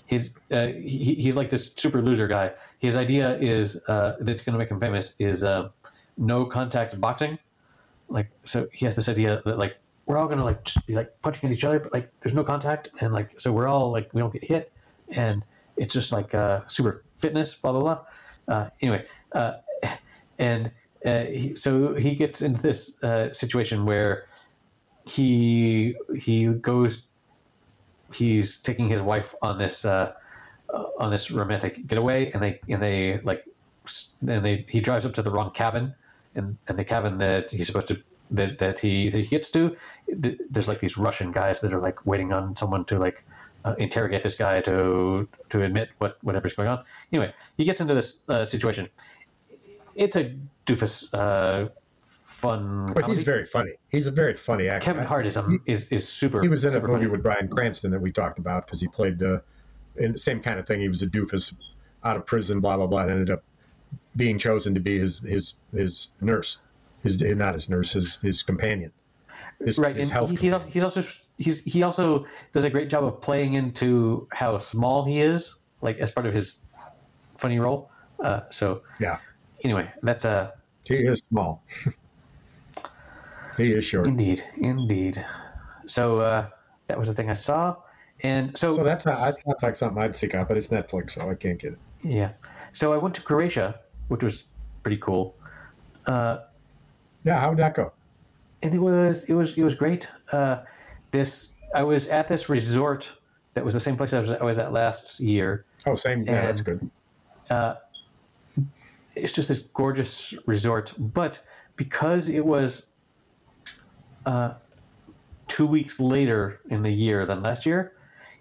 His 0.06 0.36
uh, 0.52 0.68
he, 0.68 1.16
he's 1.16 1.36
like 1.36 1.50
this 1.50 1.74
super 1.78 2.02
loser 2.02 2.28
guy. 2.28 2.52
His 2.80 2.98
idea 2.98 3.38
is 3.40 3.82
uh, 3.88 4.18
that's 4.20 4.44
going 4.44 4.54
to 4.54 4.60
make 4.60 4.70
him 4.70 4.80
famous 4.80 5.16
is 5.20 5.44
uh, 5.44 5.70
no 6.18 6.46
contact 6.46 7.00
boxing. 7.00 7.38
Like 8.12 8.30
so, 8.44 8.68
he 8.72 8.86
has 8.86 8.96
this 8.96 9.10
idea 9.10 9.42
that 9.46 9.58
like 9.58 9.78
we're 10.06 10.18
all 10.18 10.28
to 10.28 10.44
like 10.44 10.64
just 10.64 10.86
be 10.88 10.94
like 10.94 11.14
punching 11.22 11.50
at 11.50 11.54
each 11.54 11.64
other, 11.64 11.80
but 11.80 11.94
like 11.94 12.12
there's 12.20 12.36
no 12.36 12.44
contact, 12.44 12.90
and 13.00 13.14
like 13.14 13.40
so 13.40 13.52
we're 13.52 13.68
all 13.68 13.92
like 13.92 14.14
we 14.14 14.20
don't 14.20 14.34
get 14.34 14.44
hit, 14.44 14.72
and 15.10 15.46
it's 15.78 15.94
just 15.94 16.12
like 16.12 16.36
uh, 16.36 16.62
super 16.68 17.04
fitness, 17.16 17.56
blah 17.56 17.72
blah 17.72 17.82
blah. 17.82 18.00
Uh, 18.48 18.70
anyway, 18.82 19.06
uh, 19.34 19.54
and 20.40 20.72
uh, 21.06 21.24
he, 21.26 21.56
so 21.56 21.96
he 21.96 22.16
gets 22.16 22.42
into 22.42 22.62
this 22.62 23.02
uh, 23.04 23.32
situation 23.34 23.86
where 23.86 24.26
he 25.08 25.96
he 26.16 26.46
goes 26.46 27.08
he's 28.14 28.60
taking 28.60 28.88
his 28.90 29.02
wife 29.02 29.34
on 29.42 29.58
this 29.58 29.86
uh, 29.86 30.14
on 31.00 31.12
this 31.12 31.32
romantic 31.32 31.88
getaway 31.88 32.32
and 32.32 32.42
they 32.42 32.60
and 32.70 32.82
they 32.82 33.20
like 33.20 33.46
and 34.28 34.46
they 34.46 34.66
he 34.70 34.80
drives 34.80 35.06
up 35.06 35.14
to 35.14 35.22
the 35.22 35.32
wrong 35.32 35.52
cabin 35.52 35.94
and 36.36 36.58
and 36.68 36.78
the 36.80 36.86
cabin 36.86 37.18
that 37.18 37.52
he's 37.52 37.68
supposed 37.68 37.88
to 37.88 38.02
that, 38.32 38.58
that 38.60 38.80
he 38.80 39.10
that 39.10 39.18
he 39.20 39.26
gets 39.26 39.50
to 39.52 39.76
there's 40.08 40.68
like 40.68 40.80
these 40.80 40.98
Russian 40.98 41.32
guys 41.32 41.62
that 41.62 41.74
are 41.74 41.82
like 41.82 42.06
waiting 42.06 42.32
on 42.34 42.56
someone 42.56 42.86
to 42.86 42.98
like 42.98 43.24
uh, 43.66 43.76
interrogate 43.78 44.24
this 44.24 44.36
guy 44.36 44.62
to 44.62 45.28
to 45.50 45.62
admit 45.64 45.90
what 46.00 46.18
whatever's 46.22 46.54
going 46.54 46.70
on 46.70 46.84
anyway 47.12 47.34
he 47.58 47.64
gets 47.64 47.82
into 47.82 47.94
this 47.94 48.28
uh, 48.30 48.46
situation 48.46 48.88
it's 49.96 50.16
a 50.16 50.34
doofus 50.66 51.14
uh, 51.14 51.70
fun 52.42 52.88
But 52.88 53.02
comedy. 53.02 53.16
he's 53.18 53.24
very 53.26 53.46
funny. 53.46 53.72
He's 53.90 54.08
a 54.08 54.12
very 54.12 54.34
funny 54.36 54.68
actor. 54.68 54.86
Kevin 54.86 55.06
Hart 55.06 55.26
is 55.26 55.38
um, 55.38 55.62
is 55.66 55.90
is 55.92 56.08
super. 56.08 56.42
He 56.42 56.48
was 56.48 56.64
in 56.66 56.72
a 56.72 56.80
movie 56.80 56.94
funny. 56.94 57.08
with 57.08 57.22
Bryan 57.24 57.48
Cranston 57.50 57.92
that 57.92 58.00
we 58.02 58.12
talked 58.12 58.40
about 58.40 58.66
because 58.66 58.82
he 58.82 58.88
played 58.88 59.20
the 59.20 59.44
in 59.98 60.14
the 60.14 60.18
same 60.18 60.40
kind 60.42 60.60
of 60.60 60.66
thing. 60.66 60.80
He 60.80 60.88
was 60.90 61.02
a 61.04 61.08
doofus 61.08 61.54
out 62.04 62.16
of 62.18 62.26
prison, 62.26 62.60
blah 62.62 62.78
blah 62.78 62.88
blah, 62.88 63.02
and 63.02 63.12
ended 63.12 63.30
up 63.30 63.44
being 64.16 64.38
chosen 64.38 64.74
to 64.74 64.80
be 64.80 65.00
his 65.00 65.20
his 65.20 65.56
his 65.74 66.14
nurse, 66.22 66.60
his 67.02 67.22
not 67.22 67.54
his 67.54 67.70
nurse, 67.70 67.94
his 67.94 68.18
his 68.20 68.44
companion, 68.44 68.92
his, 69.64 69.78
right, 69.78 69.96
his 69.96 70.10
and 70.10 70.14
health. 70.14 70.32
he, 70.32 70.38
he's, 70.38 70.54
al- 70.54 70.60
he's 70.62 70.84
also 70.84 71.02
he's 71.38 71.64
he 71.64 71.84
also 71.84 72.26
does 72.54 72.64
a 72.64 72.70
great 72.70 72.90
job 72.90 73.04
of 73.04 73.22
playing 73.22 73.54
into 73.54 74.28
how 74.32 74.58
small 74.58 75.06
he 75.06 75.22
is, 75.22 75.56
like 75.82 75.98
as 76.00 76.12
part 76.12 76.26
of 76.26 76.34
his 76.34 76.66
funny 77.38 77.60
role. 77.60 77.90
Uh, 78.20 78.42
so 78.50 78.82
yeah, 79.00 79.18
anyway, 79.64 79.90
that's 80.04 80.26
uh, 80.26 80.52
he 80.84 80.96
is 80.96 81.20
small. 81.20 81.64
he 83.58 83.72
is 83.72 83.86
short. 83.86 84.08
indeed, 84.08 84.44
indeed. 84.58 85.24
So 85.86 86.20
uh, 86.20 86.48
that 86.88 86.98
was 87.00 87.08
the 87.08 87.14
thing 87.14 87.30
I 87.30 87.34
saw, 87.34 87.76
and 88.22 88.56
so, 88.58 88.76
So 88.76 88.84
that's 88.84 89.06
not, 89.06 89.16
that 89.16 89.38
sounds 89.40 89.64
like 89.64 89.76
something 89.76 90.02
I'd 90.02 90.16
seek 90.16 90.36
out, 90.36 90.48
but 90.48 90.58
it's 90.58 90.68
Netflix, 90.68 91.12
so 91.12 91.30
I 91.30 91.36
can't 91.36 91.58
get 91.60 91.74
it. 91.74 91.80
yeah. 92.04 92.32
So 92.74 92.94
I 92.94 92.98
went 92.98 93.16
to 93.16 93.22
Croatia, 93.22 93.80
which 94.12 94.24
was 94.24 94.46
pretty 94.84 94.98
cool. 94.98 95.36
Yeah, 97.24 97.40
how 97.40 97.50
would 97.50 97.60
that 97.60 97.76
go? 97.76 97.94
and 98.62 98.76
it 98.76 98.80
was 98.80 99.24
it 99.26 99.34
was 99.34 99.58
it 99.58 99.64
was 99.64 99.76
great. 99.76 100.10
Uh, 100.32 100.60
this 101.12 101.56
I 101.74 101.84
was 101.84 102.08
at 102.08 102.28
this 102.28 102.50
resort 102.50 103.12
that 103.54 103.66
was 103.66 103.74
the 103.74 103.80
same 103.80 103.98
place 103.98 104.14
I 104.14 104.20
was, 104.20 104.32
I 104.32 104.44
was 104.44 104.60
at 104.60 104.72
last 104.72 105.20
year. 105.20 105.66
Oh, 105.86 105.96
same. 105.96 106.24
Yeah, 106.24 106.46
that's 106.46 106.62
good. 106.62 106.90
It's 109.14 109.34
just 109.34 109.50
this 109.50 109.60
gorgeous 109.60 110.34
resort, 110.46 110.94
but 110.98 111.44
because 111.76 112.30
it 112.30 112.46
was 112.46 112.88
uh, 114.26 114.54
two 115.48 115.68
weeks 115.68 116.00
later 116.00 116.62
in 116.70 116.82
the 116.82 116.92
year 116.92 117.26
than 117.26 117.44
last 117.44 117.66
year, 117.66 117.94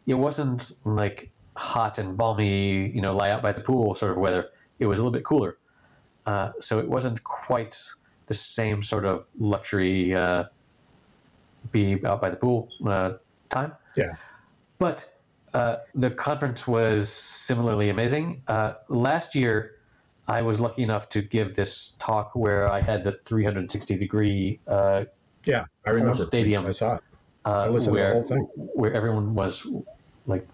it 0.06 0.14
wasn't 0.14 0.72
like 0.84 1.30
hot 1.56 1.98
and 1.98 2.16
balmy, 2.16 2.88
you 2.90 3.00
know, 3.00 3.16
lie 3.16 3.30
out 3.30 3.42
by 3.42 3.50
the 3.50 3.60
pool 3.60 3.96
sort 3.96 4.12
of 4.12 4.18
weather. 4.18 4.46
It 4.78 4.86
was 4.86 5.00
a 5.00 5.02
little 5.02 5.12
bit 5.12 5.24
cooler, 5.24 5.58
uh, 6.26 6.52
so 6.60 6.78
it 6.78 6.88
wasn't 6.88 7.22
quite 7.24 7.78
the 8.26 8.34
same 8.34 8.82
sort 8.82 9.04
of 9.04 9.26
luxury 9.38 10.14
uh, 10.14 10.44
be 11.72 12.04
out 12.04 12.20
by 12.20 12.30
the 12.30 12.36
pool 12.36 12.68
uh, 12.86 13.12
time. 13.48 13.72
Yeah. 13.96 14.14
But 14.78 15.08
uh, 15.52 15.76
the 15.94 16.10
conference 16.10 16.66
was 16.66 17.08
similarly 17.12 17.90
amazing. 17.90 18.42
Uh, 18.48 18.74
last 18.88 19.34
year, 19.34 19.76
I 20.28 20.42
was 20.42 20.60
lucky 20.60 20.82
enough 20.84 21.08
to 21.10 21.22
give 21.22 21.54
this 21.56 21.92
talk 21.98 22.34
where 22.36 22.70
I 22.70 22.80
had 22.80 23.02
the 23.04 23.12
360 23.12 23.96
degree 23.98 24.60
uh, 24.68 25.04
Yeah, 25.44 25.64
I 25.84 25.90
remember. 25.90 26.14
stadium. 26.14 26.66
I 26.66 26.70
saw 26.70 26.94
it. 26.96 27.02
uh, 27.44 27.68
listened 27.68 27.96
to 27.96 27.98
the 27.98 28.04
where 28.04 28.12
whole 28.12 28.22
thing. 28.22 28.48
where 28.74 28.92
everyone 28.92 29.34
was 29.34 29.66
like, 30.26 30.46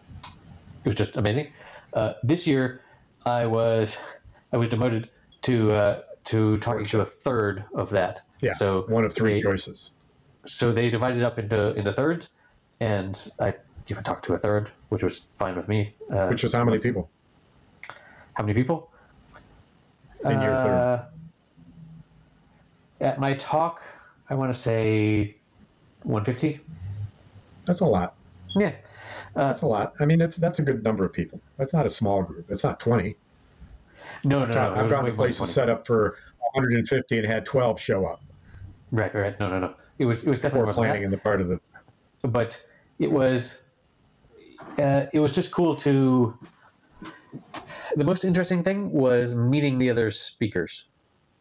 it 0.84 0.86
was 0.86 0.94
just 0.94 1.16
amazing. 1.18 1.52
Uh, 1.92 2.14
this 2.22 2.46
year, 2.46 2.80
I 3.26 3.44
was 3.46 3.98
I 4.52 4.56
was 4.56 4.68
demoted 4.68 5.10
to 5.46 5.72
uh, 5.72 6.02
to 6.24 6.58
talking 6.58 6.86
to 6.86 7.00
a 7.00 7.04
third 7.04 7.64
of 7.74 7.90
that. 7.90 8.20
Yeah, 8.40 8.52
so 8.52 8.82
one 8.88 9.04
of 9.04 9.14
three 9.14 9.34
they- 9.34 9.42
choices. 9.42 9.92
so 10.44 10.70
they 10.72 10.90
divided 10.90 11.22
up 11.22 11.38
into 11.38 11.72
into 11.74 11.92
thirds, 11.92 12.30
and 12.80 13.30
I 13.40 13.54
gave 13.86 13.98
a 13.98 14.02
talk 14.02 14.22
to 14.22 14.34
a 14.34 14.38
third, 14.38 14.70
which 14.90 15.02
was 15.02 15.22
fine 15.34 15.56
with 15.56 15.68
me. 15.68 15.94
Uh, 16.10 16.26
Which 16.28 16.42
was 16.42 16.52
how 16.52 16.64
many 16.64 16.78
people 16.78 17.08
how 18.34 18.42
many 18.44 18.54
people? 18.54 18.90
in 20.24 20.40
your 20.42 20.56
third? 20.56 20.74
Uh, 20.74 21.04
At 23.00 23.20
my 23.20 23.34
talk, 23.34 23.82
I 24.28 24.34
want 24.34 24.52
to 24.52 24.58
say 24.58 25.36
150. 26.02 26.60
That's 27.66 27.80
a 27.80 27.86
lot. 27.86 28.14
Yeah. 28.56 28.72
That's 29.34 29.62
a 29.62 29.66
lot. 29.66 29.92
I 30.00 30.06
mean, 30.06 30.20
it's 30.20 30.36
that's 30.36 30.58
a 30.58 30.62
good 30.62 30.82
number 30.82 31.04
of 31.04 31.12
people. 31.12 31.40
That's 31.58 31.74
not 31.74 31.84
a 31.86 31.90
small 31.90 32.22
group. 32.22 32.46
It's 32.50 32.64
not 32.64 32.80
twenty. 32.80 33.16
No, 34.24 34.44
no, 34.44 34.54
no. 34.54 34.74
I've 34.74 34.90
gone 34.90 35.04
to 35.04 35.12
places 35.12 35.50
set 35.50 35.68
up 35.68 35.86
for 35.86 36.16
150 36.54 37.18
and 37.18 37.26
had 37.26 37.44
12 37.44 37.80
show 37.80 38.06
up 38.06 38.20
Right, 38.92 39.12
right. 39.14 39.38
No, 39.40 39.48
no, 39.50 39.58
no. 39.58 39.74
It 39.98 40.04
was 40.06 40.24
it 40.24 40.30
was 40.30 40.38
definitely 40.38 40.72
planning 40.72 41.02
in 41.02 41.10
the 41.10 41.18
part 41.18 41.40
of 41.40 41.48
the. 41.48 41.60
but 42.22 42.62
it 42.98 43.10
was 43.10 43.64
uh, 44.78 45.06
it 45.12 45.20
was 45.20 45.34
just 45.34 45.52
cool 45.52 45.74
to 45.76 46.38
the 47.96 48.04
most 48.04 48.24
interesting 48.24 48.62
thing 48.62 48.90
was 48.90 49.34
meeting 49.34 49.78
the 49.78 49.90
other 49.90 50.10
speakers 50.10 50.84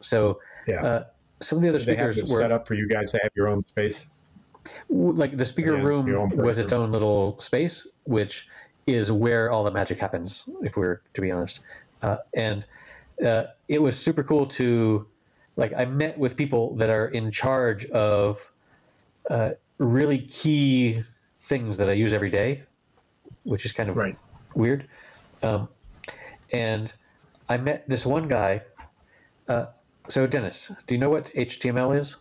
so 0.02 0.40
Yeah, 0.68 0.86
uh, 0.86 1.04
some 1.42 1.58
of 1.58 1.64
the 1.64 1.70
other 1.70 1.80
speakers 1.80 2.22
were 2.30 2.40
set 2.40 2.52
up 2.52 2.68
for 2.68 2.74
you 2.76 2.88
guys 2.88 3.12
to 3.12 3.20
have 3.24 3.32
your 3.36 3.48
own 3.48 3.62
space. 3.64 4.10
like 4.90 5.38
the 5.38 5.46
speaker 5.46 5.76
room 5.78 6.08
your 6.08 6.20
own 6.20 6.30
break 6.30 6.42
was 6.42 6.58
its 6.60 6.74
own 6.74 6.92
little 6.92 7.40
space 7.40 7.88
which 8.06 8.48
is 8.88 9.12
where 9.12 9.50
all 9.52 9.64
the 9.64 9.72
magic 9.72 9.98
happens 10.00 10.48
if 10.64 10.78
we're 10.78 11.02
to 11.14 11.22
be 11.22 11.32
honest 11.32 11.60
uh, 12.06 12.18
and 12.36 12.66
uh, 13.26 13.44
it 13.68 13.82
was 13.82 13.96
super 14.08 14.24
cool 14.24 14.46
to 14.46 15.08
like 15.56 15.74
i 15.82 15.86
met 15.86 16.18
with 16.24 16.36
people 16.44 16.76
that 16.76 16.90
are 16.90 17.08
in 17.20 17.32
charge 17.32 17.86
of 17.88 18.52
uh, 19.30 19.52
really 19.78 20.20
key 20.20 21.02
things 21.50 21.78
that 21.78 21.90
i 21.90 21.94
use 22.06 22.14
every 22.20 22.30
day 22.30 22.50
which 23.44 23.66
is 23.66 23.72
kind 23.72 23.90
of 23.90 23.96
Right. 23.98 24.18
weird 24.56 24.88
um, 25.44 25.68
and 26.54 26.94
i 27.50 27.58
met 27.58 27.88
this 27.90 28.06
one 28.06 28.28
guy 28.28 28.62
uh, 29.48 29.66
so 30.10 30.28
dennis 30.28 30.72
do 30.88 30.96
you 30.96 31.00
know 31.02 31.10
what 31.10 31.26
html 31.36 31.90
is 32.02 32.18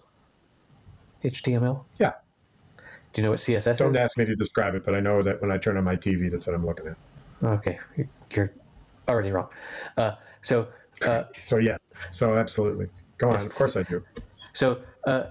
html 1.25 1.85
Yeah. 1.99 2.13
do 3.13 3.23
you 3.23 3.25
know 3.25 3.31
what 3.31 3.41
css 3.41 3.73
is? 3.73 3.79
Don't 3.79 3.91
is 3.91 3.97
ask 3.97 4.19
me 4.19 4.25
to 4.27 4.35
describe 4.37 4.75
it, 4.75 4.85
but 4.85 4.95
I 4.95 5.01
know 5.01 5.23
that 5.23 5.41
when 5.41 5.51
I 5.51 5.57
turn 5.59 5.77
on 5.79 5.85
my 5.85 5.97
TV, 5.97 6.31
that's 6.31 6.47
what 6.47 6.55
I'm 6.55 6.67
looking 6.67 6.87
at. 6.93 6.97
okay 7.57 7.79
you're 8.35 8.53
already 9.09 9.31
wrong 9.31 9.49
uh, 9.97 10.13
so 10.43 10.69
uh, 11.03 11.25
So 11.33 11.59
yes, 11.59 11.79
so 12.11 12.37
absolutely. 12.37 12.89
Go 13.19 13.31
on. 13.31 13.37
Of 13.37 13.55
course 13.55 13.77
I 13.77 13.83
do. 13.83 14.03
So 14.53 14.81
uh, 15.07 15.25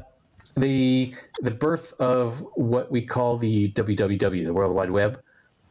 the 0.56 1.16
the 1.42 1.52
birth 1.52 1.94
of 2.00 2.40
what 2.56 2.92
we 2.92 3.02
call 3.02 3.38
the 3.38 3.72
WWW, 3.72 4.46
the 4.46 4.54
World 4.54 4.76
Wide 4.76 4.92
Web, 4.92 5.22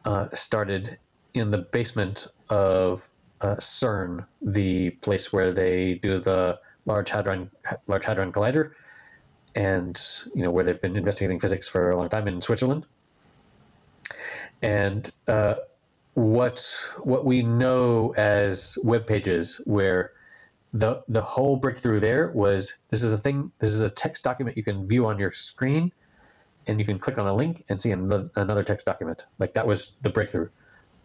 uh, 0.05 0.29
started 0.33 0.99
in 1.35 1.51
the 1.51 1.59
basement 1.59 2.29
of 2.49 3.09
uh, 3.41 3.57
CERN, 3.57 4.27
the 4.41 4.91
place 4.91 5.33
where 5.33 5.53
they 5.53 5.95
do 5.95 6.19
the 6.19 6.59
Large 6.87 7.11
Hadron 7.11 7.51
Large 7.87 8.05
Hadron 8.05 8.33
Collider, 8.33 8.73
and 9.55 10.01
you 10.35 10.43
know 10.43 10.51
where 10.51 10.65
they've 10.65 10.81
been 10.81 10.97
investigating 10.97 11.39
physics 11.39 11.69
for 11.69 11.91
a 11.91 11.97
long 11.97 12.09
time 12.09 12.29
in 12.29 12.41
Switzerland. 12.41 12.87
And 14.63 15.11
uh, 15.27 15.55
what 16.15 16.95
what 17.03 17.25
we 17.25 17.43
know 17.43 18.15
as 18.17 18.79
web 18.83 19.07
pages, 19.07 19.61
where 19.65 20.13
the 20.73 21.03
the 21.09 21.23
whole 21.23 21.57
breakthrough 21.57 22.01
there 22.01 22.31
was 22.35 22.79
this 22.91 23.03
is 23.03 23.13
a 23.13 23.19
thing. 23.19 23.53
This 23.59 23.71
is 23.71 23.81
a 23.81 23.91
text 23.91 24.23
document 24.25 24.57
you 24.57 24.63
can 24.63 24.87
view 24.87 25.07
on 25.07 25.19
your 25.19 25.33
screen, 25.33 25.93
and 26.67 26.79
you 26.79 26.85
can 26.85 26.99
click 26.99 27.19
on 27.19 27.27
a 27.27 27.35
link 27.35 27.65
and 27.69 27.81
see 27.81 27.91
another, 27.91 28.63
text 28.63 28.87
document. 28.87 29.25
Like 29.39 29.55
that 29.55 29.67
was 29.67 29.97
the 30.03 30.11
breakthrough 30.11 30.49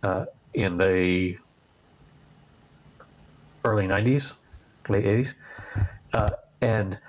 uh, 0.03 0.25
in 0.53 0.77
the 0.77 1.37
early 3.63 3.87
'90s, 3.87 4.33
late 4.89 5.05
'80s, 5.05 5.33
uh, 6.13 6.29
and 6.61 6.99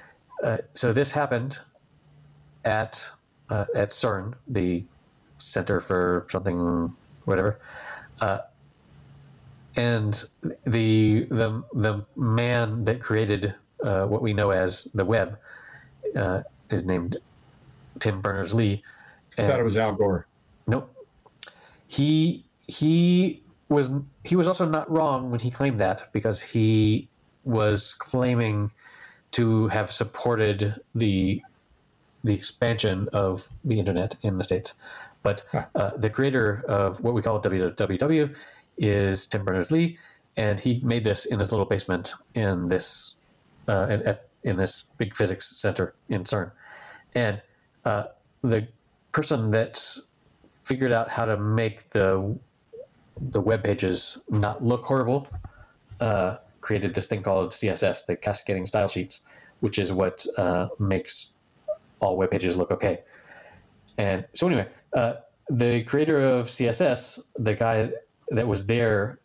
uh, 0.44 0.58
so 0.74 0.92
this 0.92 1.10
happened 1.10 1.58
at 2.64 3.10
uh, 3.50 3.66
at 3.74 3.88
CERN, 3.88 4.34
the 4.46 4.84
Center 5.38 5.80
for 5.80 6.26
something, 6.30 6.92
whatever. 7.24 7.60
Uh, 8.20 8.38
and 9.76 10.24
the 10.64 11.24
the 11.30 11.62
the 11.72 12.04
man 12.16 12.84
that 12.84 13.00
created 13.00 13.54
uh, 13.84 14.06
what 14.06 14.22
we 14.22 14.32
know 14.32 14.50
as 14.50 14.88
the 14.94 15.04
web 15.04 15.38
uh, 16.16 16.42
is 16.70 16.84
named 16.84 17.16
Tim 18.00 18.20
Berners 18.20 18.54
Lee. 18.54 18.82
I 19.36 19.46
thought 19.46 19.60
it 19.60 19.64
was 19.64 19.76
Al 19.76 19.92
Gore. 19.92 20.26
Nope. 20.66 20.92
He 21.86 22.44
he 22.66 23.42
was 23.68 23.90
he 24.24 24.36
was 24.36 24.48
also 24.48 24.66
not 24.66 24.90
wrong 24.90 25.30
when 25.30 25.40
he 25.40 25.50
claimed 25.50 25.78
that 25.80 26.12
because 26.12 26.42
he 26.42 27.08
was 27.44 27.94
claiming 27.94 28.70
to 29.32 29.68
have 29.68 29.92
supported 29.92 30.80
the 30.94 31.42
the 32.24 32.34
expansion 32.34 33.08
of 33.12 33.48
the 33.64 33.78
internet 33.78 34.16
in 34.22 34.38
the 34.38 34.44
states. 34.44 34.74
But 35.22 35.44
uh, 35.74 35.96
the 35.96 36.10
creator 36.10 36.64
of 36.68 37.00
what 37.00 37.14
we 37.14 37.22
call 37.22 37.40
www 37.40 38.36
is 38.78 39.26
Tim 39.26 39.44
Berners 39.44 39.70
Lee, 39.70 39.98
and 40.36 40.58
he 40.60 40.80
made 40.84 41.04
this 41.04 41.26
in 41.26 41.38
this 41.38 41.50
little 41.50 41.66
basement 41.66 42.14
in 42.34 42.68
this 42.68 43.16
uh, 43.66 43.86
at, 43.90 44.02
at, 44.02 44.28
in 44.44 44.56
this 44.56 44.84
big 44.96 45.16
physics 45.16 45.48
center 45.56 45.94
in 46.08 46.24
CERN, 46.24 46.52
and 47.14 47.42
uh, 47.84 48.04
the 48.42 48.66
person 49.12 49.50
that 49.50 49.84
figured 50.64 50.92
out 50.92 51.10
how 51.10 51.24
to 51.24 51.36
make 51.36 51.90
the 51.90 52.38
the 53.30 53.40
web 53.40 53.64
pages 53.64 54.18
not 54.28 54.62
look 54.62 54.84
horrible 54.84 55.26
uh, 56.00 56.36
created 56.60 56.94
this 56.94 57.06
thing 57.06 57.22
called 57.22 57.50
CSS, 57.50 58.06
the 58.06 58.16
cascading 58.16 58.66
style 58.66 58.88
sheets, 58.88 59.22
which 59.60 59.78
is 59.78 59.92
what 59.92 60.24
uh, 60.36 60.68
makes 60.78 61.32
all 62.00 62.16
web 62.16 62.30
pages 62.30 62.56
look 62.56 62.70
okay. 62.70 63.00
And 63.98 64.24
so 64.34 64.46
anyway, 64.46 64.68
uh, 64.94 65.14
the 65.50 65.82
creator 65.84 66.18
of 66.20 66.46
CSS, 66.46 67.20
the 67.36 67.54
guy 67.54 67.90
that 68.30 68.46
was 68.46 68.64
there 68.66 69.18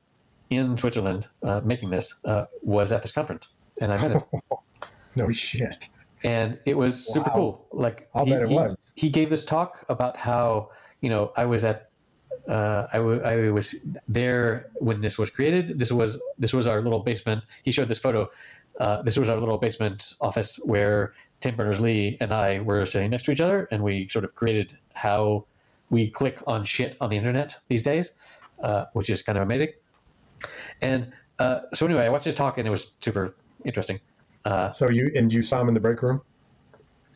in 0.50 0.76
Switzerland 0.78 1.28
uh, 1.44 1.62
making 1.64 1.90
this, 1.92 2.16
uh, 2.26 2.46
was 2.62 2.92
at 2.92 3.02
this 3.02 3.12
conference, 3.12 3.48
and 3.82 3.92
I 3.94 4.02
met 4.02 4.12
him. 4.12 4.24
no 5.16 5.32
shit. 5.32 5.90
And 6.24 6.58
it 6.66 6.76
was 6.78 7.06
super 7.14 7.30
Wow. 7.30 7.36
cool. 7.36 7.68
Like 7.72 8.10
I'll 8.16 8.26
he, 8.26 8.32
bet 8.32 8.42
it 8.44 8.50
he, 8.50 8.56
was. 8.56 8.78
he 8.96 9.10
gave 9.10 9.30
this 9.30 9.44
talk 9.46 9.84
about 9.90 10.18
how 10.18 10.70
you 11.02 11.10
know 11.10 11.32
I 11.36 11.46
was 11.46 11.64
at 11.66 11.90
uh, 12.48 12.88
I, 12.92 12.98
w- 12.98 13.22
I 13.22 13.50
was 13.52 13.76
there 14.08 14.70
when 14.76 15.02
this 15.02 15.18
was 15.18 15.30
created. 15.30 15.80
This 15.80 15.92
was 15.92 16.20
this 16.40 16.54
was 16.54 16.66
our 16.68 16.82
little 16.82 17.00
basement. 17.00 17.44
He 17.64 17.72
showed 17.72 17.88
this 17.90 18.00
photo. 18.00 18.30
Uh, 18.80 19.02
this 19.04 19.18
was 19.18 19.30
our 19.30 19.40
little 19.40 19.58
basement 19.58 20.14
office 20.22 20.58
where 20.64 21.14
Tim 21.42 21.56
Berners 21.56 21.82
Lee 21.82 22.18
and 22.20 22.34
I 22.34 22.60
were 22.62 22.86
sitting 22.86 23.12
next 23.12 23.24
to 23.26 23.32
each 23.32 23.42
other, 23.42 23.68
and 23.72 23.84
we 23.84 24.08
sort 24.08 24.26
of 24.26 24.34
created 24.36 24.78
how 24.94 25.46
we 25.90 26.10
click 26.10 26.42
on 26.48 26.64
shit 26.64 26.96
on 27.00 27.10
the 27.12 27.18
internet 27.18 27.58
these 27.68 27.84
days, 27.84 28.14
uh, 28.64 28.86
which 28.94 29.10
is 29.10 29.22
kind 29.22 29.38
of 29.38 29.44
amazing. 29.44 29.70
And 30.82 31.12
uh, 31.40 31.62
so 31.74 31.86
anyway, 31.86 32.06
I 32.06 32.10
watched 32.10 32.26
his 32.26 32.34
talk, 32.34 32.58
and 32.58 32.68
it 32.68 32.72
was 32.72 32.94
super 33.00 33.36
interesting. 33.64 34.00
Uh, 34.46 34.72
So 34.72 34.90
you 34.90 35.12
and 35.16 35.32
you 35.32 35.42
saw 35.42 35.62
him 35.62 35.68
in 35.68 35.74
the 35.74 35.80
break 35.80 36.02
room, 36.02 36.22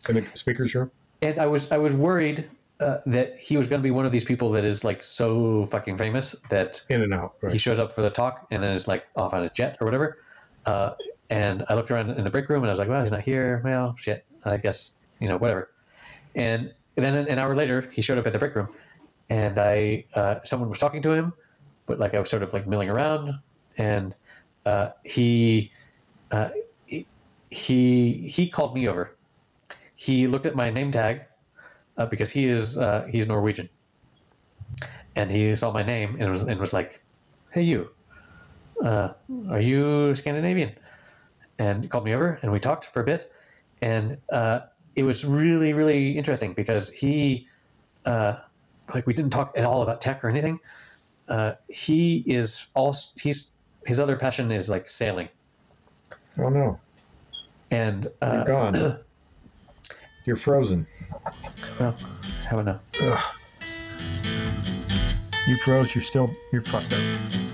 in 0.10 0.16
the 0.16 0.22
speakers 0.36 0.74
room. 0.76 0.92
and 1.22 1.40
I 1.40 1.48
was 1.48 1.72
I 1.72 1.78
was 1.78 1.96
worried 1.96 2.48
uh, 2.80 2.98
that 3.08 3.38
he 3.40 3.58
was 3.58 3.68
going 3.68 3.82
to 3.82 3.84
be 3.84 3.92
one 3.92 4.06
of 4.06 4.12
these 4.12 4.24
people 4.24 4.50
that 4.52 4.64
is 4.64 4.84
like 4.84 5.02
so 5.02 5.66
fucking 5.66 5.98
famous 5.98 6.34
that 6.50 6.82
In 6.90 7.02
and 7.02 7.14
out. 7.14 7.34
Right. 7.42 7.52
he 7.52 7.58
shows 7.58 7.80
up 7.80 7.92
for 7.92 8.02
the 8.04 8.10
talk 8.12 8.46
and 8.52 8.62
then 8.64 8.72
is 8.74 8.88
like 8.88 9.06
off 9.16 9.34
on 9.34 9.42
his 9.42 9.52
jet 9.52 9.78
or 9.82 9.86
whatever. 9.86 10.20
Uh, 10.66 10.94
and 11.30 11.64
I 11.68 11.76
looked 11.76 11.92
around 11.92 12.12
in 12.12 12.24
the 12.24 12.30
break 12.30 12.50
room 12.50 12.64
and 12.64 12.70
I 12.70 12.72
was 12.72 12.80
like, 12.80 12.90
well, 12.90 13.02
he's 13.02 13.12
not 13.12 13.22
here. 13.22 13.62
Well, 13.64 13.96
shit. 13.98 14.26
I 14.46 14.58
guess 14.58 14.94
you 15.20 15.28
know 15.28 15.38
whatever. 15.38 15.72
And 16.36 16.74
then 16.96 17.28
an 17.28 17.40
hour 17.40 17.56
later, 17.56 17.90
he 17.92 18.02
showed 18.02 18.18
up 18.18 18.28
at 18.28 18.34
the 18.34 18.40
break 18.40 18.56
room, 18.56 18.70
and 19.30 19.60
I 19.60 20.06
uh, 20.16 20.40
someone 20.44 20.70
was 20.70 20.80
talking 20.80 21.02
to 21.04 21.12
him, 21.12 21.34
but 21.86 22.00
like 22.00 22.14
I 22.14 22.20
was 22.20 22.30
sort 22.30 22.44
of 22.44 22.54
like 22.54 22.68
milling 22.68 22.90
around, 22.90 23.32
and 23.78 24.16
uh, 24.66 24.90
he, 25.04 25.72
uh, 26.32 26.50
he 26.86 27.06
he 27.50 28.28
he 28.28 28.50
called 28.50 28.74
me 28.74 28.88
over. 28.88 29.16
He 29.96 30.28
looked 30.28 30.46
at 30.46 30.56
my 30.56 30.70
name 30.70 30.92
tag 30.92 31.22
uh, 31.98 32.06
because 32.06 32.32
he 32.32 32.48
is 32.48 32.78
uh, 32.78 33.08
he's 33.10 33.28
Norwegian, 33.28 33.70
and 35.16 35.30
he 35.30 35.56
saw 35.56 35.72
my 35.72 35.84
name 35.84 36.18
and 36.20 36.30
was 36.30 36.44
and 36.44 36.60
was 36.60 36.74
like, 36.74 37.04
"Hey, 37.52 37.64
you, 37.64 37.90
uh, 38.84 39.10
are 39.50 39.62
you 39.62 40.16
Scandinavian?" 40.16 40.74
And 41.60 41.84
he 41.84 41.90
called 41.90 42.06
me 42.06 42.14
over 42.14 42.40
and 42.42 42.52
we 42.52 42.60
talked 42.60 42.86
for 42.86 43.02
a 43.02 43.04
bit, 43.04 43.32
and 43.82 44.18
uh, 44.32 44.62
it 44.96 45.04
was 45.04 45.26
really 45.26 45.74
really 45.74 46.18
interesting 46.18 46.54
because 46.54 46.90
he, 46.90 47.48
uh, 48.06 48.36
like, 48.94 49.08
we 49.08 49.14
didn't 49.14 49.32
talk 49.32 49.58
at 49.58 49.66
all 49.66 49.82
about 49.82 50.00
tech 50.00 50.24
or 50.24 50.30
anything. 50.30 50.60
Uh, 51.28 51.54
he 51.68 52.24
is 52.28 52.68
all 52.74 52.96
he's 53.20 53.54
his 53.86 54.00
other 54.00 54.16
passion 54.16 54.52
is 54.52 54.70
like 54.70 54.88
sailing, 54.88 55.30
oh 56.38 56.50
no, 56.50 56.80
and 57.72 58.08
you're 58.22 58.32
uh, 58.32 58.44
gone. 58.44 59.00
you're 60.26 60.38
frozen. 60.38 60.86
well, 61.80 61.96
how 62.48 62.60
about 62.60 62.82
now? 63.02 63.22
You 65.48 65.56
froze. 65.64 65.96
You're 65.96 66.02
still. 66.02 66.30
You're 66.52 66.62
fucked 66.62 66.92
up. 66.92 67.47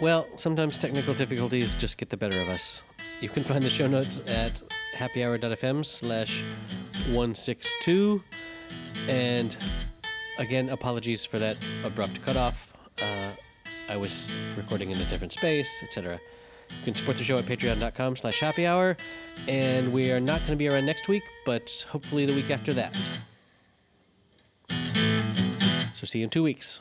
Well, 0.00 0.28
sometimes 0.36 0.78
technical 0.78 1.12
difficulties 1.12 1.74
just 1.74 1.98
get 1.98 2.08
the 2.08 2.16
better 2.16 2.40
of 2.40 2.48
us. 2.48 2.82
You 3.20 3.28
can 3.28 3.42
find 3.42 3.64
the 3.64 3.70
show 3.70 3.88
notes 3.88 4.22
at 4.28 4.62
happyhour.fm 4.96 5.84
slash 5.84 6.44
162. 7.06 8.22
And 9.08 9.56
again, 10.38 10.68
apologies 10.68 11.24
for 11.24 11.40
that 11.40 11.56
abrupt 11.82 12.22
cutoff. 12.22 12.72
Uh, 13.02 13.32
I 13.90 13.96
was 13.96 14.36
recording 14.56 14.92
in 14.92 15.00
a 15.00 15.04
different 15.06 15.32
space, 15.32 15.82
etc. 15.82 16.20
You 16.70 16.84
can 16.84 16.94
support 16.94 17.16
the 17.16 17.24
show 17.24 17.36
at 17.36 17.44
patreon.com 17.44 18.14
slash. 18.14 18.40
And 19.48 19.92
we 19.92 20.12
are 20.12 20.20
not 20.20 20.40
going 20.40 20.52
to 20.52 20.56
be 20.56 20.68
around 20.68 20.86
next 20.86 21.08
week, 21.08 21.24
but 21.44 21.84
hopefully 21.88 22.24
the 22.24 22.34
week 22.34 22.52
after 22.52 22.72
that. 22.74 22.96
So 25.94 26.06
see 26.06 26.20
you 26.20 26.24
in 26.24 26.30
two 26.30 26.44
weeks. 26.44 26.78